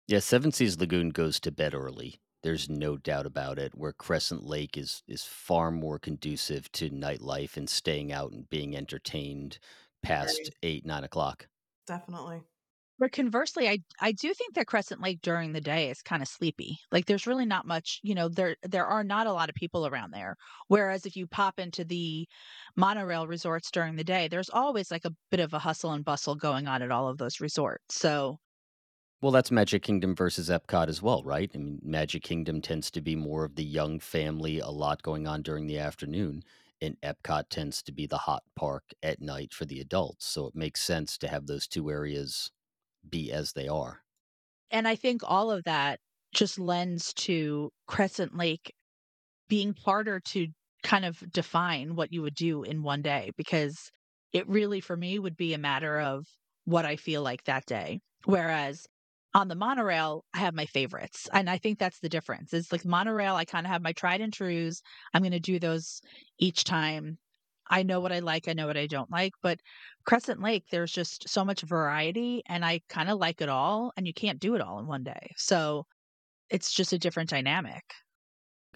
Yeah, 0.07 0.19
Seven 0.19 0.51
Seas 0.51 0.79
Lagoon 0.79 1.09
goes 1.09 1.39
to 1.41 1.51
bed 1.51 1.73
early. 1.73 2.21
There's 2.41 2.69
no 2.69 2.95
doubt 2.95 3.25
about 3.25 3.59
it. 3.59 3.73
Where 3.75 3.91
Crescent 3.91 4.45
Lake 4.45 4.77
is 4.77 5.03
is 5.07 5.23
far 5.23 5.71
more 5.71 5.99
conducive 5.99 6.71
to 6.73 6.89
nightlife 6.89 7.57
and 7.57 7.69
staying 7.69 8.11
out 8.11 8.31
and 8.31 8.49
being 8.49 8.77
entertained 8.77 9.59
past 10.01 10.49
Right. 10.49 10.53
eight, 10.63 10.85
nine 10.85 11.03
o'clock. 11.03 11.47
Definitely. 11.87 12.43
But 12.99 13.11
conversely, 13.13 13.69
I 13.69 13.79
I 14.01 14.11
do 14.11 14.33
think 14.33 14.55
that 14.55 14.67
Crescent 14.67 15.01
Lake 15.01 15.21
during 15.21 15.53
the 15.53 15.61
day 15.61 15.89
is 15.89 16.01
kind 16.01 16.21
of 16.21 16.27
sleepy. 16.27 16.77
Like 16.91 17.05
there's 17.05 17.27
really 17.27 17.45
not 17.45 17.65
much, 17.65 17.99
you 18.03 18.13
know, 18.15 18.27
there 18.29 18.57
there 18.63 18.85
are 18.85 19.03
not 19.05 19.27
a 19.27 19.33
lot 19.33 19.49
of 19.49 19.55
people 19.55 19.87
around 19.87 20.11
there. 20.11 20.35
Whereas 20.67 21.05
if 21.05 21.15
you 21.15 21.25
pop 21.27 21.59
into 21.59 21.85
the 21.85 22.27
monorail 22.75 23.27
resorts 23.27 23.71
during 23.71 23.95
the 23.95 24.03
day, 24.03 24.27
there's 24.27 24.49
always 24.49 24.91
like 24.91 25.05
a 25.05 25.15
bit 25.31 25.39
of 25.39 25.53
a 25.53 25.59
hustle 25.59 25.93
and 25.93 26.03
bustle 26.05 26.35
going 26.35 26.67
on 26.67 26.81
at 26.81 26.91
all 26.91 27.07
of 27.09 27.17
those 27.17 27.39
resorts. 27.41 27.95
So 27.95 28.39
Well, 29.21 29.31
that's 29.31 29.49
Magic 29.51 29.81
Kingdom 29.83 30.13
versus 30.15 30.49
Epcot 30.49 30.87
as 30.89 31.01
well, 31.01 31.23
right? 31.23 31.49
I 31.53 31.57
mean, 31.57 31.79
Magic 31.83 32.21
Kingdom 32.23 32.61
tends 32.61 32.89
to 32.91 33.01
be 33.01 33.15
more 33.15 33.43
of 33.45 33.55
the 33.55 33.63
young 33.65 33.99
family, 33.99 34.59
a 34.59 34.69
lot 34.69 35.03
going 35.03 35.25
on 35.27 35.41
during 35.41 35.67
the 35.67 35.77
afternoon, 35.77 36.43
and 36.81 36.97
Epcot 37.01 37.49
tends 37.49 37.81
to 37.83 37.91
be 37.91 38.05
the 38.07 38.19
hot 38.19 38.43
park 38.55 38.93
at 39.03 39.21
night 39.21 39.53
for 39.53 39.65
the 39.65 39.79
adults. 39.81 40.25
So 40.27 40.47
it 40.47 40.55
makes 40.55 40.81
sense 40.83 41.17
to 41.19 41.27
have 41.27 41.47
those 41.47 41.67
two 41.67 41.89
areas 41.89 42.51
be 43.07 43.31
as 43.31 43.53
they 43.53 43.67
are. 43.67 44.03
and 44.71 44.87
I 44.87 44.95
think 44.95 45.21
all 45.23 45.51
of 45.51 45.63
that 45.65 45.99
just 46.33 46.59
lends 46.59 47.13
to 47.15 47.71
Crescent 47.87 48.35
Lake 48.37 48.73
being 49.49 49.75
harder 49.85 50.19
to 50.19 50.47
kind 50.83 51.05
of 51.05 51.23
define 51.31 51.95
what 51.95 52.13
you 52.13 52.21
would 52.21 52.35
do 52.35 52.63
in 52.63 52.83
one 52.83 53.01
day 53.01 53.31
because 53.37 53.91
it 54.33 54.47
really 54.47 54.79
for 54.81 54.95
me 54.97 55.19
would 55.19 55.37
be 55.37 55.53
a 55.53 55.57
matter 55.57 55.99
of 55.99 56.25
what 56.65 56.85
I 56.85 56.95
feel 56.97 57.23
like 57.23 57.43
that 57.45 57.65
day. 57.65 58.01
Whereas 58.25 58.87
on 59.33 59.47
the 59.47 59.55
monorail, 59.55 60.25
I 60.33 60.39
have 60.39 60.53
my 60.53 60.65
favorites. 60.65 61.27
And 61.31 61.49
I 61.49 61.57
think 61.57 61.79
that's 61.79 61.99
the 61.99 62.09
difference. 62.09 62.53
It's 62.53 62.71
like 62.71 62.85
monorail, 62.85 63.35
I 63.35 63.45
kind 63.45 63.65
of 63.65 63.71
have 63.71 63.81
my 63.81 63.93
tried 63.93 64.21
and 64.21 64.33
trues. 64.33 64.81
I'm 65.13 65.21
going 65.21 65.31
to 65.31 65.39
do 65.39 65.59
those 65.59 66.01
each 66.39 66.63
time. 66.63 67.17
I 67.69 67.83
know 67.83 67.99
what 67.99 68.11
I 68.11 68.19
like, 68.19 68.47
I 68.47 68.53
know 68.53 68.65
what 68.65 68.77
I 68.77 68.87
don't 68.87 69.11
like, 69.11 69.33
but 69.43 69.59
Crescent 70.03 70.41
Lake, 70.41 70.65
there's 70.71 70.91
just 70.91 71.29
so 71.29 71.45
much 71.45 71.61
variety 71.61 72.41
and 72.47 72.65
I 72.65 72.81
kind 72.89 73.11
of 73.11 73.19
like 73.19 73.41
it 73.41 73.49
all 73.49 73.93
and 73.95 74.07
you 74.07 74.13
can't 74.13 74.39
do 74.39 74.55
it 74.55 74.61
all 74.61 74.79
in 74.79 74.87
one 74.87 75.03
day. 75.03 75.33
So 75.37 75.85
it's 76.49 76.73
just 76.73 76.93
a 76.93 76.97
different 76.97 77.29
dynamic. 77.29 77.83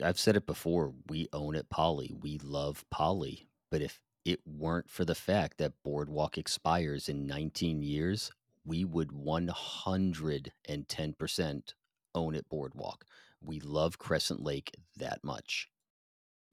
I've 0.03 0.19
said 0.19 0.35
it 0.35 0.45
before. 0.45 0.93
We 1.09 1.27
own 1.33 1.55
it, 1.55 1.69
Poly. 1.71 2.13
We 2.21 2.39
love 2.43 2.85
Poly. 2.91 3.47
But 3.71 3.81
if 3.81 3.99
it 4.25 4.41
weren't 4.45 4.89
for 4.89 5.05
the 5.05 5.15
fact 5.15 5.57
that 5.57 5.73
Boardwalk 5.83 6.37
expires 6.37 7.09
in 7.09 7.25
19 7.25 7.81
years, 7.81 8.31
we 8.65 8.85
would 8.85 9.09
110% 9.09 11.73
own 12.15 12.35
it, 12.35 12.47
Boardwalk. 12.49 13.05
We 13.41 13.59
love 13.59 13.97
Crescent 13.97 14.41
Lake 14.41 14.71
that 14.97 15.19
much. 15.23 15.67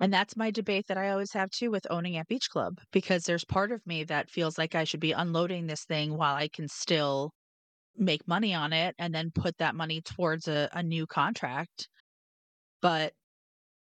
And 0.01 0.13
that's 0.13 0.37
my 0.37 0.51
debate 0.51 0.87
that 0.89 0.97
I 0.97 1.11
always 1.11 1.33
have 1.35 1.51
too 1.51 1.71
with 1.71 1.87
owning 1.91 2.17
at 2.17 2.27
Beach 2.27 2.49
Club 2.49 2.81
because 2.91 3.25
there's 3.25 3.45
part 3.45 3.71
of 3.71 3.87
me 3.87 4.05
that 4.05 4.31
feels 4.31 4.57
like 4.57 4.75
I 4.75 4.85
should 4.85 5.01
be 5.01 5.13
unloading 5.13 5.67
this 5.67 5.85
thing 5.85 6.17
while 6.17 6.35
I 6.35 6.49
can 6.49 6.69
still 6.69 7.33
make 7.97 8.27
money 8.27 8.55
on 8.55 8.73
it 8.73 8.95
and 8.99 9.15
then 9.15 9.31
put 9.31 9.59
that 9.59 9.75
money 9.75 10.01
towards 10.01 10.49
a, 10.49 10.71
a 10.73 10.83
new 10.83 11.07
contract. 11.07 11.89
But 12.81 13.13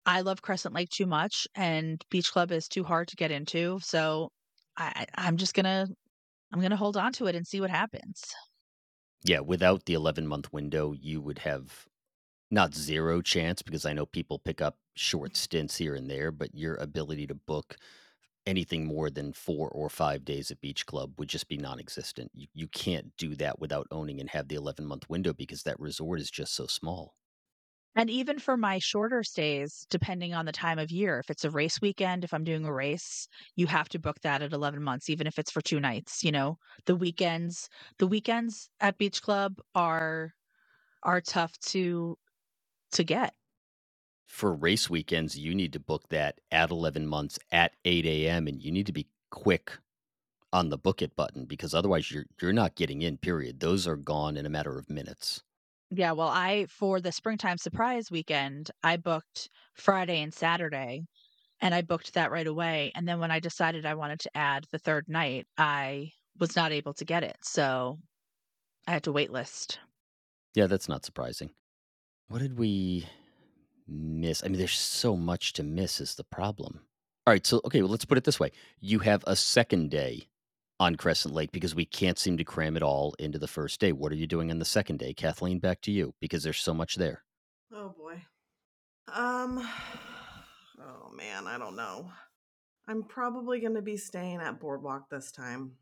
I 0.08 0.22
love 0.22 0.42
Crescent 0.42 0.74
Lake 0.74 0.90
too 0.90 1.06
much 1.06 1.48
and 1.56 2.04
Beach 2.10 2.32
Club 2.32 2.52
is 2.52 2.68
too 2.68 2.84
hard 2.84 3.10
to 3.10 3.16
get 3.16 3.30
into. 3.30 3.80
So 3.82 4.32
I, 4.76 5.06
I'm 5.16 5.38
just 5.38 5.54
gonna 5.54 5.88
I'm 6.52 6.62
gonna 6.62 6.76
hold 6.76 6.98
on 6.98 7.14
to 7.14 7.28
it 7.28 7.36
and 7.36 7.46
see 7.46 7.62
what 7.62 7.70
happens. 7.70 8.24
Yeah, 9.24 9.40
without 9.40 9.86
the 9.86 9.94
11 9.94 10.28
month 10.28 10.54
window, 10.54 10.94
you 10.94 11.22
would 11.22 11.40
have 11.40 11.88
not 12.50 12.74
zero 12.74 13.22
chance 13.22 13.62
because 13.62 13.86
I 13.86 13.94
know 13.94 14.06
people 14.06 14.40
pick 14.40 14.62
up 14.62 14.78
short 14.96 15.32
mm-hmm. 15.32 15.36
stints 15.36 15.78
here 15.78 15.96
and 15.96 16.10
there, 16.10 16.32
but 16.32 16.56
your 16.56 16.76
ability 16.76 17.28
to 17.28 17.36
book 17.36 17.76
anything 18.46 18.86
more 18.86 19.10
than 19.10 19.34
four 19.34 19.70
or 19.70 19.90
five 19.90 20.24
days 20.24 20.50
at 20.52 20.62
Beach 20.62 20.86
Club 20.86 21.12
would 21.18 21.28
just 21.28 21.50
be 21.50 21.58
non 21.58 21.80
existent. 21.80 22.32
You, 22.34 22.48
you 22.54 22.68
can't 22.68 23.12
do 23.18 23.36
that 23.36 23.60
without 23.60 23.88
owning 23.92 24.20
and 24.20 24.30
have 24.30 24.48
the 24.48 24.56
11 24.56 24.86
month 24.86 25.10
window 25.10 25.34
because 25.34 25.64
that 25.64 25.80
resort 25.80 26.20
is 26.20 26.32
just 26.32 26.56
so 26.56 26.66
small. 26.66 27.14
And 27.98 28.12
even 28.12 28.38
for 28.38 28.58
my 28.58 28.78
shorter 28.78 29.24
stays, 29.24 29.88
depending 29.90 30.36
on 30.36 30.46
the 30.46 30.52
time 30.52 30.78
of 30.78 30.92
year, 30.92 31.20
if 31.20 31.32
it's 31.32 31.44
a 31.44 31.50
race 31.50 31.82
weekend, 31.82 32.24
if 32.24 32.32
I'm 32.32 32.44
doing 32.44 32.64
a 32.64 32.72
race, 32.72 33.28
you 33.56 33.66
have 33.68 33.90
to 33.90 34.00
book 34.00 34.22
that 34.22 34.44
at 34.44 34.54
11 34.54 34.84
months, 34.84 35.10
even 35.10 35.26
if 35.26 35.40
it's 35.40 35.50
for 35.52 35.62
two 35.62 35.80
nights. 35.80 36.24
You 36.24 36.32
know, 36.32 36.60
the 36.86 36.96
weekends, 36.96 37.70
the 37.98 38.06
weekends 38.06 38.70
at 38.80 39.00
Beach 39.00 39.22
Club 39.24 39.60
are 39.74 40.32
are 41.02 41.22
tough 41.22 41.58
to 41.72 42.18
to 42.92 43.04
get. 43.04 43.34
For 44.28 44.54
race 44.54 44.92
weekends, 44.92 45.40
you 45.40 45.56
need 45.56 45.74
to 45.74 45.80
book 45.80 46.10
that 46.10 46.40
at 46.52 46.70
11 46.70 47.08
months 47.08 47.40
at 47.52 47.74
8 47.84 48.06
a.m. 48.06 48.48
and 48.48 48.62
you 48.62 48.72
need 48.72 48.86
to 48.86 48.94
be 48.94 49.08
quick 49.32 49.80
on 50.54 50.70
the 50.70 50.78
book 50.78 51.02
it 51.02 51.16
button 51.16 51.46
because 51.46 51.74
otherwise 51.74 52.12
you're 52.12 52.26
you're 52.42 52.54
not 52.54 52.76
getting 52.76 53.02
in 53.02 53.18
period 53.18 53.60
those 53.60 53.86
are 53.88 53.98
gone 53.98 54.38
in 54.38 54.46
a 54.46 54.50
matter 54.50 54.80
of 54.80 54.90
minutes 54.90 55.44
Yeah, 55.90 56.12
well, 56.14 56.28
I 56.30 56.66
for 56.70 57.00
the 57.02 57.12
springtime 57.12 57.58
surprise 57.58 58.10
weekend, 58.12 58.72
I 58.84 58.98
booked 58.98 59.50
Friday 59.74 60.22
and 60.22 60.34
Saturday, 60.34 61.04
and 61.62 61.76
I 61.76 61.82
booked 61.84 62.14
that 62.16 62.32
right 62.32 62.48
away. 62.48 62.92
And 62.96 63.08
then 63.08 63.20
when 63.20 63.32
I 63.32 63.40
decided 63.42 63.86
I 63.86 63.96
wanted 63.96 64.20
to 64.22 64.38
add 64.38 64.66
the 64.72 64.80
third 64.80 65.08
night, 65.10 65.48
I 65.58 66.12
was 66.40 66.56
not 66.56 66.72
able 66.74 66.94
to 66.96 67.06
get 67.06 67.24
it, 67.24 67.38
so 67.44 68.00
I 68.88 68.92
had 68.94 69.04
to 69.06 69.14
wait 69.14 69.32
list. 69.32 69.80
yeah 70.56 70.68
that's 70.68 70.90
not 70.90 71.06
surprising 71.06 71.50
what 72.28 72.40
did 72.40 72.58
we 72.58 73.06
miss 73.88 74.44
i 74.44 74.48
mean 74.48 74.58
there's 74.58 74.74
so 74.78 75.16
much 75.16 75.54
to 75.54 75.64
miss 75.64 76.02
is 76.02 76.16
the 76.16 76.24
problem 76.24 76.82
all 77.26 77.34
right 77.34 77.46
so 77.48 77.62
okay 77.66 77.82
well, 77.82 77.92
let's 77.92 78.06
put 78.06 78.18
it 78.18 78.24
this 78.24 78.40
way 78.40 78.52
you 78.80 79.00
have 79.00 79.24
a 79.28 79.36
second 79.36 79.90
day 79.92 80.28
on 80.80 80.96
crescent 80.96 81.34
lake 81.34 81.52
because 81.52 81.74
we 81.74 81.86
can't 81.86 82.20
seem 82.20 82.38
to 82.38 82.44
cram 82.44 82.78
it 82.78 82.84
all 82.84 83.16
into 83.20 83.40
the 83.40 83.48
first 83.48 83.80
day 83.80 83.92
what 83.92 84.12
are 84.12 84.16
you 84.16 84.28
doing 84.28 84.52
on 84.52 84.60
the 84.60 84.66
second 84.66 84.98
day 84.98 85.14
kathleen 85.14 85.60
back 85.60 85.82
to 85.82 85.92
you 85.92 86.14
because 86.20 86.44
there's 86.44 86.60
so 86.60 86.74
much 86.74 86.96
there 86.96 87.24
Oh 87.74 87.94
boy. 87.98 88.22
Um 89.14 89.60
oh 90.82 91.10
man, 91.14 91.48
I 91.48 91.58
don't 91.58 91.76
know. 91.76 92.12
I'm 92.88 93.04
probably 93.04 93.60
going 93.60 93.76
to 93.76 93.82
be 93.82 93.98
staying 93.98 94.40
at 94.40 94.60
Boardwalk 94.60 95.10
this 95.10 95.32
time. 95.32 95.74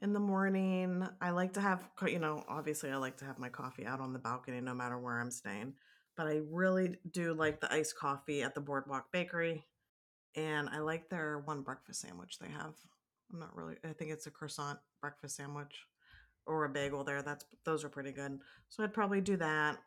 In 0.00 0.12
the 0.12 0.20
morning, 0.20 1.06
I 1.20 1.30
like 1.30 1.54
to 1.54 1.60
have, 1.60 1.86
you 2.06 2.20
know, 2.20 2.44
obviously 2.48 2.90
I 2.90 2.96
like 2.96 3.16
to 3.18 3.24
have 3.24 3.38
my 3.38 3.48
coffee 3.48 3.84
out 3.84 4.00
on 4.00 4.12
the 4.12 4.18
balcony 4.18 4.60
no 4.60 4.72
matter 4.72 4.96
where 4.96 5.20
I'm 5.20 5.32
staying. 5.32 5.74
But 6.16 6.28
I 6.28 6.40
really 6.48 6.96
do 7.10 7.34
like 7.34 7.60
the 7.60 7.72
iced 7.72 7.98
coffee 7.98 8.42
at 8.42 8.54
the 8.54 8.60
Boardwalk 8.60 9.10
Bakery. 9.12 9.66
And 10.36 10.68
I 10.68 10.78
like 10.78 11.10
their 11.10 11.40
one 11.40 11.62
breakfast 11.62 12.02
sandwich 12.02 12.38
they 12.38 12.50
have. 12.50 12.74
I'm 13.32 13.38
not 13.38 13.54
really, 13.54 13.76
I 13.84 13.92
think 13.92 14.10
it's 14.10 14.26
a 14.26 14.30
croissant 14.30 14.78
breakfast 15.00 15.36
sandwich 15.36 15.74
or 16.46 16.64
a 16.64 16.68
bagel 16.68 17.04
there. 17.04 17.22
That's, 17.22 17.44
those 17.64 17.84
are 17.84 17.88
pretty 17.88 18.12
good. 18.12 18.38
So 18.68 18.82
I'd 18.82 18.94
probably 18.94 19.20
do 19.20 19.36
that. 19.36 19.78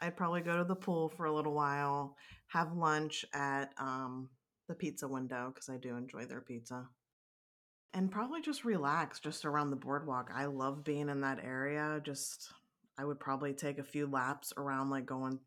I'd 0.00 0.16
probably 0.16 0.42
go 0.42 0.56
to 0.56 0.64
the 0.64 0.76
pool 0.76 1.08
for 1.08 1.26
a 1.26 1.34
little 1.34 1.54
while, 1.54 2.16
have 2.48 2.72
lunch 2.72 3.24
at 3.34 3.72
um, 3.78 4.28
the 4.68 4.74
pizza 4.74 5.08
window 5.08 5.50
because 5.52 5.68
I 5.68 5.76
do 5.76 5.96
enjoy 5.96 6.24
their 6.26 6.40
pizza, 6.40 6.86
and 7.94 8.10
probably 8.10 8.40
just 8.40 8.64
relax 8.64 9.18
just 9.18 9.44
around 9.44 9.70
the 9.70 9.76
boardwalk. 9.76 10.30
I 10.32 10.44
love 10.44 10.84
being 10.84 11.08
in 11.08 11.22
that 11.22 11.42
area. 11.42 12.00
Just, 12.04 12.48
I 12.96 13.04
would 13.04 13.18
probably 13.18 13.54
take 13.54 13.78
a 13.78 13.82
few 13.84 14.06
laps 14.06 14.52
around, 14.56 14.90
like 14.90 15.06
going 15.06 15.40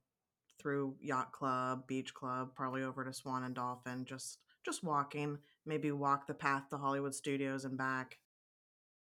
through 0.59 0.95
Yacht 0.99 1.31
Club, 1.31 1.87
Beach 1.87 2.13
Club, 2.13 2.49
probably 2.55 2.83
over 2.83 3.05
to 3.05 3.13
Swan 3.13 3.43
and 3.43 3.55
Dolphin, 3.55 4.05
just 4.05 4.39
just 4.65 4.83
walking, 4.83 5.37
maybe 5.65 5.91
walk 5.91 6.27
the 6.27 6.33
path 6.33 6.69
to 6.69 6.77
Hollywood 6.77 7.15
Studios 7.15 7.65
and 7.65 7.77
back. 7.77 8.19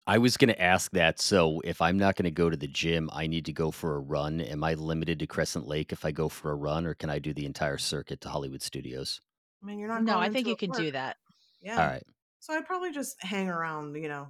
I 0.06 0.18
was 0.18 0.36
going 0.36 0.48
to 0.48 0.62
ask 0.62 0.92
that. 0.92 1.20
So 1.20 1.60
if 1.64 1.82
I'm 1.82 1.98
not 1.98 2.14
going 2.14 2.24
to 2.24 2.30
go 2.30 2.48
to 2.48 2.56
the 2.56 2.68
gym, 2.68 3.10
I 3.12 3.26
need 3.26 3.44
to 3.46 3.52
go 3.52 3.70
for 3.72 3.96
a 3.96 4.00
run. 4.00 4.40
Am 4.40 4.62
I 4.62 4.74
limited 4.74 5.18
to 5.18 5.26
Crescent 5.26 5.66
Lake 5.66 5.92
if 5.92 6.04
I 6.04 6.12
go 6.12 6.28
for 6.28 6.52
a 6.52 6.54
run, 6.54 6.86
or 6.86 6.94
can 6.94 7.10
I 7.10 7.18
do 7.18 7.34
the 7.34 7.44
entire 7.46 7.78
circuit 7.78 8.20
to 8.20 8.28
Hollywood 8.28 8.62
Studios? 8.62 9.20
I 9.62 9.66
mean, 9.66 9.78
you're 9.78 9.88
not 9.88 10.04
No, 10.04 10.14
going 10.14 10.30
I 10.30 10.32
think 10.32 10.46
you 10.46 10.52
a 10.52 10.56
can 10.56 10.70
do 10.70 10.92
that. 10.92 11.16
Yeah. 11.60 11.80
All 11.80 11.86
right. 11.86 12.04
So 12.38 12.54
I'd 12.54 12.66
probably 12.66 12.92
just 12.92 13.20
hang 13.22 13.48
around, 13.48 13.96
you 13.96 14.08
know, 14.08 14.28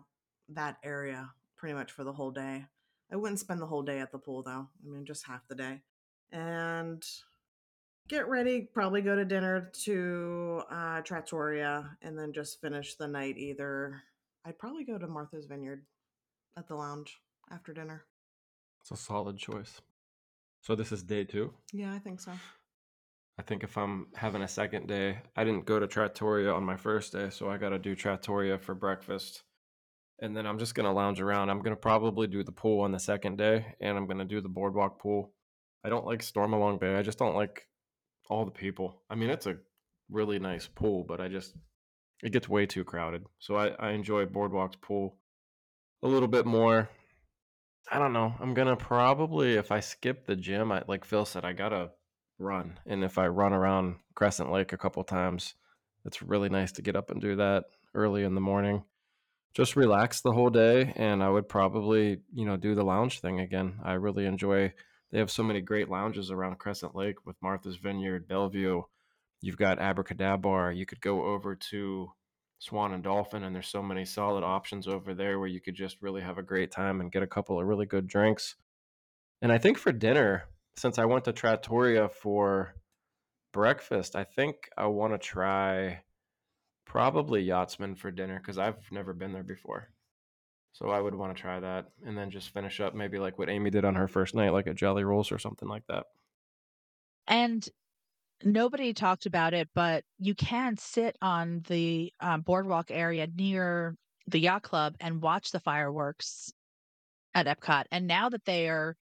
that 0.49 0.79
area 0.83 1.35
pretty 1.57 1.75
much 1.75 1.93
for 1.93 2.05
the 2.05 2.13
whole 2.13 2.31
day. 2.31 2.65
I 3.13 3.17
wouldn't 3.17 3.41
spend 3.41 3.61
the 3.61 3.67
whole 3.67 3.83
day 3.83 3.99
at 3.99 4.11
the 4.13 4.19
pool 4.19 4.43
though. 4.43 4.69
I 4.83 4.89
mean, 4.89 5.05
just 5.05 5.27
half 5.27 5.47
the 5.47 5.55
day. 5.55 5.83
And 6.33 7.07
get 8.09 8.29
ready, 8.29 8.69
probably 8.73 9.03
go 9.03 9.17
to 9.17 9.25
dinner 9.25 9.71
to 9.85 10.63
uh, 10.71 11.01
Trattoria 11.01 11.97
and 12.03 12.19
then 12.19 12.33
just 12.33 12.61
finish 12.61 12.95
the 12.95 13.09
night 13.09 13.37
either. 13.37 14.03
I'd 14.45 14.59
probably 14.59 14.85
go 14.85 14.99
to 14.99 15.07
Martha's 15.07 15.47
Vineyard 15.47 15.85
at 16.57 16.69
the 16.69 16.75
lounge 16.75 17.21
after 17.51 17.73
dinner. 17.73 18.05
It's 18.81 18.91
a 18.93 18.97
solid 18.97 19.39
choice. 19.39 19.81
So 20.61 20.75
this 20.75 20.93
is 20.93 21.03
day 21.03 21.25
two. 21.25 21.53
Yeah, 21.73 21.93
I 21.93 21.99
think 21.99 22.21
so. 22.21 22.33
I 23.39 23.43
think 23.43 23.65
if 23.65 23.77
I'm 23.77 24.07
having 24.15 24.43
a 24.43 24.49
second 24.49 24.89
day, 24.89 25.19
I 25.37 25.45
didn't 25.45 25.67
go 25.67 25.79
to 25.79 25.87
Trattoria 25.87 26.53
on 26.53 26.65
my 26.65 26.77
first 26.77 27.13
day, 27.13 27.29
so 27.31 27.51
I 27.51 27.59
got 27.59 27.71
to 27.71 27.79
do 27.79 27.95
Trattoria 27.95 28.59
for 28.59 28.75
breakfast. 28.75 29.43
And 30.21 30.35
then 30.35 30.47
I'm 30.47 30.59
just 30.59 30.75
going 30.75 30.87
to 30.87 30.93
lounge 30.93 31.21
around. 31.21 31.51
I'm 31.51 31.59
going 31.59 31.77
to 31.77 31.81
probably 31.81 32.27
do 32.27 32.43
the 32.43 32.53
pool 32.53 32.81
on 32.81 32.93
the 32.93 32.99
second 32.99 33.37
day, 33.37 33.75
and 33.81 33.99
I'm 33.99 34.07
going 34.07 34.19
to 34.19 34.25
do 34.25 34.41
the 34.41 34.49
boardwalk 34.49 34.99
pool. 34.99 35.33
I 35.85 35.91
don't 35.91 36.07
like 36.07 36.21
Stormalong 36.21 36.81
Bay. 36.81 36.97
I 36.97 37.03
just 37.03 37.19
don't 37.19 37.37
like 37.37 37.69
all 38.29 38.45
the 38.45 38.51
people. 38.51 39.03
I 39.11 39.15
mean, 39.15 39.31
it's 39.31 39.47
a 39.47 39.57
really 40.11 40.39
nice 40.39 40.67
pool, 40.67 41.05
but 41.05 41.21
I 41.21 41.29
just, 41.29 41.55
it 42.23 42.33
gets 42.33 42.49
way 42.49 42.67
too 42.67 42.85
crowded. 42.85 43.25
So 43.39 43.57
I, 43.57 43.69
I 43.79 43.91
enjoy 43.91 44.27
Boardwalk's 44.27 44.77
pool 44.77 45.17
a 46.03 46.09
little 46.09 46.29
bit 46.29 46.47
more. 46.47 46.89
I 47.91 47.99
don't 47.99 48.13
know. 48.13 48.35
I'm 48.41 48.55
to 48.55 48.77
probably, 48.77 49.55
if 49.55 49.71
I 49.71 49.81
skip 49.81 50.27
the 50.27 50.37
gym, 50.37 50.73
I, 50.73 50.83
like 50.89 51.05
Phil 51.05 51.25
said, 51.25 51.45
I 51.45 51.53
got 51.53 51.69
to 51.69 51.91
run. 52.39 52.79
And 52.87 53.05
if 53.05 53.19
I 53.19 53.29
run 53.29 53.53
around 53.53 53.97
Crescent 54.15 54.51
Lake 54.51 54.73
a 54.73 54.79
couple 54.79 55.05
times, 55.05 55.55
it's 56.05 56.23
really 56.23 56.49
nice 56.49 56.73
to 56.73 56.83
get 56.83 56.97
up 56.97 57.11
and 57.11 57.21
do 57.21 57.37
that 57.37 57.65
early 57.95 58.25
in 58.25 58.35
the 58.35 58.41
morning. 58.41 58.85
Just 59.55 59.77
relax 59.77 60.21
the 60.21 60.33
whole 60.33 60.51
day, 60.51 60.93
and 60.97 61.23
I 61.23 61.31
would 61.31 61.49
probably, 61.49 62.19
you 62.33 62.45
know, 62.45 62.57
do 62.57 62.75
the 62.75 62.85
lounge 62.85 63.21
thing 63.21 63.41
again. 63.41 63.79
I 63.83 63.95
really 63.95 64.27
enjoy. 64.27 64.75
They 65.13 65.19
have 65.19 65.31
so 65.31 65.43
many 65.43 65.61
great 65.61 65.89
lounges 65.89 66.31
around 66.31 66.59
Crescent 66.59 66.95
Lake 66.95 67.25
with 67.25 67.37
Martha's 67.41 67.77
Vineyard, 67.77 68.27
Belle 68.27 68.49
Vue. 68.49 68.85
You've 69.41 69.57
got 69.57 69.79
AbracadaBar. 69.79 70.77
You 70.77 70.87
could 70.87 71.01
go 71.01 71.25
over 71.25 71.55
to 71.71 72.13
Swan 72.59 72.93
and 72.93 73.03
Dolphin, 73.03 73.45
and 73.45 73.55
there's 73.55 73.69
so 73.69 73.83
many 73.83 74.05
solid 74.05 74.43
options 74.43 74.89
over 74.89 75.15
there 75.15 75.39
where 75.39 75.49
you 75.49 75.61
could 75.61 75.75
just 75.75 76.01
really 76.01 76.23
have 76.23 76.39
a 76.39 76.43
great 76.43 76.71
time 76.71 77.01
and 77.01 77.13
get 77.13 77.23
a 77.23 77.27
couple 77.27 77.61
of 77.61 77.67
really 77.67 77.87
good 77.87 78.07
drinks. 78.07 78.57
And 79.43 79.53
I 79.53 79.59
think 79.59 79.79
for 79.79 79.93
dinner, 79.93 80.45
since 80.77 80.99
I 80.99 81.05
went 81.05 81.25
to 81.25 81.33
Trattoria 81.33 82.09
for 82.09 82.75
breakfast, 83.53 84.17
I 84.17 84.25
think 84.25 84.57
I 84.77 84.87
want 84.87 85.13
to 85.13 85.19
try 85.19 86.03
probably 86.87 87.43
Yachtsman 87.43 87.95
for 87.97 88.11
dinner 88.11 88.39
because 88.39 88.59
I've 88.59 88.91
never 88.91 89.13
been 89.13 89.33
there 89.33 89.43
before. 89.43 89.91
So 90.79 90.91
I 90.91 91.01
would 91.01 91.15
want 91.15 91.35
to 91.35 91.41
try 91.41 91.59
that 91.59 91.87
and 92.05 92.19
then 92.19 92.31
just 92.31 92.51
finish 92.51 92.81
up 92.81 92.95
maybe 92.95 93.19
like 93.19 93.39
what 93.39 93.49
Amy 93.49 93.71
did 93.71 93.87
on 93.87 93.95
her 93.95 94.07
first 94.07 94.35
night, 94.35 94.53
like 94.53 94.67
a 94.67 94.75
Jelly 94.75 95.05
Rolls 95.05 95.33
or 95.33 95.39
something 95.39 95.69
like 95.69 95.85
that. 95.89 96.05
And 97.27 97.67
nobody 98.45 98.93
talked 98.93 99.25
about 99.25 99.55
it, 99.55 99.71
but 99.75 100.05
you 100.19 100.35
can 100.35 100.77
sit 100.77 101.17
on 101.23 101.63
the 101.67 102.13
um, 102.21 102.43
boardwalk 102.43 102.91
area 102.91 103.27
near 103.27 103.97
the 104.27 104.39
yacht 104.39 104.65
club 104.65 104.97
and 105.01 105.23
watch 105.23 105.51
the 105.51 105.61
fireworks 105.61 106.53
at 107.35 107.47
Epcot. 107.47 107.85
And 107.91 108.07
now 108.07 108.29
that 108.29 108.45
they 108.45 108.69
are 108.69 108.97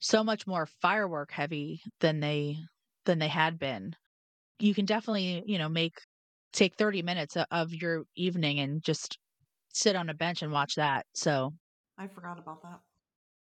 so 0.00 0.22
much 0.22 0.46
more 0.46 0.66
firework 0.82 1.30
heavy 1.30 1.80
than 2.00 2.20
they 2.20 2.58
than 3.06 3.18
they 3.18 3.28
had 3.28 3.58
been, 3.58 3.96
you 4.58 4.74
can 4.74 4.84
definitely 4.84 5.44
you 5.46 5.56
know 5.56 5.70
make 5.70 5.98
take 6.52 6.74
30 6.76 7.00
minutes 7.00 7.38
of 7.50 7.72
your 7.72 8.04
evening 8.14 8.60
and 8.60 8.82
just 8.82 9.18
sit 9.76 9.94
on 9.94 10.08
a 10.08 10.14
bench 10.14 10.42
and 10.42 10.50
watch 10.50 10.74
that. 10.76 11.06
So 11.14 11.52
I 11.98 12.06
forgot 12.08 12.38
about 12.38 12.62
that. 12.62 12.80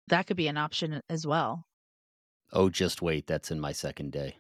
that 0.09 0.26
could 0.26 0.37
be 0.37 0.49
an 0.49 0.57
option 0.57 1.01
as 1.09 1.26
well. 1.26 1.64
Oh, 2.53 2.68
just 2.68 3.03
wait. 3.03 3.26
That's 3.26 3.51
in 3.51 3.61
my 3.61 3.72
second 3.72 4.12
day. 4.12 4.37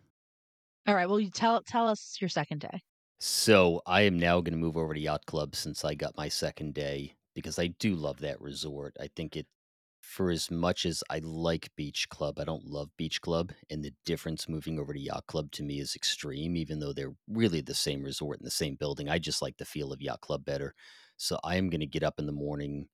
All 0.86 0.94
right. 0.94 1.08
Well, 1.08 1.20
you 1.20 1.30
tell 1.30 1.62
tell 1.62 1.88
us 1.88 2.16
your 2.20 2.28
second 2.28 2.60
day. 2.60 2.82
So 3.20 3.80
I 3.86 4.02
am 4.02 4.18
now 4.18 4.40
going 4.40 4.52
to 4.52 4.58
move 4.58 4.76
over 4.76 4.92
to 4.92 5.00
Yacht 5.00 5.24
Club 5.26 5.54
since 5.56 5.84
I 5.84 5.94
got 5.94 6.16
my 6.16 6.28
second 6.28 6.74
day 6.74 7.14
because 7.34 7.58
I 7.58 7.68
do 7.68 7.94
love 7.94 8.20
that 8.20 8.40
resort. 8.40 8.96
I 9.00 9.08
think 9.16 9.36
it, 9.36 9.46
for 10.02 10.30
as 10.30 10.50
much 10.50 10.84
as 10.84 11.02
I 11.08 11.20
like 11.22 11.70
Beach 11.76 12.08
Club, 12.10 12.38
I 12.38 12.44
don't 12.44 12.66
love 12.66 12.90
Beach 12.98 13.22
Club. 13.22 13.52
And 13.70 13.82
the 13.82 13.94
difference 14.04 14.48
moving 14.48 14.78
over 14.78 14.92
to 14.92 15.00
Yacht 15.00 15.26
Club 15.26 15.50
to 15.52 15.62
me 15.62 15.80
is 15.80 15.96
extreme, 15.96 16.56
even 16.56 16.80
though 16.80 16.92
they're 16.92 17.14
really 17.26 17.62
the 17.62 17.74
same 17.74 18.02
resort 18.02 18.38
in 18.40 18.44
the 18.44 18.50
same 18.50 18.74
building. 18.74 19.08
I 19.08 19.18
just 19.18 19.40
like 19.40 19.56
the 19.56 19.64
feel 19.64 19.92
of 19.92 20.02
Yacht 20.02 20.20
Club 20.20 20.44
better. 20.44 20.74
So 21.16 21.38
I 21.44 21.56
am 21.56 21.70
going 21.70 21.80
to 21.80 21.86
get 21.86 22.02
up 22.02 22.18
in 22.18 22.26
the 22.26 22.32
morning 22.32 22.88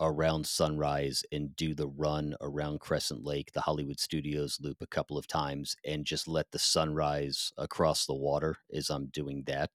around 0.00 0.46
sunrise 0.46 1.22
and 1.32 1.56
do 1.56 1.74
the 1.74 1.88
run 1.88 2.34
around 2.40 2.80
Crescent 2.80 3.24
Lake, 3.24 3.52
the 3.52 3.62
Hollywood 3.62 3.98
Studios 3.98 4.58
loop 4.60 4.78
a 4.80 4.86
couple 4.86 5.16
of 5.16 5.26
times, 5.26 5.76
and 5.84 6.04
just 6.04 6.28
let 6.28 6.50
the 6.50 6.58
sunrise 6.58 7.52
across 7.56 8.06
the 8.06 8.14
water 8.14 8.56
as 8.74 8.90
I'm 8.90 9.06
doing 9.06 9.44
that. 9.46 9.70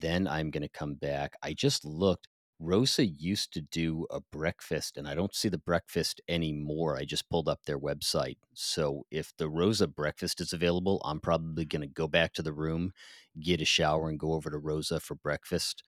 Then 0.00 0.26
I'm 0.26 0.50
going 0.50 0.62
to 0.62 0.68
come 0.68 0.94
back. 0.94 1.34
I 1.42 1.52
just 1.54 1.84
looked. 1.84 2.28
Rosa 2.60 3.04
used 3.04 3.52
to 3.54 3.60
do 3.60 4.06
a 4.10 4.20
breakfast, 4.20 4.96
and 4.96 5.08
I 5.08 5.14
don't 5.14 5.34
see 5.34 5.48
the 5.48 5.58
breakfast 5.58 6.20
anymore. 6.28 6.96
I 6.96 7.04
just 7.04 7.28
pulled 7.28 7.48
up 7.48 7.60
their 7.64 7.78
website. 7.78 8.36
So 8.54 9.04
if 9.10 9.32
the 9.36 9.48
Rosa 9.48 9.88
breakfast 9.88 10.40
is 10.40 10.52
available, 10.52 11.02
I'm 11.04 11.20
probably 11.20 11.64
going 11.64 11.82
to 11.82 11.88
go 11.88 12.06
back 12.06 12.32
to 12.34 12.42
the 12.42 12.52
room, 12.52 12.92
get 13.40 13.60
a 13.60 13.64
shower, 13.64 14.08
and 14.08 14.18
go 14.18 14.34
over 14.34 14.50
to 14.50 14.58
Rosa 14.58 15.00
for 15.00 15.16
breakfast 15.16 15.82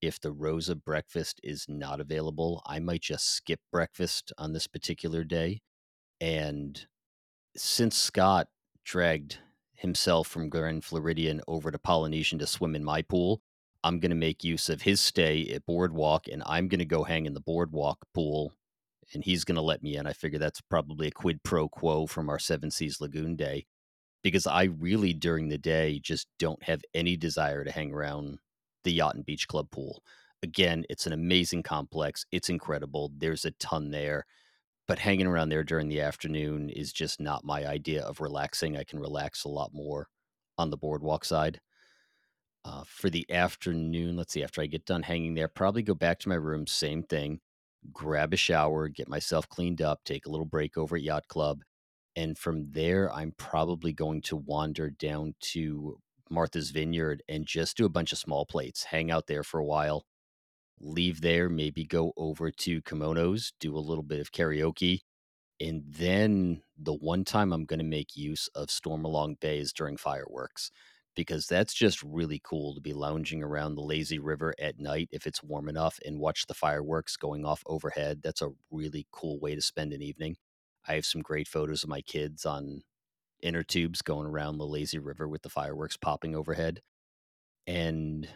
if 0.00 0.20
the 0.20 0.32
Rosa 0.32 0.74
breakfast 0.74 1.40
is 1.42 1.66
not 1.68 2.00
available, 2.00 2.62
I 2.66 2.78
might 2.78 3.02
just 3.02 3.30
skip 3.30 3.60
breakfast 3.72 4.32
on 4.38 4.52
this 4.52 4.66
particular 4.66 5.24
day. 5.24 5.62
And 6.20 6.86
since 7.56 7.96
Scott 7.96 8.48
dragged 8.84 9.38
himself 9.74 10.28
from 10.28 10.48
Grand 10.48 10.84
Floridian 10.84 11.40
over 11.46 11.70
to 11.70 11.78
Polynesian 11.78 12.38
to 12.38 12.46
swim 12.46 12.74
in 12.74 12.84
my 12.84 13.02
pool, 13.02 13.42
I'm 13.84 14.00
going 14.00 14.10
to 14.10 14.16
make 14.16 14.42
use 14.42 14.68
of 14.68 14.82
his 14.82 15.00
stay 15.00 15.48
at 15.54 15.66
Boardwalk 15.66 16.28
and 16.28 16.42
I'm 16.46 16.68
going 16.68 16.78
to 16.80 16.84
go 16.84 17.04
hang 17.04 17.26
in 17.26 17.34
the 17.34 17.40
Boardwalk 17.40 17.98
pool 18.14 18.52
and 19.14 19.22
he's 19.22 19.44
going 19.44 19.56
to 19.56 19.62
let 19.62 19.82
me 19.82 19.96
in. 19.96 20.06
I 20.06 20.12
figure 20.12 20.38
that's 20.38 20.60
probably 20.60 21.08
a 21.08 21.12
quid 21.12 21.42
pro 21.42 21.68
quo 21.68 22.06
from 22.06 22.28
our 22.28 22.38
Seven 22.38 22.70
Seas 22.70 23.00
Lagoon 23.00 23.36
day 23.36 23.66
because 24.22 24.46
I 24.46 24.64
really, 24.64 25.12
during 25.12 25.48
the 25.48 25.58
day, 25.58 26.00
just 26.00 26.26
don't 26.38 26.62
have 26.64 26.82
any 26.94 27.16
desire 27.16 27.62
to 27.62 27.70
hang 27.70 27.92
around 27.92 28.38
the 28.86 28.92
Yacht 28.92 29.16
and 29.16 29.26
Beach 29.26 29.46
Club 29.46 29.70
pool. 29.70 30.02
Again, 30.42 30.84
it's 30.88 31.06
an 31.06 31.12
amazing 31.12 31.62
complex. 31.62 32.24
It's 32.32 32.48
incredible. 32.48 33.12
There's 33.18 33.44
a 33.44 33.50
ton 33.52 33.90
there. 33.90 34.24
But 34.88 35.00
hanging 35.00 35.26
around 35.26 35.48
there 35.48 35.64
during 35.64 35.88
the 35.88 36.00
afternoon 36.00 36.70
is 36.70 36.92
just 36.92 37.20
not 37.20 37.44
my 37.44 37.66
idea 37.66 38.02
of 38.04 38.20
relaxing. 38.20 38.76
I 38.76 38.84
can 38.84 39.00
relax 39.00 39.44
a 39.44 39.48
lot 39.48 39.74
more 39.74 40.08
on 40.56 40.70
the 40.70 40.76
boardwalk 40.76 41.24
side. 41.24 41.60
Uh, 42.64 42.84
for 42.86 43.10
the 43.10 43.28
afternoon, 43.30 44.16
let's 44.16 44.32
see, 44.32 44.44
after 44.44 44.62
I 44.62 44.66
get 44.66 44.86
done 44.86 45.02
hanging 45.02 45.34
there, 45.34 45.48
probably 45.48 45.82
go 45.82 45.94
back 45.94 46.18
to 46.20 46.28
my 46.28 46.34
room, 46.36 46.66
same 46.66 47.02
thing, 47.02 47.40
grab 47.92 48.32
a 48.32 48.36
shower, 48.36 48.88
get 48.88 49.08
myself 49.08 49.48
cleaned 49.48 49.82
up, 49.82 50.00
take 50.04 50.26
a 50.26 50.30
little 50.30 50.46
break 50.46 50.76
over 50.76 50.96
at 50.96 51.02
Yacht 51.02 51.26
Club. 51.28 51.62
And 52.14 52.38
from 52.38 52.70
there, 52.70 53.12
I'm 53.12 53.34
probably 53.36 53.92
going 53.92 54.22
to 54.22 54.36
wander 54.36 54.90
down 54.90 55.34
to 55.52 55.98
Martha's 56.30 56.70
Vineyard 56.70 57.22
and 57.28 57.46
just 57.46 57.76
do 57.76 57.84
a 57.84 57.90
bunch 57.90 58.12
of 58.12 58.18
small 58.18 58.46
plates, 58.46 58.84
hang 58.84 59.10
out 59.10 59.26
there 59.26 59.42
for 59.42 59.58
a 59.60 59.64
while, 59.64 60.04
leave 60.80 61.20
there, 61.20 61.48
maybe 61.48 61.84
go 61.84 62.12
over 62.16 62.50
to 62.50 62.82
Kimonos, 62.82 63.52
do 63.60 63.76
a 63.76 63.78
little 63.78 64.04
bit 64.04 64.20
of 64.20 64.32
karaoke. 64.32 65.00
And 65.60 65.82
then 65.86 66.62
the 66.76 66.92
one 66.92 67.24
time 67.24 67.52
I'm 67.52 67.64
going 67.64 67.78
to 67.78 67.84
make 67.84 68.16
use 68.16 68.48
of 68.54 68.68
Stormalong 68.68 69.40
Bay 69.40 69.58
is 69.58 69.72
during 69.72 69.96
fireworks 69.96 70.70
because 71.14 71.46
that's 71.46 71.72
just 71.72 72.02
really 72.02 72.40
cool 72.44 72.74
to 72.74 72.80
be 72.80 72.92
lounging 72.92 73.42
around 73.42 73.74
the 73.74 73.80
lazy 73.80 74.18
river 74.18 74.54
at 74.60 74.78
night 74.78 75.08
if 75.12 75.26
it's 75.26 75.42
warm 75.42 75.68
enough 75.68 75.98
and 76.04 76.20
watch 76.20 76.46
the 76.46 76.54
fireworks 76.54 77.16
going 77.16 77.46
off 77.46 77.62
overhead. 77.66 78.20
That's 78.22 78.42
a 78.42 78.50
really 78.70 79.06
cool 79.12 79.40
way 79.40 79.54
to 79.54 79.62
spend 79.62 79.94
an 79.94 80.02
evening. 80.02 80.36
I 80.86 80.94
have 80.94 81.06
some 81.06 81.22
great 81.22 81.48
photos 81.48 81.82
of 81.82 81.88
my 81.88 82.02
kids 82.02 82.44
on 82.44 82.82
inner 83.42 83.62
tubes 83.62 84.02
going 84.02 84.26
around 84.26 84.58
the 84.58 84.66
lazy 84.66 84.98
river 84.98 85.28
with 85.28 85.42
the 85.42 85.48
fireworks 85.48 85.96
popping 85.96 86.34
overhead. 86.34 86.80
And 87.66 88.28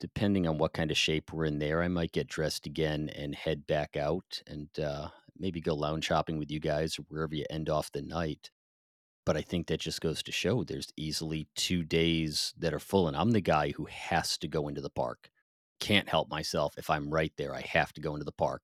depending 0.00 0.46
on 0.46 0.58
what 0.58 0.72
kind 0.72 0.90
of 0.90 0.96
shape 0.96 1.32
we're 1.32 1.44
in 1.44 1.58
there, 1.58 1.82
I 1.82 1.88
might 1.88 2.12
get 2.12 2.26
dressed 2.26 2.66
again 2.66 3.10
and 3.14 3.34
head 3.34 3.66
back 3.66 3.96
out 3.96 4.42
and 4.46 4.68
uh, 4.78 5.08
maybe 5.38 5.60
go 5.60 5.74
lounge 5.74 6.06
shopping 6.06 6.38
with 6.38 6.50
you 6.50 6.60
guys 6.60 6.96
wherever 7.08 7.34
you 7.34 7.44
end 7.50 7.68
off 7.68 7.92
the 7.92 8.02
night. 8.02 8.50
But 9.26 9.36
I 9.36 9.42
think 9.42 9.66
that 9.66 9.80
just 9.80 10.00
goes 10.00 10.22
to 10.22 10.32
show 10.32 10.64
there's 10.64 10.88
easily 10.96 11.48
two 11.54 11.84
days 11.84 12.54
that 12.58 12.72
are 12.72 12.78
full, 12.78 13.06
and 13.06 13.16
I'm 13.16 13.32
the 13.32 13.40
guy 13.40 13.70
who 13.70 13.84
has 13.84 14.38
to 14.38 14.48
go 14.48 14.66
into 14.66 14.80
the 14.80 14.90
park. 14.90 15.30
Can't 15.78 16.08
help 16.08 16.30
myself. 16.30 16.78
If 16.78 16.88
I'm 16.90 17.10
right 17.10 17.32
there, 17.36 17.54
I 17.54 17.60
have 17.60 17.92
to 17.92 18.00
go 18.00 18.14
into 18.14 18.24
the 18.24 18.32
park. 18.32 18.62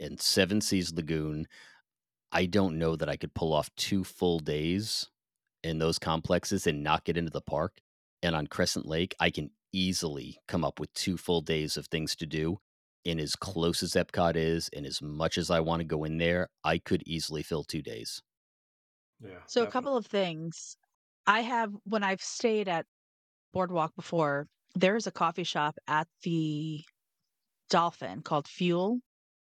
And 0.00 0.20
Seven 0.20 0.60
Seas 0.60 0.92
Lagoon, 0.92 1.46
I 2.34 2.46
don't 2.46 2.78
know 2.78 2.96
that 2.96 3.08
I 3.08 3.16
could 3.16 3.32
pull 3.32 3.52
off 3.52 3.70
two 3.76 4.02
full 4.02 4.40
days 4.40 5.08
in 5.62 5.78
those 5.78 5.98
complexes 5.98 6.66
and 6.66 6.82
not 6.82 7.04
get 7.04 7.16
into 7.16 7.30
the 7.30 7.40
park. 7.40 7.80
And 8.22 8.34
on 8.34 8.48
Crescent 8.48 8.86
Lake, 8.86 9.14
I 9.20 9.30
can 9.30 9.50
easily 9.72 10.38
come 10.48 10.64
up 10.64 10.80
with 10.80 10.92
two 10.94 11.16
full 11.16 11.40
days 11.40 11.76
of 11.76 11.86
things 11.86 12.16
to 12.16 12.26
do. 12.26 12.58
And 13.06 13.20
as 13.20 13.36
close 13.36 13.82
as 13.82 13.92
Epcot 13.92 14.34
is, 14.34 14.68
and 14.74 14.84
as 14.84 15.00
much 15.00 15.38
as 15.38 15.50
I 15.50 15.60
want 15.60 15.80
to 15.80 15.84
go 15.84 16.04
in 16.04 16.18
there, 16.18 16.48
I 16.64 16.78
could 16.78 17.02
easily 17.06 17.42
fill 17.42 17.62
two 17.62 17.82
days. 17.82 18.22
Yeah. 19.20 19.40
So 19.46 19.62
a 19.62 19.66
couple 19.66 19.96
of 19.96 20.06
things. 20.06 20.76
I 21.26 21.40
have 21.40 21.70
when 21.84 22.02
I've 22.02 22.22
stayed 22.22 22.68
at 22.68 22.86
Boardwalk 23.52 23.94
before, 23.94 24.48
there's 24.74 25.06
a 25.06 25.12
coffee 25.12 25.44
shop 25.44 25.76
at 25.86 26.08
the 26.22 26.82
Dolphin 27.70 28.22
called 28.22 28.48
Fuel. 28.48 29.00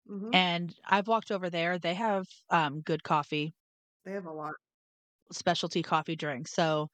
Mhm. 0.08 0.34
And 0.34 0.76
I've 0.86 1.08
walked 1.08 1.32
over 1.32 1.50
there. 1.50 1.80
They 1.80 1.94
have 1.96 2.28
um, 2.50 2.82
good 2.82 3.04
coffee, 3.04 3.56
They 4.06 4.14
have 4.14 4.26
a 4.26 4.32
lot. 4.34 4.56
specialty 5.32 5.84
coffee 5.84 6.16
drinks. 6.16 6.52
So 6.54 6.90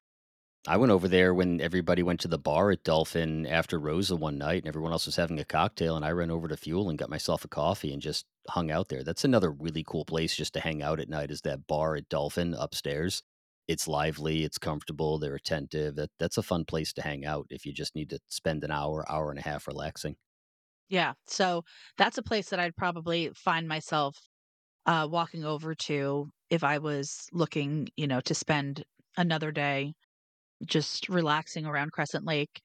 I 0.66 0.78
went 0.78 0.92
over 0.94 1.10
there 1.10 1.34
when 1.34 1.60
everybody 1.60 2.04
went 2.04 2.22
to 2.22 2.28
the 2.30 2.38
bar 2.38 2.72
at 2.72 2.84
Dolphin 2.84 3.46
after 3.46 3.78
Rosa 3.80 4.16
one 4.16 4.38
night 4.38 4.60
and 4.64 4.68
everyone 4.68 4.94
else 4.94 5.06
was 5.06 5.18
having 5.18 5.38
a 5.40 5.44
cocktail. 5.46 5.96
And 5.98 6.06
I 6.06 6.12
ran 6.12 6.32
over 6.32 6.48
to 6.48 6.56
Fuel 6.56 6.90
and 6.90 6.98
got 6.98 7.10
myself 7.10 7.44
a 7.44 7.50
coffee 7.50 7.92
and 7.92 8.02
just 8.02 8.26
hung 8.50 8.72
out 8.72 8.88
there. 8.88 9.04
That's 9.04 9.26
another 9.26 9.52
really 9.52 9.84
cool 9.84 10.06
place 10.06 10.36
just 10.36 10.54
to 10.54 10.62
hang 10.62 10.82
out 10.82 11.02
at 11.02 11.10
night 11.10 11.32
is 11.32 11.42
that 11.42 11.68
bar 11.68 11.96
at 11.96 12.08
Dolphin 12.10 12.54
upstairs. 12.54 13.24
It's 13.68 13.88
lively, 13.90 14.44
it's 14.44 14.58
comfortable, 14.58 15.20
they're 15.20 15.36
attentive. 15.36 15.96
That, 15.96 16.12
that's 16.18 16.38
a 16.38 16.44
fun 16.44 16.64
place 16.66 16.94
to 16.94 17.02
hang 17.02 17.26
out 17.26 17.48
if 17.50 17.66
you 17.66 17.74
just 17.74 17.96
need 17.96 18.10
to 18.12 18.20
spend 18.30 18.64
an 18.64 18.72
hour, 18.72 19.10
hour 19.12 19.30
and 19.32 19.40
a 19.40 19.44
half 19.44 19.68
relaxing. 19.68 20.16
Yeah, 20.90 21.14
so 21.28 21.64
that's 21.98 22.18
a 22.18 22.24
place 22.24 22.50
that 22.50 22.60
I'd 22.60 22.76
probably 22.76 23.32
find 23.36 23.68
myself 23.68 24.18
uh, 24.86 25.08
walking 25.10 25.46
over 25.46 25.76
to 25.76 26.30
if 26.50 26.64
I 26.64 26.80
was 26.80 27.28
looking, 27.34 27.90
you 27.98 28.08
know, 28.08 28.22
to 28.22 28.36
spend 28.36 28.84
another 29.18 29.52
day 29.52 29.94
just 30.66 31.10
relaxing 31.10 31.66
around 31.66 31.92
Crescent 31.94 32.26
Lake. 32.26 32.62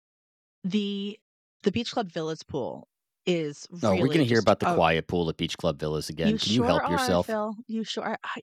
The 0.65 1.19
the 1.65 1.73
Beach 1.73 1.93
Club 1.93 2.11
Villas 2.13 2.43
pool 2.45 2.89
is 3.27 3.67
Oh, 3.83 3.95
really 3.95 3.97
we're 3.97 4.09
going 4.09 4.25
to 4.25 4.29
hear 4.29 4.39
just 4.39 4.41
about 4.41 4.59
the 4.61 4.67
a- 4.67 4.67
quiet 4.67 5.07
pool 5.07 5.29
at 5.29 5.37
Beach 5.37 5.57
Club 5.57 5.79
Villas 5.79 6.09
again. 6.09 6.29
You 6.29 6.39
Can 6.39 6.53
sure 6.53 6.53
you 6.53 6.65
help 6.65 6.89
are, 6.89 6.89
yourself? 6.89 7.27
Phil. 7.27 7.55
You 7.67 7.85
sure? 7.85 8.19
I, 8.25 8.41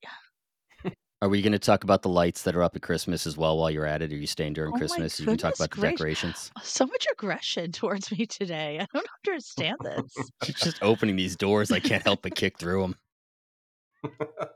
Are 1.21 1.29
we 1.29 1.41
going 1.41 1.53
to 1.53 1.59
talk 1.59 1.83
about 1.83 2.01
the 2.01 2.09
lights 2.09 2.43
that 2.43 2.55
are 2.55 2.61
up 2.63 2.75
at 2.75 2.81
Christmas 2.81 3.25
as 3.25 3.37
well 3.37 3.57
while 3.57 3.71
you're 3.71 3.85
at 3.85 4.01
it? 4.01 4.11
Are 4.11 4.15
you 4.17 4.27
staying 4.27 4.53
during 4.53 4.71
Oh 4.71 4.73
my 4.73 4.79
Christmas? 4.79 5.19
You 5.19 5.25
can 5.25 5.37
talk 5.37 5.55
about 5.55 5.71
the 5.71 5.77
gracious. 5.79 5.97
decorations. 5.97 6.51
so 6.63 6.85
much 6.85 7.07
aggression 7.11 7.71
towards 7.71 8.11
me 8.11 8.25
today. 8.25 8.79
I 8.81 8.87
don't 8.93 9.07
understand 9.25 9.77
this. 9.81 10.29
She's 10.43 10.55
just 10.59 10.83
opening 10.83 11.15
these 11.15 11.35
doors. 11.35 11.71
I 11.71 11.79
can't 11.79 12.03
help 12.03 12.21
but 12.21 12.35
kick 12.35 12.57
through 12.59 12.81
them. 14.03 14.13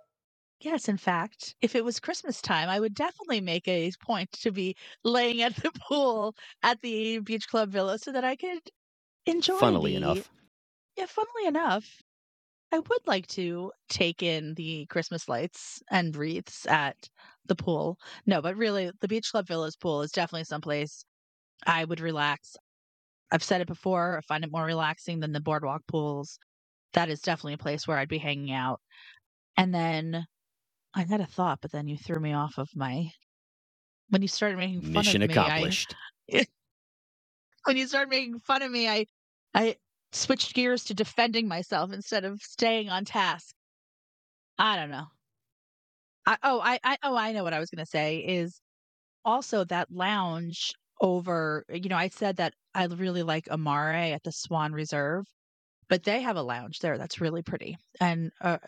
Yes, 0.62 0.90
in 0.90 0.98
fact, 0.98 1.56
if 1.62 1.74
it 1.74 1.86
was 1.86 2.02
Christmas 2.02 2.42
time, 2.42 2.68
I 2.68 2.82
would 2.82 2.94
definitely 2.94 3.40
make 3.40 3.66
a 3.70 3.94
point 4.06 4.30
to 4.42 4.52
be 4.52 4.76
laying 5.06 5.42
at 5.42 5.56
the 5.56 5.72
pool 5.88 6.36
at 6.64 6.82
the 6.82 7.20
Beach 7.20 7.48
Club 7.48 7.70
Villa 7.70 7.98
so 7.98 8.12
that 8.12 8.26
I 8.26 8.36
could 8.36 8.60
enjoy. 9.26 9.56
It. 9.56 9.60
Funnily 9.62 9.92
the- 9.92 9.98
enough. 10.00 10.30
yeah, 10.98 11.06
funnily 11.08 11.48
enough, 11.48 12.04
I 12.72 12.80
would 12.80 13.08
like 13.08 13.26
to 13.28 13.72
take 13.90 14.22
in 14.22 14.54
the 14.54 14.86
Christmas 14.88 15.28
lights 15.28 15.82
and 15.90 16.16
wreaths 16.16 16.68
at 16.68 16.96
the 17.46 17.56
pool. 17.56 17.98
No, 18.26 18.42
but 18.42 18.56
really, 18.56 18.92
the 19.02 19.08
Beach 19.08 19.32
Club 19.32 19.48
Villa's 19.48 19.76
pool 19.76 20.04
is 20.04 20.12
definitely 20.12 20.44
someplace 20.44 21.04
I 21.66 21.84
would 21.84 22.00
relax. 22.00 22.56
I've 23.32 23.44
said 23.44 23.62
it 23.62 23.68
before. 23.68 24.18
I 24.18 24.22
find 24.22 24.44
it 24.44 24.52
more 24.52 24.66
relaxing 24.66 25.20
than 25.20 25.32
the 25.32 25.40
boardwalk 25.40 25.82
pools. 25.88 26.38
That 26.94 27.10
is 27.10 27.22
definitely 27.22 27.54
a 27.54 27.58
place 27.60 27.88
where 27.88 27.98
I'd 27.98 28.10
be 28.10 28.18
hanging 28.18 28.52
out. 28.52 28.82
And 29.58 29.74
then 29.74 30.26
I 30.96 31.04
had 31.04 31.22
a 31.22 31.26
thought, 31.26 31.60
but 31.62 31.72
then 31.72 31.88
you 31.88 31.98
threw 31.98 32.20
me 32.20 32.34
off 32.34 32.58
of 32.58 32.70
my. 32.76 33.10
When 34.10 34.22
you 34.22 34.28
started 34.28 34.58
making 34.58 34.82
fun 34.82 34.94
Mission 34.94 35.22
of 35.22 35.30
me, 35.30 35.38
I, 35.38 35.46
accomplished. 35.46 35.96
when 37.66 37.78
you 37.78 37.88
started 37.88 38.10
making 38.10 38.40
fun 38.40 38.62
of 38.62 38.72
me, 38.72 38.88
I 38.88 39.06
I 39.54 39.76
switched 40.12 40.54
gears 40.54 40.84
to 40.86 40.94
defending 40.94 41.48
myself 41.48 41.92
instead 41.94 42.26
of 42.26 42.42
staying 42.42 42.90
on 42.90 43.06
task. 43.06 43.54
I 44.58 44.76
don't 44.76 44.92
know. 44.92 45.06
I 46.26 46.38
oh 46.44 46.60
I, 46.62 46.80
I 46.84 46.98
oh 47.04 47.16
I 47.16 47.32
know 47.32 47.44
what 47.44 47.54
I 47.54 47.60
was 47.60 47.70
gonna 47.70 47.86
say 47.86 48.18
is 48.18 48.62
also 49.26 49.64
that 49.66 49.92
lounge 49.92 50.74
over 51.02 51.66
you 51.70 51.90
know, 51.90 51.98
I 51.98 52.10
said 52.10 52.38
that 52.38 52.54
I 52.76 52.86
really 52.86 53.24
like 53.24 53.48
Amare 53.50 54.14
at 54.14 54.24
the 54.24 54.32
Swan 54.32 54.74
Reserve, 54.74 55.26
but 55.90 56.04
they 56.04 56.22
have 56.22 56.36
a 56.38 56.44
lounge 56.44 56.80
there 56.80 56.98
that's 56.98 57.22
really 57.22 57.42
pretty 57.42 57.78
and 58.02 58.32
a, 58.42 58.60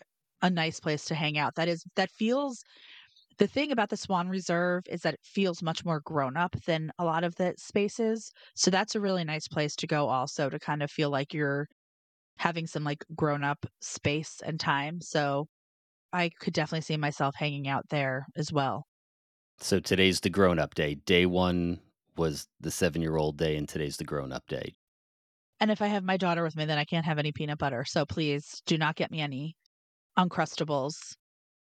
a 0.42 0.50
nice 0.50 0.80
place 0.80 1.06
to 1.06 1.16
hang 1.16 1.38
out. 1.38 1.56
That 1.56 1.68
is 1.68 1.84
that 1.96 2.10
feels 2.12 2.64
the 3.38 3.48
thing 3.48 3.72
about 3.72 3.90
the 3.90 3.98
Swan 3.98 4.30
Reserve 4.30 4.84
is 4.88 5.02
that 5.02 5.16
it 5.16 5.20
feels 5.24 5.62
much 5.64 5.84
more 5.86 6.02
grown 6.02 6.38
up 6.38 6.56
than 6.66 6.92
a 7.00 7.06
lot 7.06 7.24
of 7.24 7.36
the 7.36 7.54
spaces. 7.58 8.32
So 8.56 8.72
that's 8.72 8.96
a 8.96 9.02
really 9.02 9.24
nice 9.24 9.48
place 9.48 9.76
to 9.78 9.88
go 9.88 10.10
also 10.10 10.50
to 10.50 10.60
kind 10.60 10.84
of 10.84 10.92
feel 10.92 11.10
like 11.10 11.34
you're 11.34 11.68
having 12.38 12.68
some 12.68 12.84
like 12.84 13.06
grown 13.16 13.44
up 13.44 13.66
space 13.82 14.42
and 14.46 14.60
time. 14.60 15.02
So 15.02 15.48
I 16.14 16.32
could 16.42 16.54
definitely 16.54 16.82
see 16.82 16.98
myself 16.98 17.36
hanging 17.38 17.68
out 17.68 17.90
there 17.90 18.28
as 18.36 18.54
well. 18.54 18.86
So 19.60 19.80
today's 19.80 20.20
the 20.20 20.30
grown 20.30 20.60
up 20.60 20.74
day. 20.76 20.96
Day 20.96 21.26
one 21.26 21.80
was 22.18 22.50
the 22.60 22.72
seven 22.72 23.02
year 23.02 23.16
old 23.16 23.38
day, 23.38 23.56
and 23.56 23.68
today's 23.70 23.98
the 23.98 24.04
grown 24.04 24.32
up 24.34 24.48
day. 24.48 24.76
And 25.62 25.72
if 25.72 25.82
I 25.82 25.88
have 25.88 26.04
my 26.04 26.18
daughter 26.18 26.44
with 26.44 26.58
me, 26.58 26.66
then 26.66 26.78
I 26.78 26.84
can't 26.84 27.06
have 27.06 27.18
any 27.18 27.32
peanut 27.32 27.58
butter. 27.58 27.86
So 27.86 28.06
please 28.06 28.62
do 28.66 28.78
not 28.78 28.98
get 28.98 29.12
me 29.12 29.22
any 29.22 29.56
Uncrustables. 30.18 31.16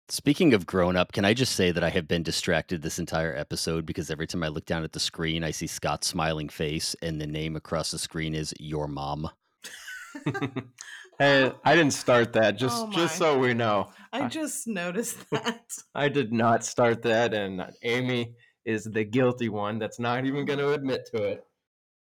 Speaking 0.09 0.53
of 0.53 0.67
grown 0.67 0.95
up, 0.95 1.13
can 1.13 1.25
I 1.25 1.33
just 1.33 1.55
say 1.55 1.71
that 1.71 1.83
I 1.83 1.89
have 1.89 2.07
been 2.07 2.21
distracted 2.21 2.81
this 2.83 2.99
entire 2.99 3.35
episode 3.35 3.87
because 3.87 4.11
every 4.11 4.27
time 4.27 4.43
I 4.43 4.49
look 4.49 4.65
down 4.67 4.83
at 4.83 4.91
the 4.91 4.99
screen, 4.99 5.43
I 5.43 5.49
see 5.49 5.65
Scott's 5.65 6.05
smiling 6.07 6.47
face, 6.47 6.95
and 7.01 7.19
the 7.19 7.25
name 7.25 7.55
across 7.55 7.89
the 7.89 7.97
screen 7.97 8.35
is 8.35 8.53
Your 8.59 8.87
Mom. 8.87 9.29
Hey, 11.17 11.51
I 11.63 11.75
didn't 11.75 11.93
start 11.93 12.33
that. 12.33 12.51
Just 12.57 12.85
Oh 12.85 12.91
just 12.91 13.17
so 13.17 13.39
we 13.39 13.53
know, 13.53 13.89
I 14.13 14.25
I- 14.25 14.27
just 14.27 14.67
noticed 14.67 15.27
that. 15.31 15.71
I 15.95 16.07
did 16.09 16.31
not 16.31 16.63
start 16.63 17.01
that, 17.03 17.33
and 17.33 17.65
Amy 17.83 18.35
is 18.65 18.83
the 18.83 19.03
guilty 19.05 19.49
one 19.49 19.79
that's 19.79 19.99
not 19.99 20.25
even 20.25 20.45
going 20.45 20.59
to 20.59 20.73
admit 20.73 21.07
to 21.15 21.23
it. 21.23 21.43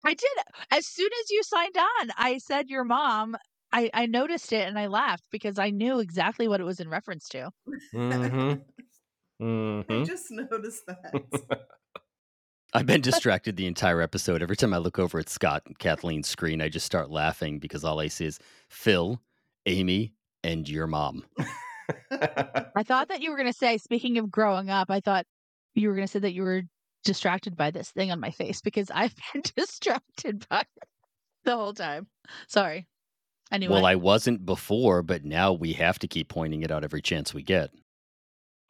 I 0.04 0.14
did. 0.14 0.28
As 0.70 0.86
soon 0.86 1.08
as 1.22 1.30
you 1.30 1.42
signed 1.44 1.76
on, 1.78 2.10
I 2.16 2.38
said 2.38 2.68
your 2.68 2.84
mom. 2.84 3.36
I, 3.72 3.90
I 3.92 4.06
noticed 4.06 4.52
it 4.52 4.66
and 4.66 4.78
I 4.78 4.86
laughed 4.86 5.24
because 5.30 5.58
I 5.58 5.70
knew 5.70 5.98
exactly 6.00 6.48
what 6.48 6.60
it 6.60 6.64
was 6.64 6.80
in 6.80 6.88
reference 6.88 7.28
to. 7.30 7.50
Mm-hmm. 7.94 8.52
I 9.42 9.44
Mm-hmm. 9.44 10.04
just 10.04 10.30
noticed 10.30 10.86
that. 10.86 11.12
I've 12.72 12.86
been 12.86 13.02
distracted 13.02 13.56
the 13.56 13.66
entire 13.66 14.00
episode. 14.00 14.42
Every 14.42 14.56
time 14.56 14.72
I 14.72 14.78
look 14.78 14.98
over 14.98 15.18
at 15.18 15.28
Scott 15.28 15.62
and 15.66 15.78
Kathleen's 15.78 16.26
screen, 16.26 16.62
I 16.62 16.68
just 16.68 16.86
start 16.86 17.10
laughing 17.10 17.58
because 17.58 17.84
all 17.84 18.00
I 18.00 18.08
see 18.08 18.24
is 18.26 18.38
Phil, 18.70 19.20
Amy, 19.66 20.14
and 20.42 20.68
your 20.68 20.86
mom. 20.86 21.24
I 22.10 22.82
thought 22.82 23.08
that 23.08 23.20
you 23.22 23.30
were 23.30 23.36
going 23.36 23.52
to 23.52 23.56
say, 23.58 23.78
speaking 23.78 24.18
of 24.18 24.30
growing 24.30 24.70
up, 24.70 24.90
I 24.90 25.00
thought 25.00 25.26
you 25.74 25.88
were 25.88 25.94
going 25.94 26.06
to 26.06 26.10
say 26.10 26.18
that 26.18 26.32
you 26.32 26.42
were 26.42 26.62
distracted 27.04 27.56
by 27.56 27.70
this 27.70 27.90
thing 27.90 28.10
on 28.10 28.18
my 28.20 28.30
face 28.30 28.60
because 28.60 28.90
I've 28.90 29.14
been 29.32 29.42
distracted 29.54 30.46
by 30.48 30.60
it 30.60 30.88
the 31.44 31.56
whole 31.56 31.74
time. 31.74 32.08
Sorry. 32.48 32.86
Anyway, 33.52 33.72
Well, 33.74 33.86
I 33.86 33.94
wasn't 33.94 34.44
before, 34.44 35.02
but 35.02 35.24
now 35.24 35.52
we 35.52 35.72
have 35.74 35.98
to 36.00 36.08
keep 36.08 36.28
pointing 36.28 36.62
it 36.62 36.70
out 36.70 36.82
every 36.84 37.00
chance 37.02 37.32
we 37.32 37.42
get. 37.42 37.70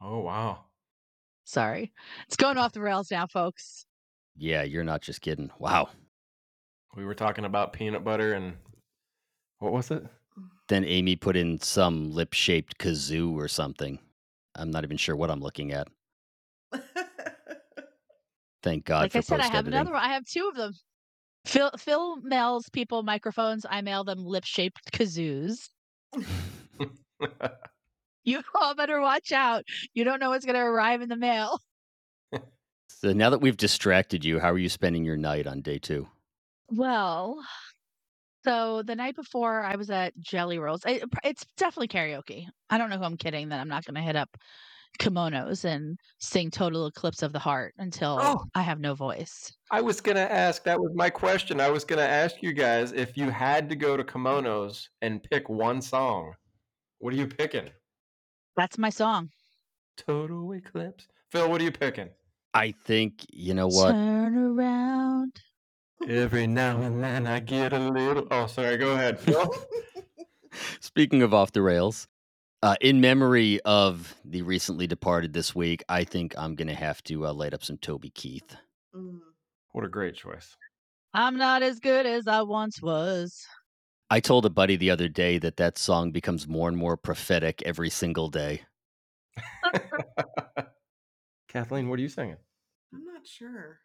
oh 0.02 0.20
wow. 0.20 0.64
sorry. 1.44 1.92
It's 2.26 2.36
going 2.36 2.58
off 2.62 2.72
the 2.72 2.80
rails 2.80 3.10
now, 3.10 3.26
folks. 3.26 3.86
Yeah, 4.36 4.62
you're 4.64 4.84
not 4.84 5.00
just 5.02 5.22
kidding. 5.22 5.50
Wow. 5.58 5.88
We 6.94 7.04
were 7.04 7.14
talking 7.14 7.44
about 7.46 7.72
peanut 7.72 8.04
butter 8.04 8.34
and 8.34 8.54
what 9.58 9.72
was 9.72 9.90
it? 9.90 10.04
Then 10.68 10.84
Amy 10.84 11.16
put 11.16 11.36
in 11.36 11.60
some 11.60 12.10
lip 12.10 12.32
shaped 12.34 12.76
kazoo 12.78 13.32
or 13.34 13.48
something. 13.48 13.98
I'm 14.54 14.70
not 14.70 14.84
even 14.84 14.96
sure 14.98 15.16
what 15.16 15.30
I'm 15.30 15.40
looking 15.40 15.72
at. 15.72 15.88
Thank 18.62 18.84
God 18.84 19.02
like 19.02 19.12
for 19.12 19.18
I 19.18 19.20
said, 19.20 19.40
I 19.40 19.44
have 19.44 19.54
editing. 19.66 19.74
another 19.74 19.92
one. 19.92 20.02
I 20.02 20.08
have 20.14 20.24
two 20.26 20.48
of 20.48 20.56
them. 20.56 20.72
Phil 21.46 21.70
Phil 21.78 22.16
mails 22.16 22.68
people 22.68 23.02
microphones. 23.02 23.64
I 23.68 23.80
mail 23.80 24.04
them 24.04 24.24
lip 24.24 24.44
shaped 24.44 24.92
kazoos. 24.92 25.70
You 28.26 28.42
all 28.60 28.74
better 28.74 29.00
watch 29.00 29.32
out. 29.32 29.64
You 29.94 30.04
don't 30.04 30.20
know 30.20 30.30
what's 30.30 30.44
going 30.44 30.56
to 30.56 30.60
arrive 30.60 31.00
in 31.00 31.08
the 31.08 31.16
mail. 31.16 31.58
So 32.88 33.12
now 33.12 33.30
that 33.30 33.40
we've 33.40 33.56
distracted 33.56 34.24
you, 34.24 34.40
how 34.40 34.50
are 34.50 34.58
you 34.58 34.68
spending 34.68 35.04
your 35.04 35.16
night 35.16 35.46
on 35.46 35.60
day 35.60 35.78
two? 35.78 36.08
Well, 36.70 37.38
so 38.42 38.82
the 38.82 38.96
night 38.96 39.14
before 39.14 39.62
I 39.62 39.76
was 39.76 39.90
at 39.90 40.18
Jelly 40.18 40.58
Rolls. 40.58 40.82
It, 40.84 41.04
it's 41.22 41.44
definitely 41.56 41.88
karaoke. 41.88 42.46
I 42.68 42.78
don't 42.78 42.90
know 42.90 42.98
who 42.98 43.04
I'm 43.04 43.16
kidding 43.16 43.50
that 43.50 43.60
I'm 43.60 43.68
not 43.68 43.84
going 43.84 43.94
to 43.94 44.00
hit 44.00 44.16
up 44.16 44.36
kimonos 44.98 45.64
and 45.64 45.98
sing 46.18 46.50
Total 46.50 46.86
Eclipse 46.86 47.22
of 47.22 47.32
the 47.32 47.38
Heart 47.38 47.74
until 47.78 48.18
Oh. 48.20 48.44
I 48.54 48.62
have 48.62 48.80
no 48.80 48.94
voice. 48.94 49.52
I 49.70 49.80
was 49.80 50.00
gonna 50.00 50.20
ask. 50.20 50.62
That 50.64 50.80
was 50.80 50.92
my 50.94 51.10
question. 51.10 51.60
I 51.60 51.70
was 51.70 51.84
gonna 51.84 52.02
ask 52.02 52.42
you 52.42 52.52
guys 52.52 52.92
if 52.92 53.16
you 53.16 53.30
had 53.30 53.68
to 53.70 53.76
go 53.76 53.96
to 53.96 54.04
kimonos 54.04 54.88
and 55.02 55.22
pick 55.22 55.48
one 55.48 55.80
song. 55.82 56.32
What 56.98 57.12
are 57.12 57.16
you 57.16 57.26
picking? 57.26 57.68
That's 58.56 58.78
my 58.78 58.90
song. 58.90 59.30
Total 59.96 60.52
Eclipse. 60.52 61.06
Phil, 61.32 61.48
what 61.50 61.60
are 61.60 61.64
you 61.64 61.72
picking? 61.72 62.08
I 62.54 62.72
think 62.84 63.26
you 63.30 63.52
know 63.54 63.68
what. 63.68 63.92
Turn 63.92 64.36
around. 64.36 65.32
Every 66.08 66.46
now 66.46 66.80
and 66.82 67.02
then 67.02 67.26
I 67.26 67.40
get 67.40 67.72
a 67.72 67.78
little. 67.78 68.26
Oh, 68.30 68.46
sorry. 68.46 68.76
Go 68.76 68.92
ahead, 68.92 69.18
Phil. 69.18 69.54
Speaking 70.80 71.22
of 71.22 71.34
off 71.34 71.52
the 71.52 71.62
rails, 71.62 72.08
uh, 72.62 72.76
in 72.80 73.00
memory 73.00 73.60
of 73.64 74.14
the 74.24 74.42
recently 74.42 74.86
departed 74.86 75.32
this 75.32 75.54
week, 75.54 75.84
I 75.88 76.04
think 76.04 76.34
I'm 76.38 76.54
gonna 76.54 76.74
have 76.74 77.02
to 77.04 77.26
uh, 77.26 77.32
light 77.32 77.54
up 77.54 77.64
some 77.64 77.78
Toby 77.78 78.10
Keith. 78.10 78.56
Mm. 78.94 79.18
what 79.72 79.84
a 79.84 79.88
great 79.88 80.14
choice. 80.14 80.56
I'm 81.12 81.36
not 81.36 81.62
as 81.62 81.80
good 81.80 82.06
as 82.06 82.26
I 82.26 82.42
once 82.42 82.80
was. 82.80 83.46
I 84.10 84.20
told 84.20 84.46
a 84.46 84.50
buddy 84.50 84.76
the 84.76 84.90
other 84.90 85.08
day 85.08 85.38
that 85.38 85.56
that 85.56 85.78
song 85.78 86.12
becomes 86.12 86.46
more 86.46 86.68
and 86.68 86.76
more 86.76 86.96
prophetic 86.96 87.62
every 87.66 87.90
single 87.90 88.28
day. 88.28 88.62
Kathleen, 91.48 91.88
what 91.88 91.98
are 91.98 92.02
you 92.02 92.08
singing? 92.08 92.36
I'm 92.94 93.04
not 93.04 93.26
sure. 93.26 93.80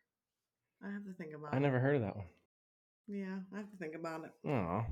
I 0.83 0.91
have 0.91 1.03
to 1.05 1.13
think 1.13 1.33
about 1.33 1.53
I 1.53 1.57
it. 1.57 1.59
I 1.59 1.63
never 1.63 1.79
heard 1.79 1.95
of 1.95 2.01
that 2.03 2.15
one. 2.15 2.25
Yeah, 3.07 3.39
I 3.53 3.57
have 3.57 3.71
to 3.71 3.77
think 3.77 3.95
about 3.95 4.23
it. 4.25 4.31
Oh, 4.47 4.85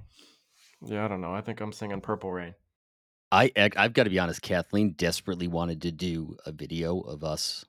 yeah. 0.82 1.05
I 1.05 1.07
don't 1.07 1.21
know. 1.21 1.34
I 1.34 1.41
think 1.41 1.61
I'm 1.61 1.71
singing 1.71 2.01
Purple 2.01 2.32
Rain. 2.32 2.53
I 3.32 3.51
ac- 3.55 3.77
I've 3.77 3.93
got 3.93 4.03
to 4.03 4.09
be 4.09 4.19
honest. 4.19 4.41
Kathleen 4.41 4.93
desperately 4.93 5.47
wanted 5.47 5.82
to 5.84 5.91
do 5.91 6.36
a 6.45 6.51
video 6.51 6.99
of 7.01 7.23
us 7.23 7.65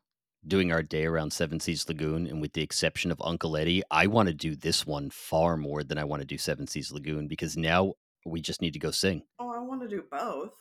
doing 0.46 0.72
our 0.72 0.82
day 0.82 1.04
around 1.04 1.32
Seven 1.32 1.60
Seas 1.60 1.86
Lagoon, 1.86 2.26
and 2.26 2.40
with 2.40 2.54
the 2.54 2.62
exception 2.62 3.10
of 3.10 3.20
Uncle 3.22 3.56
Eddie, 3.56 3.82
I 3.90 4.06
want 4.06 4.28
to 4.28 4.34
do 4.34 4.56
this 4.56 4.86
one 4.86 5.10
far 5.10 5.56
more 5.58 5.84
than 5.84 5.98
I 5.98 6.04
want 6.04 6.22
to 6.22 6.26
do 6.26 6.38
Seven 6.38 6.66
Seas 6.66 6.90
Lagoon 6.90 7.28
because 7.28 7.56
now 7.56 7.94
we 8.24 8.40
just 8.40 8.62
need 8.62 8.72
to 8.72 8.78
go 8.78 8.90
sing. 8.90 9.22
Oh, 9.38 9.50
I 9.50 9.60
want 9.60 9.82
to 9.82 9.88
do 9.88 10.04
both, 10.10 10.52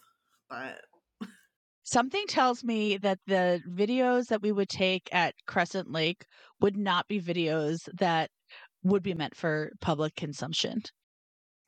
but 0.49 0.81
Something 1.83 2.27
tells 2.27 2.63
me 2.63 2.97
that 2.97 3.17
the 3.25 3.63
videos 3.67 4.27
that 4.27 4.43
we 4.43 4.51
would 4.51 4.69
take 4.69 5.09
at 5.11 5.33
Crescent 5.47 5.91
Lake 5.91 6.23
would 6.61 6.77
not 6.77 7.07
be 7.07 7.19
videos 7.19 7.89
that 7.97 8.29
would 8.83 9.01
be 9.01 9.15
meant 9.15 9.35
for 9.35 9.71
public 9.81 10.15
consumption. 10.15 10.83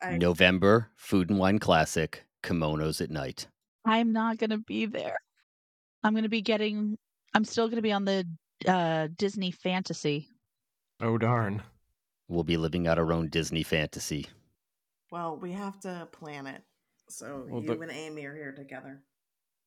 I 0.00 0.18
November 0.18 0.90
Food 0.94 1.28
and 1.28 1.40
Wine 1.40 1.58
Classic, 1.58 2.24
kimonos 2.42 3.00
at 3.00 3.10
night. 3.10 3.46
I'm 3.84 4.12
not 4.12 4.38
going 4.38 4.50
to 4.50 4.58
be 4.58 4.86
there. 4.86 5.16
I'm 6.04 6.12
going 6.12 6.24
to 6.24 6.28
be 6.28 6.42
getting, 6.42 6.98
I'm 7.34 7.44
still 7.44 7.66
going 7.66 7.76
to 7.76 7.82
be 7.82 7.92
on 7.92 8.04
the 8.04 8.26
uh, 8.66 9.08
Disney 9.16 9.50
fantasy. 9.50 10.28
Oh 11.00 11.18
darn. 11.18 11.62
We'll 12.28 12.44
be 12.44 12.56
living 12.56 12.86
out 12.86 12.98
our 12.98 13.12
own 13.12 13.28
Disney 13.28 13.62
fantasy. 13.62 14.26
well, 15.10 15.36
we 15.36 15.52
have 15.52 15.78
to 15.80 16.08
plan 16.12 16.46
it. 16.46 16.62
So 17.08 17.44
Well, 17.48 17.60
you 17.62 17.68
the- 17.74 17.80
and 17.80 17.90
Amy 17.92 18.24
are 18.24 18.34
here 18.34 18.52
together. 18.52 19.02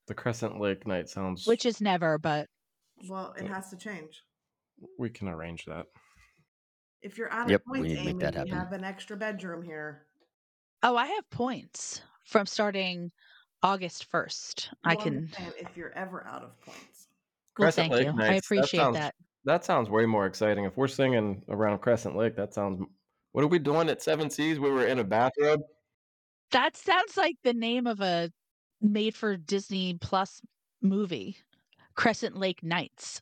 The 0.07 0.13
Crescent 0.13 0.59
Lake 0.59 0.85
night 0.87 1.09
sounds. 1.09 1.45
Which 1.47 1.65
is 1.65 1.81
never, 1.81 2.17
but 2.17 2.47
Well, 3.09 3.33
it 3.37 3.47
has 3.47 3.69
to 3.71 3.77
change. 3.77 4.21
we 4.99 5.09
can 5.09 5.27
arrange 5.27 5.65
that. 5.65 5.85
If 7.01 7.17
you're 7.17 7.31
out 7.31 7.49
Yep, 7.49 7.61
of 7.61 7.65
we 7.71 7.79
points, 7.79 7.89
need 7.89 7.97
to 7.97 8.03
make 8.05 8.13
Amy, 8.15 8.19
that 8.23 8.33
we 8.33 8.39
happen. 8.39 8.53
have 8.57 8.71
an 8.71 8.83
extra 8.83 9.17
bedroom 9.17 9.61
here. 9.63 10.05
oh, 10.83 10.95
I 10.95 11.07
have 11.07 11.29
points 11.31 12.01
from 12.25 12.45
starting 12.45 13.11
August 13.63 14.11
1st. 14.11 14.67
I 14.83 14.95
Well, 14.95 15.07
I'm 15.07 15.27
can, 15.29 15.53
if 15.57 15.77
you're 15.77 15.93
ever 15.93 16.25
out 16.27 16.43
of 16.43 16.59
points. 16.61 17.07
well, 17.57 17.65
Crescent 17.67 17.91
thank 17.91 18.05
Lake 18.05 18.15
you. 18.15 18.21
I 18.21 18.27
nights, 18.29 18.45
appreciate 18.45 18.79
sounds, 18.79 18.97
that. 18.97 19.15
That 19.45 19.63
sounds 19.63 19.89
way 19.89 20.05
more 20.05 20.25
exciting. 20.25 20.65
If 20.65 20.75
we're 20.75 20.87
singing 20.87 21.43
around 21.49 21.79
Crescent 21.79 22.15
Lake, 22.15 22.35
that 22.35 22.53
sounds. 22.53 22.83
What 23.31 23.43
are 23.43 23.47
we 23.47 23.59
doing 23.59 23.89
at 23.89 24.01
Seven 24.01 24.29
Seas? 24.29 24.59
We 24.59 24.69
were 24.69 24.87
in 24.87 24.99
a 24.99 25.03
bathrobe. 25.03 25.61
That 26.51 26.75
sounds 26.75 27.17
like 27.17 27.35
the 27.43 27.53
name 27.53 27.85
of 27.85 28.01
a 28.01 28.31
made 28.81 29.15
for 29.15 29.37
Disney 29.37 29.97
Plus 29.99 30.41
movie, 30.81 31.37
Crescent 31.95 32.37
Lake 32.37 32.63
Nights. 32.63 33.21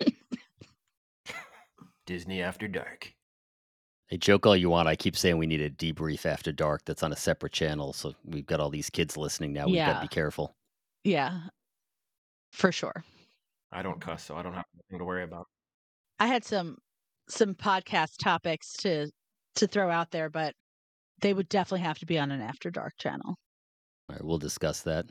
Disney 2.06 2.42
After 2.42 2.66
Dark. 2.68 3.12
Hey, 4.12 4.18
joke 4.18 4.44
all 4.44 4.54
you 4.54 4.68
want. 4.68 4.88
I 4.88 4.94
keep 4.94 5.16
saying 5.16 5.38
we 5.38 5.46
need 5.46 5.62
a 5.62 5.70
D-Brief 5.70 6.26
after 6.26 6.52
dark 6.52 6.84
that's 6.84 7.02
on 7.02 7.14
a 7.14 7.16
separate 7.16 7.54
channel. 7.54 7.94
So 7.94 8.14
we've 8.26 8.44
got 8.44 8.60
all 8.60 8.68
these 8.68 8.90
kids 8.90 9.16
listening 9.16 9.54
now. 9.54 9.64
We've 9.64 9.76
got 9.76 9.94
to 9.94 10.06
be 10.06 10.14
careful. 10.14 10.54
Yeah, 11.02 11.44
for 12.52 12.70
sure. 12.72 13.04
I 13.72 13.80
don't 13.80 14.02
cuss, 14.02 14.22
so 14.24 14.36
I 14.36 14.42
don't 14.42 14.52
have 14.52 14.66
anything 14.74 14.98
to 14.98 15.06
worry 15.06 15.22
about. 15.22 15.46
I 16.20 16.26
had 16.26 16.44
some 16.44 16.76
some 17.30 17.54
podcast 17.54 18.18
topics 18.22 18.74
to 18.80 19.10
to 19.54 19.66
throw 19.66 19.88
out 19.88 20.10
there, 20.10 20.28
but 20.28 20.52
they 21.22 21.32
would 21.32 21.48
definitely 21.48 21.86
have 21.86 21.98
to 22.00 22.06
be 22.06 22.18
on 22.18 22.30
an 22.30 22.42
After 22.42 22.70
Dark 22.70 22.92
channel. 22.98 23.38
All 24.10 24.16
right, 24.16 24.22
we'll 24.22 24.36
discuss 24.36 24.82
that. 24.82 25.06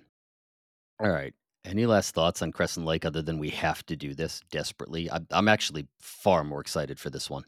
All 0.99 1.09
right. 1.09 1.33
Any 1.65 1.87
last 1.87 2.13
thoughts 2.13 2.43
on 2.43 2.51
Crescent 2.51 2.85
Lake 2.85 3.03
other 3.03 3.23
than 3.23 3.39
we 3.39 3.49
have 3.49 3.83
to 3.87 3.95
do 3.95 4.13
this 4.13 4.41
desperately? 4.51 5.09
I'm, 5.09 5.25
I'm 5.31 5.47
actually 5.47 5.87
far 5.99 6.43
more 6.43 6.61
excited 6.61 6.99
for 6.99 7.09
this 7.09 7.31
one. 7.31 7.45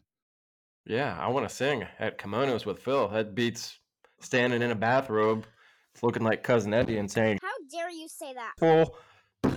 Yeah, 0.86 1.16
I 1.18 1.28
want 1.28 1.48
to 1.48 1.54
sing 1.54 1.84
at 1.98 2.18
kimonos 2.18 2.66
with 2.66 2.78
Phil. 2.80 3.08
That 3.08 3.34
beats 3.34 3.78
standing 4.20 4.60
in 4.62 4.70
a 4.70 4.74
bathrobe, 4.74 5.46
looking 6.02 6.22
like 6.22 6.42
cousin 6.42 6.74
Eddie 6.74 6.98
and 6.98 7.10
saying 7.10 7.38
How 7.42 7.52
dare 7.70 7.90
you 7.90 8.08
say 8.08 8.34
that? 8.34 8.52
"Full." 8.58 8.96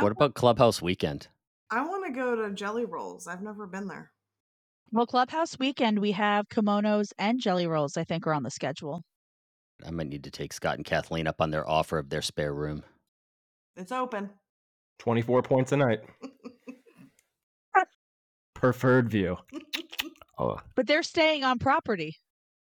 What 0.00 0.10
about 0.10 0.34
Clubhouse 0.34 0.82
Weekend? 0.82 1.28
I 1.70 1.86
want 1.86 2.04
to 2.04 2.10
go 2.12 2.34
to 2.34 2.52
Jelly 2.52 2.84
Rolls. 2.84 3.28
I've 3.28 3.42
never 3.42 3.64
been 3.64 3.86
there. 3.86 4.10
Well, 4.90 5.06
Clubhouse 5.06 5.56
Weekend, 5.58 6.00
we 6.00 6.10
have 6.12 6.48
kimonos 6.48 7.12
and 7.16 7.40
jelly 7.40 7.68
rolls. 7.68 7.96
I 7.96 8.02
think 8.02 8.26
are 8.26 8.34
on 8.34 8.42
the 8.42 8.50
schedule. 8.50 9.04
I 9.86 9.90
might 9.92 10.08
need 10.08 10.24
to 10.24 10.32
take 10.32 10.52
Scott 10.52 10.76
and 10.76 10.84
Kathleen 10.84 11.28
up 11.28 11.40
on 11.40 11.50
their 11.50 11.68
offer 11.68 11.98
of 11.98 12.10
their 12.10 12.22
spare 12.22 12.52
room. 12.52 12.82
It's 13.76 13.92
open. 13.92 14.30
24 14.98 15.42
points 15.42 15.72
a 15.72 15.76
night. 15.76 16.00
Preferred 18.64 19.10
view. 19.10 19.36
Oh, 20.36 20.58
But 20.74 20.88
they're 20.88 21.04
staying 21.04 21.44
on 21.44 21.60
property. 21.60 22.16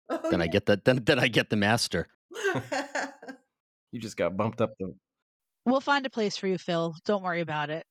Oh, 0.10 0.20
Then 0.32 0.42
I 0.42 0.48
get 0.48 0.66
the 0.66 0.82
then, 0.84 1.04
then 1.04 1.20
I 1.20 1.28
get 1.28 1.52
the 1.52 1.56
master. 1.56 2.08
you 3.92 4.00
just 4.00 4.18
got 4.18 4.36
bumped 4.36 4.62
up 4.62 4.72
the. 4.80 4.96
We'll 5.68 5.80
find 5.80 6.04
a 6.08 6.10
place 6.10 6.36
for 6.38 6.48
you, 6.48 6.58
Phil. 6.58 6.96
Don't 7.06 7.22
worry 7.22 7.42
about 7.42 7.70
it. 7.70 7.86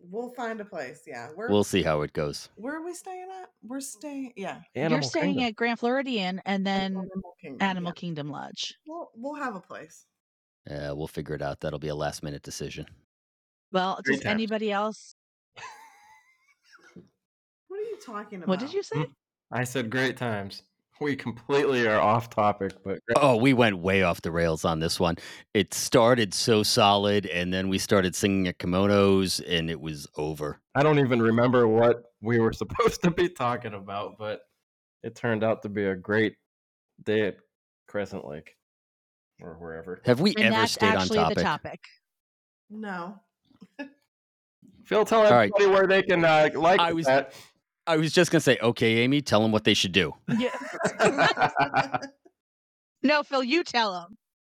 we'll 0.00 0.34
find 0.34 0.60
a 0.60 0.66
place. 0.66 1.04
Yeah. 1.06 1.28
Where, 1.34 1.48
We'll 1.48 1.64
see 1.64 1.82
how 1.82 2.02
it 2.02 2.12
goes. 2.12 2.50
where 2.56 2.76
are 2.76 2.84
we 2.84 2.92
staying 2.92 3.28
at? 3.40 3.48
We're 3.62 3.80
staying. 3.80 4.34
Yeah. 4.36 4.58
Animal 4.74 4.96
You're 4.98 5.02
staying 5.02 5.24
Kingdom. 5.36 5.44
at 5.46 5.56
Grand 5.56 5.78
Floridian 5.78 6.42
and 6.44 6.66
then 6.66 6.92
Animal 6.96 7.34
Kingdom. 7.40 7.62
Animal 7.66 7.90
yeah. 7.96 8.00
Kingdom 8.00 8.30
Lodge. 8.30 8.74
We'll, 8.86 9.10
we'll 9.14 9.42
have 9.42 9.54
a 9.56 9.60
place. 9.60 10.04
Uh, 10.70 10.92
we'll 10.94 11.08
figure 11.08 11.34
it 11.36 11.40
out. 11.42 11.60
That'll 11.60 11.78
be 11.78 11.88
a 11.88 11.94
last 11.94 12.22
minute 12.22 12.42
decision. 12.42 12.84
Well, 13.72 13.98
Great 14.04 14.16
does 14.16 14.24
times. 14.24 14.34
anybody 14.34 14.70
else? 14.72 15.14
What 17.80 17.86
are 17.86 17.90
you 17.90 17.96
talking 18.04 18.36
about? 18.38 18.48
What 18.48 18.58
did 18.58 18.72
you 18.74 18.82
say? 18.82 19.06
I 19.50 19.64
said 19.64 19.88
great 19.90 20.16
times. 20.16 20.62
We 21.00 21.16
completely 21.16 21.86
are 21.88 21.98
off 21.98 22.28
topic, 22.28 22.72
but 22.84 22.98
Oh, 23.16 23.36
we 23.36 23.54
went 23.54 23.78
way 23.78 24.02
off 24.02 24.20
the 24.20 24.30
rails 24.30 24.66
on 24.66 24.80
this 24.80 25.00
one. 25.00 25.16
It 25.54 25.72
started 25.72 26.34
so 26.34 26.62
solid, 26.62 27.24
and 27.24 27.54
then 27.54 27.70
we 27.70 27.78
started 27.78 28.14
singing 28.14 28.48
at 28.48 28.58
kimonos, 28.58 29.42
and 29.48 29.70
it 29.70 29.80
was 29.80 30.06
over. 30.18 30.60
I 30.74 30.82
don't 30.82 30.98
even 30.98 31.22
remember 31.22 31.66
what 31.66 32.02
we 32.20 32.38
were 32.38 32.52
supposed 32.52 33.02
to 33.04 33.10
be 33.10 33.30
talking 33.30 33.72
about, 33.72 34.18
but 34.18 34.42
it 35.02 35.14
turned 35.16 35.42
out 35.42 35.62
to 35.62 35.70
be 35.70 35.86
a 35.86 35.96
great 35.96 36.34
day 37.02 37.28
at 37.28 37.36
Crescent 37.88 38.26
Lake 38.28 38.54
or 39.40 39.54
wherever. 39.54 40.02
Have 40.04 40.20
we 40.20 40.34
And 40.34 40.44
ever 40.46 40.56
that's 40.56 40.72
stayed 40.72 40.94
on 40.96 41.08
topic? 41.08 41.36
the 41.38 41.42
topic. 41.42 41.80
No. 42.68 43.18
Phil, 44.84 45.06
tell 45.06 45.20
All 45.24 45.30
right. 45.30 45.50
everybody 45.58 45.66
where 45.74 45.86
they 45.86 46.02
can 46.02 46.22
uh, 46.26 46.50
like 46.54 46.78
I 46.78 46.92
was- 46.92 47.06
that. 47.06 47.32
I 47.86 47.96
was 47.96 48.12
just 48.12 48.30
gonna 48.30 48.40
say, 48.40 48.58
okay, 48.62 48.98
Amy, 48.98 49.20
tell 49.20 49.42
them 49.42 49.52
what 49.52 49.64
they 49.64 49.74
should 49.74 49.92
do. 49.92 50.14
Yeah. 50.38 50.50
no, 53.02 53.22
Phil, 53.22 53.42
you 53.42 53.64
tell 53.64 53.92
them. 53.92 54.16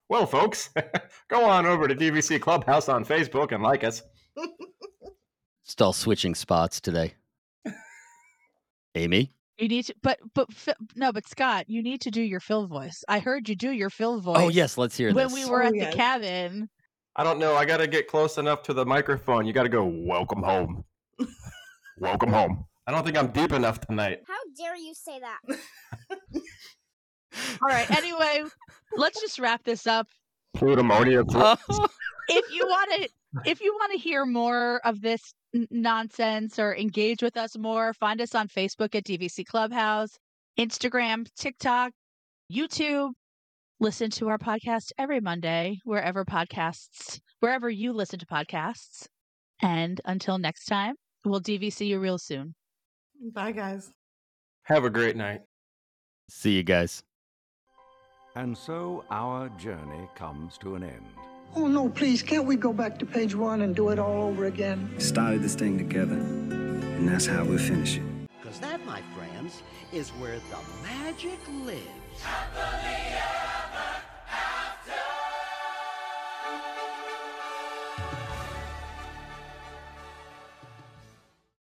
well, 0.09 0.27
folks, 0.27 0.71
go 1.29 1.45
on 1.45 1.67
over 1.67 1.87
to 1.87 1.95
DVC 1.95 2.41
Clubhouse 2.41 2.89
on 2.89 3.05
Facebook 3.05 3.53
and 3.53 3.63
like 3.63 3.85
us. 3.85 4.03
Still 5.65 5.93
switching 5.93 6.35
spots 6.35 6.81
today. 6.81 7.15
Amy, 8.97 9.31
You 9.59 9.69
need 9.69 9.85
to, 9.85 9.95
but 10.03 10.19
but 10.35 10.49
no, 10.97 11.13
but 11.13 11.29
Scott, 11.29 11.67
you 11.69 11.81
need 11.81 12.01
to 12.01 12.11
do 12.11 12.21
your 12.21 12.41
Phil 12.41 12.67
voice. 12.67 13.05
I 13.09 13.21
heard 13.21 13.49
you 13.49 13.55
do 13.55 13.71
your 13.71 13.91
Phil 13.91 14.15
oh, 14.15 14.19
voice. 14.21 14.37
oh 14.39 14.49
yes, 14.49 14.77
let's 14.77 14.97
hear 14.97 15.11
this. 15.11 15.15
when 15.15 15.29
this. 15.29 15.35
we 15.45 15.49
were 15.49 15.63
Oh, 15.63 15.67
at 15.69 15.77
yes. 15.77 15.93
the 15.93 15.97
cabin. 15.97 16.69
I 17.15 17.23
don't 17.23 17.39
know. 17.39 17.55
I 17.55 17.65
got 17.65 17.77
to 17.77 17.87
get 17.87 18.09
close 18.09 18.37
enough 18.39 18.63
to 18.65 18.73
the 18.73 18.85
microphone. 18.85 19.47
You 19.47 19.53
got 19.53 19.63
to 19.65 19.69
go, 19.69 19.85
welcome 19.85 20.43
home. 20.43 20.85
welcome 21.99 22.33
home. 22.33 22.65
I 22.87 22.93
don't 22.93 23.05
think 23.05 23.17
I'm 23.17 23.29
deep 23.29 23.53
enough 23.53 23.81
tonight. 23.81 24.21
How 24.27 24.39
dare 24.57 24.77
you 24.77 24.95
say 24.95 25.21
that? 25.21 25.39
All 27.63 27.69
right. 27.69 27.91
Anyway, 27.91 28.43
let's 28.97 29.21
just 29.21 29.39
wrap 29.39 29.63
this 29.65 29.87
up. 29.87 30.07
Plutomonia. 30.57 31.25
Oh, 31.35 31.87
if 32.29 32.53
you 32.53 32.67
want 32.67 32.91
to 32.93 33.09
if 33.45 33.61
you 33.61 33.73
want 33.75 33.93
to 33.93 33.99
hear 33.99 34.27
more 34.27 34.81
of 34.85 35.01
this 35.01 35.33
n- 35.55 35.69
nonsense 35.71 36.59
or 36.59 36.75
engage 36.75 37.23
with 37.23 37.37
us 37.37 37.57
more, 37.57 37.95
find 37.95 38.21
us 38.21 38.35
on 38.35 38.49
Facebook 38.49 38.95
at 38.95 39.05
DVC 39.05 39.47
Clubhouse, 39.47 40.19
Instagram, 40.59 41.29
TikTok, 41.39 41.93
YouTube. 42.53 43.11
Listen 43.79 44.11
to 44.11 44.29
our 44.29 44.39
podcast 44.39 44.91
every 44.99 45.21
Monday, 45.21 45.79
wherever 45.85 46.25
podcasts, 46.25 47.21
wherever 47.39 47.71
you 47.71 47.93
listen 47.93 48.19
to 48.19 48.27
podcasts. 48.27 49.07
And 49.63 50.01
until 50.05 50.39
next 50.39 50.67
time, 50.67 50.97
we'll 51.25 51.41
DVC 51.41 51.87
you 51.87 52.01
real 52.01 52.19
soon. 52.19 52.55
Bye, 53.23 53.53
guys. 53.53 53.93
Have 54.63 54.85
a 54.85 54.91
great 54.91 55.15
night. 55.15 55.43
See 56.31 56.53
you 56.53 56.63
guys. 56.63 57.03
And 58.35 58.57
so 58.57 59.05
our 59.11 59.51
journey 59.51 60.09
comes 60.15 60.57
to 60.59 60.75
an 60.75 60.85
end. 60.85 61.05
Oh, 61.55 61.67
no, 61.67 61.91
please, 61.91 62.23
can't 62.23 62.47
we 62.47 62.57
go 62.57 62.73
back 62.73 62.99
to 63.01 63.07
page 63.07 63.35
one 63.35 63.61
and 63.61 63.77
do 63.77 63.91
it 63.91 63.99
all 63.99 64.23
over 64.23 64.47
again? 64.47 64.95
Started 64.99 65.43
this 65.43 65.55
thing 65.55 65.77
together, 65.77 66.15
and 66.15 67.09
that's 67.09 67.27
how 67.27 67.45
we'll 67.45 67.59
finish 67.59 67.97
it. 67.97 68.03
Because 68.41 68.61
that, 68.61 68.85
my 68.87 69.03
friends, 69.15 69.63
is 69.93 70.11
where 70.11 70.39
the 70.39 70.59
magic 70.83 71.41
lives. 71.65 72.25